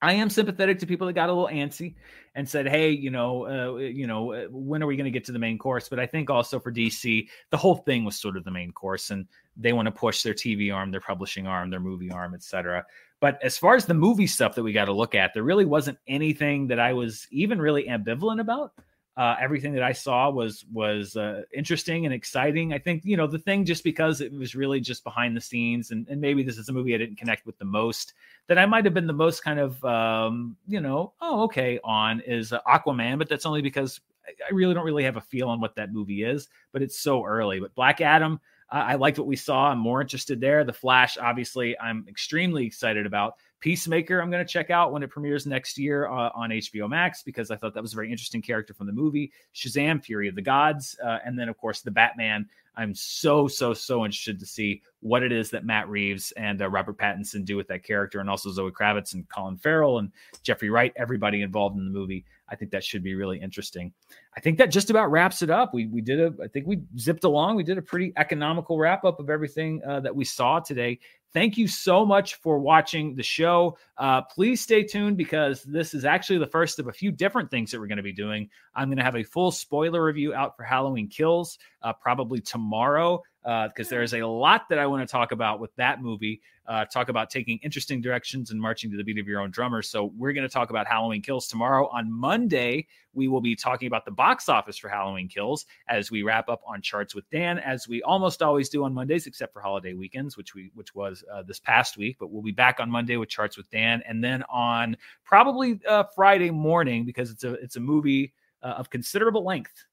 I 0.02 0.14
am 0.14 0.28
sympathetic 0.28 0.80
to 0.80 0.86
people 0.86 1.06
that 1.06 1.12
got 1.12 1.28
a 1.28 1.32
little 1.32 1.48
antsy 1.48 1.94
and 2.34 2.46
said, 2.46 2.66
"Hey, 2.66 2.90
you 2.90 3.10
know, 3.10 3.46
uh, 3.46 3.76
you 3.78 4.08
know, 4.08 4.32
uh, 4.32 4.46
when 4.50 4.82
are 4.82 4.86
we 4.86 4.96
going 4.96 5.04
to 5.04 5.12
get 5.12 5.24
to 5.26 5.32
the 5.32 5.38
main 5.38 5.58
course?" 5.58 5.88
But 5.88 6.00
I 6.00 6.06
think 6.06 6.28
also 6.28 6.58
for 6.58 6.72
DC, 6.72 7.28
the 7.50 7.56
whole 7.56 7.76
thing 7.76 8.04
was 8.04 8.20
sort 8.20 8.36
of 8.36 8.42
the 8.42 8.50
main 8.50 8.72
course, 8.72 9.10
and 9.10 9.28
they 9.56 9.72
want 9.72 9.86
to 9.86 9.92
push 9.92 10.22
their 10.22 10.34
TV 10.34 10.74
arm, 10.74 10.90
their 10.90 11.00
publishing 11.00 11.46
arm, 11.46 11.70
their 11.70 11.78
movie 11.78 12.10
arm, 12.10 12.34
etc. 12.34 12.84
But 13.20 13.38
as 13.44 13.56
far 13.56 13.76
as 13.76 13.86
the 13.86 13.94
movie 13.94 14.26
stuff 14.26 14.56
that 14.56 14.64
we 14.64 14.72
got 14.72 14.86
to 14.86 14.92
look 14.92 15.14
at, 15.14 15.34
there 15.34 15.44
really 15.44 15.64
wasn't 15.64 15.98
anything 16.08 16.66
that 16.66 16.80
I 16.80 16.92
was 16.92 17.28
even 17.30 17.60
really 17.62 17.84
ambivalent 17.84 18.40
about 18.40 18.72
uh, 19.16 19.36
everything 19.38 19.74
that 19.74 19.82
I 19.82 19.92
saw 19.92 20.30
was 20.30 20.64
was 20.72 21.16
uh, 21.16 21.42
interesting 21.52 22.06
and 22.06 22.14
exciting. 22.14 22.72
I 22.72 22.78
think 22.78 23.04
you 23.04 23.16
know 23.16 23.26
the 23.26 23.38
thing 23.38 23.64
just 23.64 23.84
because 23.84 24.20
it 24.20 24.32
was 24.32 24.54
really 24.54 24.80
just 24.80 25.04
behind 25.04 25.36
the 25.36 25.40
scenes, 25.40 25.90
and, 25.90 26.08
and 26.08 26.20
maybe 26.20 26.42
this 26.42 26.56
is 26.56 26.68
a 26.68 26.72
movie 26.72 26.94
I 26.94 26.98
didn't 26.98 27.16
connect 27.16 27.44
with 27.44 27.58
the 27.58 27.64
most. 27.64 28.14
That 28.48 28.58
I 28.58 28.64
might 28.64 28.84
have 28.84 28.94
been 28.94 29.06
the 29.06 29.12
most 29.12 29.44
kind 29.44 29.58
of 29.58 29.84
um, 29.84 30.56
you 30.66 30.80
know 30.80 31.12
oh 31.20 31.42
okay 31.44 31.78
on 31.84 32.20
is 32.20 32.52
uh, 32.52 32.60
Aquaman, 32.66 33.18
but 33.18 33.28
that's 33.28 33.44
only 33.44 33.60
because 33.60 34.00
I 34.26 34.54
really 34.54 34.72
don't 34.72 34.86
really 34.86 35.04
have 35.04 35.16
a 35.16 35.20
feel 35.20 35.48
on 35.48 35.60
what 35.60 35.74
that 35.76 35.92
movie 35.92 36.24
is. 36.24 36.48
But 36.72 36.80
it's 36.80 36.98
so 36.98 37.24
early. 37.24 37.60
But 37.60 37.74
Black 37.74 38.00
Adam, 38.00 38.40
I, 38.70 38.92
I 38.92 38.94
liked 38.94 39.18
what 39.18 39.26
we 39.26 39.36
saw. 39.36 39.70
I'm 39.70 39.78
more 39.78 40.00
interested 40.00 40.40
there. 40.40 40.64
The 40.64 40.72
Flash, 40.72 41.18
obviously, 41.18 41.78
I'm 41.78 42.06
extremely 42.08 42.64
excited 42.64 43.04
about. 43.04 43.34
Peacemaker, 43.62 44.20
I'm 44.20 44.28
going 44.28 44.44
to 44.44 44.52
check 44.52 44.70
out 44.70 44.90
when 44.90 45.04
it 45.04 45.08
premieres 45.08 45.46
next 45.46 45.78
year 45.78 46.08
uh, 46.08 46.30
on 46.34 46.50
HBO 46.50 46.90
Max 46.90 47.22
because 47.22 47.52
I 47.52 47.56
thought 47.56 47.74
that 47.74 47.82
was 47.82 47.92
a 47.92 47.96
very 47.96 48.10
interesting 48.10 48.42
character 48.42 48.74
from 48.74 48.88
the 48.88 48.92
movie. 48.92 49.30
Shazam, 49.54 50.02
Fury 50.02 50.26
of 50.26 50.34
the 50.34 50.42
Gods, 50.42 50.98
uh, 51.02 51.18
and 51.24 51.38
then 51.38 51.48
of 51.48 51.56
course 51.56 51.80
the 51.80 51.90
Batman. 51.92 52.48
I'm 52.74 52.94
so 52.94 53.46
so 53.46 53.72
so 53.74 54.04
interested 54.04 54.40
to 54.40 54.46
see 54.46 54.82
what 55.00 55.22
it 55.22 55.30
is 55.30 55.50
that 55.50 55.64
Matt 55.64 55.88
Reeves 55.88 56.32
and 56.32 56.60
uh, 56.60 56.70
Robert 56.70 56.96
Pattinson 56.96 57.44
do 57.44 57.56
with 57.56 57.68
that 57.68 57.84
character, 57.84 58.18
and 58.18 58.28
also 58.28 58.50
Zoe 58.50 58.70
Kravitz 58.70 59.14
and 59.14 59.28
Colin 59.28 59.58
Farrell 59.58 59.98
and 59.98 60.10
Jeffrey 60.42 60.70
Wright, 60.70 60.92
everybody 60.96 61.42
involved 61.42 61.76
in 61.76 61.84
the 61.84 61.90
movie. 61.90 62.24
I 62.48 62.56
think 62.56 62.70
that 62.72 62.82
should 62.82 63.02
be 63.02 63.14
really 63.14 63.40
interesting. 63.40 63.92
I 64.36 64.40
think 64.40 64.58
that 64.58 64.70
just 64.70 64.90
about 64.90 65.10
wraps 65.10 65.42
it 65.42 65.50
up. 65.50 65.72
We 65.72 65.86
we 65.86 66.00
did 66.00 66.18
a 66.18 66.34
I 66.42 66.48
think 66.48 66.66
we 66.66 66.80
zipped 66.98 67.24
along. 67.24 67.56
We 67.56 67.62
did 67.62 67.78
a 67.78 67.82
pretty 67.82 68.12
economical 68.16 68.78
wrap 68.78 69.04
up 69.04 69.20
of 69.20 69.30
everything 69.30 69.82
uh, 69.86 70.00
that 70.00 70.16
we 70.16 70.24
saw 70.24 70.58
today. 70.58 70.98
Thank 71.32 71.56
you 71.56 71.66
so 71.66 72.04
much 72.04 72.34
for 72.36 72.58
watching 72.58 73.14
the 73.14 73.22
show. 73.22 73.78
Uh, 73.96 74.20
please 74.22 74.60
stay 74.60 74.82
tuned 74.82 75.16
because 75.16 75.62
this 75.62 75.94
is 75.94 76.04
actually 76.04 76.38
the 76.38 76.46
first 76.46 76.78
of 76.78 76.88
a 76.88 76.92
few 76.92 77.10
different 77.10 77.50
things 77.50 77.70
that 77.70 77.80
we're 77.80 77.86
going 77.86 77.96
to 77.96 78.02
be 78.02 78.12
doing. 78.12 78.50
I'm 78.74 78.88
going 78.88 78.98
to 78.98 79.04
have 79.04 79.16
a 79.16 79.22
full 79.22 79.50
spoiler 79.50 80.04
review 80.04 80.34
out 80.34 80.56
for 80.56 80.64
Halloween 80.64 81.08
Kills 81.08 81.58
uh, 81.82 81.92
probably 81.92 82.40
tomorrow 82.40 83.22
because 83.42 83.88
uh, 83.88 83.90
there 83.90 84.02
is 84.02 84.14
a 84.14 84.22
lot 84.22 84.68
that 84.68 84.78
I 84.78 84.86
want 84.86 85.06
to 85.06 85.10
talk 85.10 85.32
about 85.32 85.58
with 85.58 85.74
that 85.76 86.00
movie. 86.00 86.40
Uh, 86.64 86.84
talk 86.84 87.08
about 87.08 87.28
taking 87.28 87.58
interesting 87.58 88.00
directions 88.00 88.52
and 88.52 88.60
marching 88.60 88.88
to 88.92 88.96
the 88.96 89.02
beat 89.02 89.18
of 89.18 89.26
your 89.26 89.40
own 89.40 89.50
drummer. 89.50 89.82
So 89.82 90.12
we're 90.16 90.32
going 90.32 90.46
to 90.46 90.52
talk 90.52 90.70
about 90.70 90.86
Halloween 90.86 91.20
Kills 91.20 91.48
tomorrow. 91.48 91.88
On 91.88 92.10
Monday, 92.10 92.86
we 93.14 93.26
will 93.26 93.40
be 93.40 93.56
talking 93.56 93.88
about 93.88 94.04
the 94.04 94.12
box 94.12 94.48
office 94.48 94.78
for 94.78 94.88
Halloween 94.88 95.26
Kills 95.26 95.66
as 95.88 96.12
we 96.12 96.22
wrap 96.22 96.48
up 96.48 96.62
on 96.64 96.80
charts 96.80 97.16
with 97.16 97.28
Dan, 97.30 97.58
as 97.58 97.88
we 97.88 98.00
almost 98.02 98.42
always 98.42 98.68
do 98.68 98.84
on 98.84 98.94
Mondays, 98.94 99.26
except 99.26 99.52
for 99.52 99.60
holiday 99.60 99.94
weekends, 99.94 100.36
which 100.36 100.54
we 100.54 100.70
which 100.74 100.94
was 100.94 101.24
uh, 101.32 101.42
this 101.42 101.58
past 101.58 101.96
week. 101.98 102.16
But 102.20 102.30
we'll 102.30 102.42
be 102.42 102.52
back 102.52 102.78
on 102.78 102.88
Monday 102.88 103.16
with 103.16 103.28
charts 103.28 103.56
with 103.56 103.68
Dan, 103.70 104.00
and 104.06 104.22
then 104.22 104.44
on 104.48 104.96
probably 105.24 105.80
uh, 105.88 106.04
Friday 106.14 106.52
morning 106.52 107.04
because 107.04 107.32
it's 107.32 107.42
a 107.42 107.54
it's 107.54 107.74
a 107.74 107.80
movie 107.80 108.32
uh, 108.62 108.68
of 108.68 108.88
considerable 108.88 109.44
length. 109.44 109.84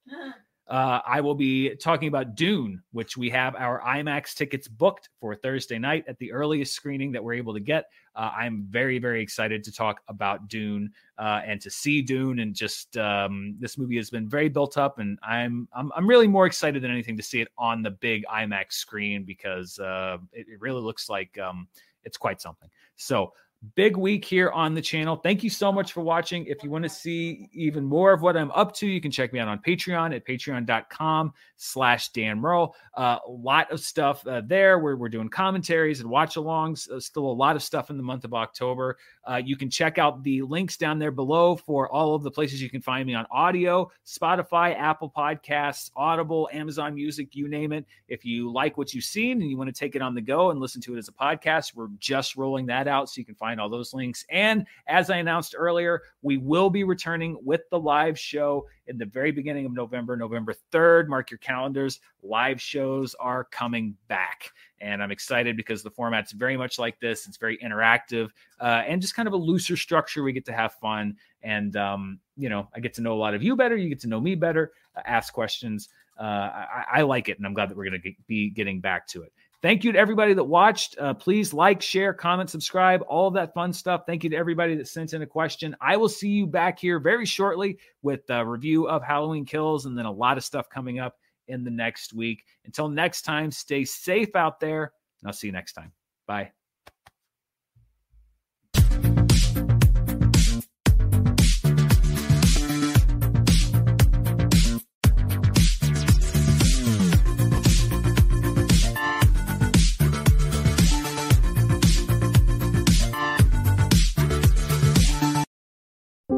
Uh, 0.69 1.01
I 1.03 1.19
will 1.19 1.33
be 1.33 1.75
talking 1.75 2.09
about 2.09 2.35
Dune, 2.35 2.83
which 2.91 3.17
we 3.17 3.31
have 3.31 3.55
our 3.55 3.81
IMAX 3.81 4.35
tickets 4.35 4.67
booked 4.67 5.09
for 5.19 5.33
Thursday 5.33 5.79
night 5.79 6.05
at 6.07 6.19
the 6.19 6.31
earliest 6.31 6.73
screening 6.73 7.11
that 7.13 7.23
we're 7.23 7.33
able 7.33 7.55
to 7.55 7.59
get. 7.59 7.85
Uh, 8.15 8.31
I'm 8.37 8.67
very, 8.69 8.99
very 8.99 9.19
excited 9.23 9.63
to 9.63 9.71
talk 9.71 10.01
about 10.07 10.47
Dune 10.47 10.91
uh, 11.17 11.41
and 11.43 11.59
to 11.61 11.71
see 11.71 12.03
Dune. 12.03 12.39
And 12.39 12.53
just 12.53 12.97
um, 12.97 13.55
this 13.59 13.79
movie 13.79 13.97
has 13.97 14.11
been 14.11 14.29
very 14.29 14.47
built 14.47 14.77
up, 14.77 14.99
and 14.99 15.17
I'm, 15.23 15.67
I'm 15.73 15.91
I'm 15.95 16.07
really 16.07 16.27
more 16.27 16.45
excited 16.45 16.83
than 16.83 16.91
anything 16.91 17.17
to 17.17 17.23
see 17.23 17.41
it 17.41 17.47
on 17.57 17.81
the 17.81 17.91
big 17.91 18.23
IMAX 18.25 18.73
screen 18.73 19.23
because 19.23 19.79
uh, 19.79 20.17
it, 20.33 20.45
it, 20.49 20.61
really 20.61 20.81
looks 20.81 21.09
like 21.09 21.35
um, 21.39 21.67
it's 22.03 22.17
quite 22.17 22.41
something. 22.41 22.69
So 22.95 23.33
big 23.75 23.97
week 23.97 24.23
here 24.23 24.49
on 24.51 24.73
the 24.73 24.81
channel. 24.81 25.17
Thank 25.17 25.43
you 25.43 25.49
so 25.49 25.71
much 25.71 25.91
for 25.91 26.01
watching. 26.01 26.45
If 26.45 26.63
you 26.63 26.69
want 26.69 26.83
to 26.83 26.89
see 26.89 27.49
even 27.51 27.83
more 27.83 28.13
of 28.13 28.21
what 28.21 28.37
I'm 28.37 28.51
up 28.51 28.73
to, 28.75 28.87
you 28.87 29.01
can 29.01 29.11
check 29.11 29.33
me 29.33 29.39
out 29.39 29.47
on 29.47 29.59
Patreon 29.59 30.15
at 30.15 30.25
patreon.com 30.25 31.33
slash 31.57 32.09
Dan. 32.09 32.43
Uh, 32.45 32.69
a 32.97 33.19
lot 33.27 33.69
of 33.71 33.81
stuff 33.81 34.25
uh, 34.25 34.41
there 34.45 34.79
where 34.79 34.95
we're 34.95 35.09
doing 35.09 35.29
commentaries 35.29 35.99
and 35.99 36.09
watch 36.09 36.35
alongs. 36.35 36.89
Uh, 36.89 36.99
still 36.99 37.25
a 37.25 37.33
lot 37.33 37.55
of 37.55 37.63
stuff 37.63 37.89
in 37.89 37.97
the 37.97 38.03
month 38.03 38.23
of 38.23 38.33
October. 38.33 38.97
Uh, 39.29 39.35
you 39.37 39.55
can 39.55 39.69
check 39.69 39.99
out 39.99 40.23
the 40.23 40.41
links 40.41 40.75
down 40.75 40.97
there 40.97 41.11
below 41.11 41.55
for 41.55 41.87
all 41.91 42.15
of 42.15 42.23
the 42.23 42.31
places 42.31 42.59
you 42.59 42.69
can 42.69 42.81
find 42.81 43.05
me 43.05 43.13
on 43.13 43.27
audio, 43.29 43.91
Spotify, 44.03 44.75
Apple 44.75 45.11
Podcasts, 45.15 45.91
Audible, 45.95 46.49
Amazon 46.51 46.95
Music, 46.95 47.35
you 47.35 47.47
name 47.47 47.71
it. 47.71 47.85
If 48.07 48.25
you 48.25 48.51
like 48.51 48.75
what 48.75 48.91
you've 48.91 49.03
seen 49.03 49.39
and 49.39 49.49
you 49.49 49.55
want 49.55 49.67
to 49.67 49.79
take 49.79 49.95
it 49.95 50.01
on 50.01 50.15
the 50.15 50.21
go 50.21 50.49
and 50.49 50.59
listen 50.59 50.81
to 50.81 50.95
it 50.95 50.97
as 50.97 51.09
a 51.09 51.11
podcast, 51.11 51.75
we're 51.75 51.89
just 51.99 52.37
rolling 52.37 52.65
that 52.67 52.87
out 52.87 53.07
so 53.07 53.19
you 53.19 53.25
can 53.25 53.35
find 53.35 53.61
all 53.61 53.69
those 53.69 53.93
links. 53.93 54.25
And 54.31 54.65
as 54.87 55.11
I 55.11 55.17
announced 55.17 55.53
earlier, 55.55 56.01
we 56.23 56.37
will 56.37 56.71
be 56.71 56.83
returning 56.83 57.37
with 57.43 57.61
the 57.69 57.79
live 57.79 58.17
show 58.17 58.65
in 58.89 58.97
the 58.97 59.05
very 59.05 59.31
beginning 59.31 59.65
of 59.65 59.71
November, 59.71 60.17
November 60.17 60.53
3rd. 60.71 61.07
Mark 61.07 61.31
your 61.31 61.37
calendars. 61.37 61.99
Live 62.23 62.59
shows 62.59 63.15
are 63.19 63.45
coming 63.45 63.95
back. 64.07 64.51
And 64.81 65.03
I'm 65.03 65.11
excited 65.11 65.55
because 65.55 65.83
the 65.83 65.91
format's 65.91 66.31
very 66.31 66.57
much 66.57 66.79
like 66.79 66.99
this. 66.99 67.27
It's 67.27 67.37
very 67.37 67.57
interactive 67.59 68.29
uh, 68.59 68.83
and 68.87 69.01
just 69.01 69.15
kind 69.15 69.27
of 69.27 69.33
a 69.33 69.37
looser 69.37 69.77
structure. 69.77 70.23
We 70.23 70.33
get 70.33 70.45
to 70.45 70.53
have 70.53 70.73
fun. 70.73 71.15
And, 71.43 71.75
um, 71.75 72.19
you 72.35 72.49
know, 72.49 72.67
I 72.75 72.79
get 72.79 72.93
to 72.95 73.01
know 73.01 73.13
a 73.13 73.19
lot 73.19 73.33
of 73.33 73.43
you 73.43 73.55
better. 73.55 73.75
You 73.75 73.89
get 73.89 73.99
to 74.01 74.07
know 74.07 74.19
me 74.19 74.35
better, 74.35 74.71
uh, 74.95 75.01
ask 75.05 75.33
questions. 75.33 75.89
Uh, 76.19 76.23
I, 76.23 76.85
I, 76.95 77.01
like 77.03 77.29
it. 77.29 77.37
And 77.37 77.47
I'm 77.47 77.53
glad 77.53 77.69
that 77.69 77.77
we're 77.77 77.89
going 77.89 78.01
to 78.01 78.11
be 78.27 78.49
getting 78.49 78.81
back 78.81 79.07
to 79.07 79.23
it. 79.23 79.31
Thank 79.61 79.83
you 79.83 79.91
to 79.91 79.99
everybody 79.99 80.33
that 80.33 80.43
watched. 80.43 80.97
Uh, 80.97 81.13
please 81.13 81.53
like, 81.53 81.81
share, 81.81 82.13
comment, 82.13 82.49
subscribe, 82.49 83.03
all 83.07 83.27
of 83.27 83.33
that 83.33 83.53
fun 83.53 83.73
stuff. 83.73 84.03
Thank 84.07 84.23
you 84.23 84.29
to 84.29 84.35
everybody 84.37 84.75
that 84.75 84.87
sent 84.87 85.13
in 85.13 85.21
a 85.21 85.27
question. 85.27 85.75
I 85.81 85.97
will 85.97 86.07
see 86.07 86.29
you 86.29 86.47
back 86.47 86.79
here 86.79 86.99
very 86.99 87.25
shortly 87.25 87.77
with 88.01 88.21
a 88.29 88.45
review 88.45 88.87
of 88.87 89.03
Halloween 89.03 89.45
Kills 89.45 89.85
and 89.85 89.97
then 89.97 90.05
a 90.05 90.11
lot 90.11 90.37
of 90.37 90.45
stuff 90.45 90.69
coming 90.69 90.99
up 90.99 91.17
in 91.49 91.63
the 91.63 91.71
next 91.71 92.13
week. 92.13 92.45
Until 92.65 92.87
next 92.87 93.23
time, 93.23 93.51
stay 93.51 93.83
safe 93.83 94.35
out 94.35 94.59
there, 94.59 94.93
and 95.21 95.27
I'll 95.27 95.33
see 95.33 95.47
you 95.47 95.53
next 95.53 95.73
time. 95.73 95.91
Bye. 96.25 96.51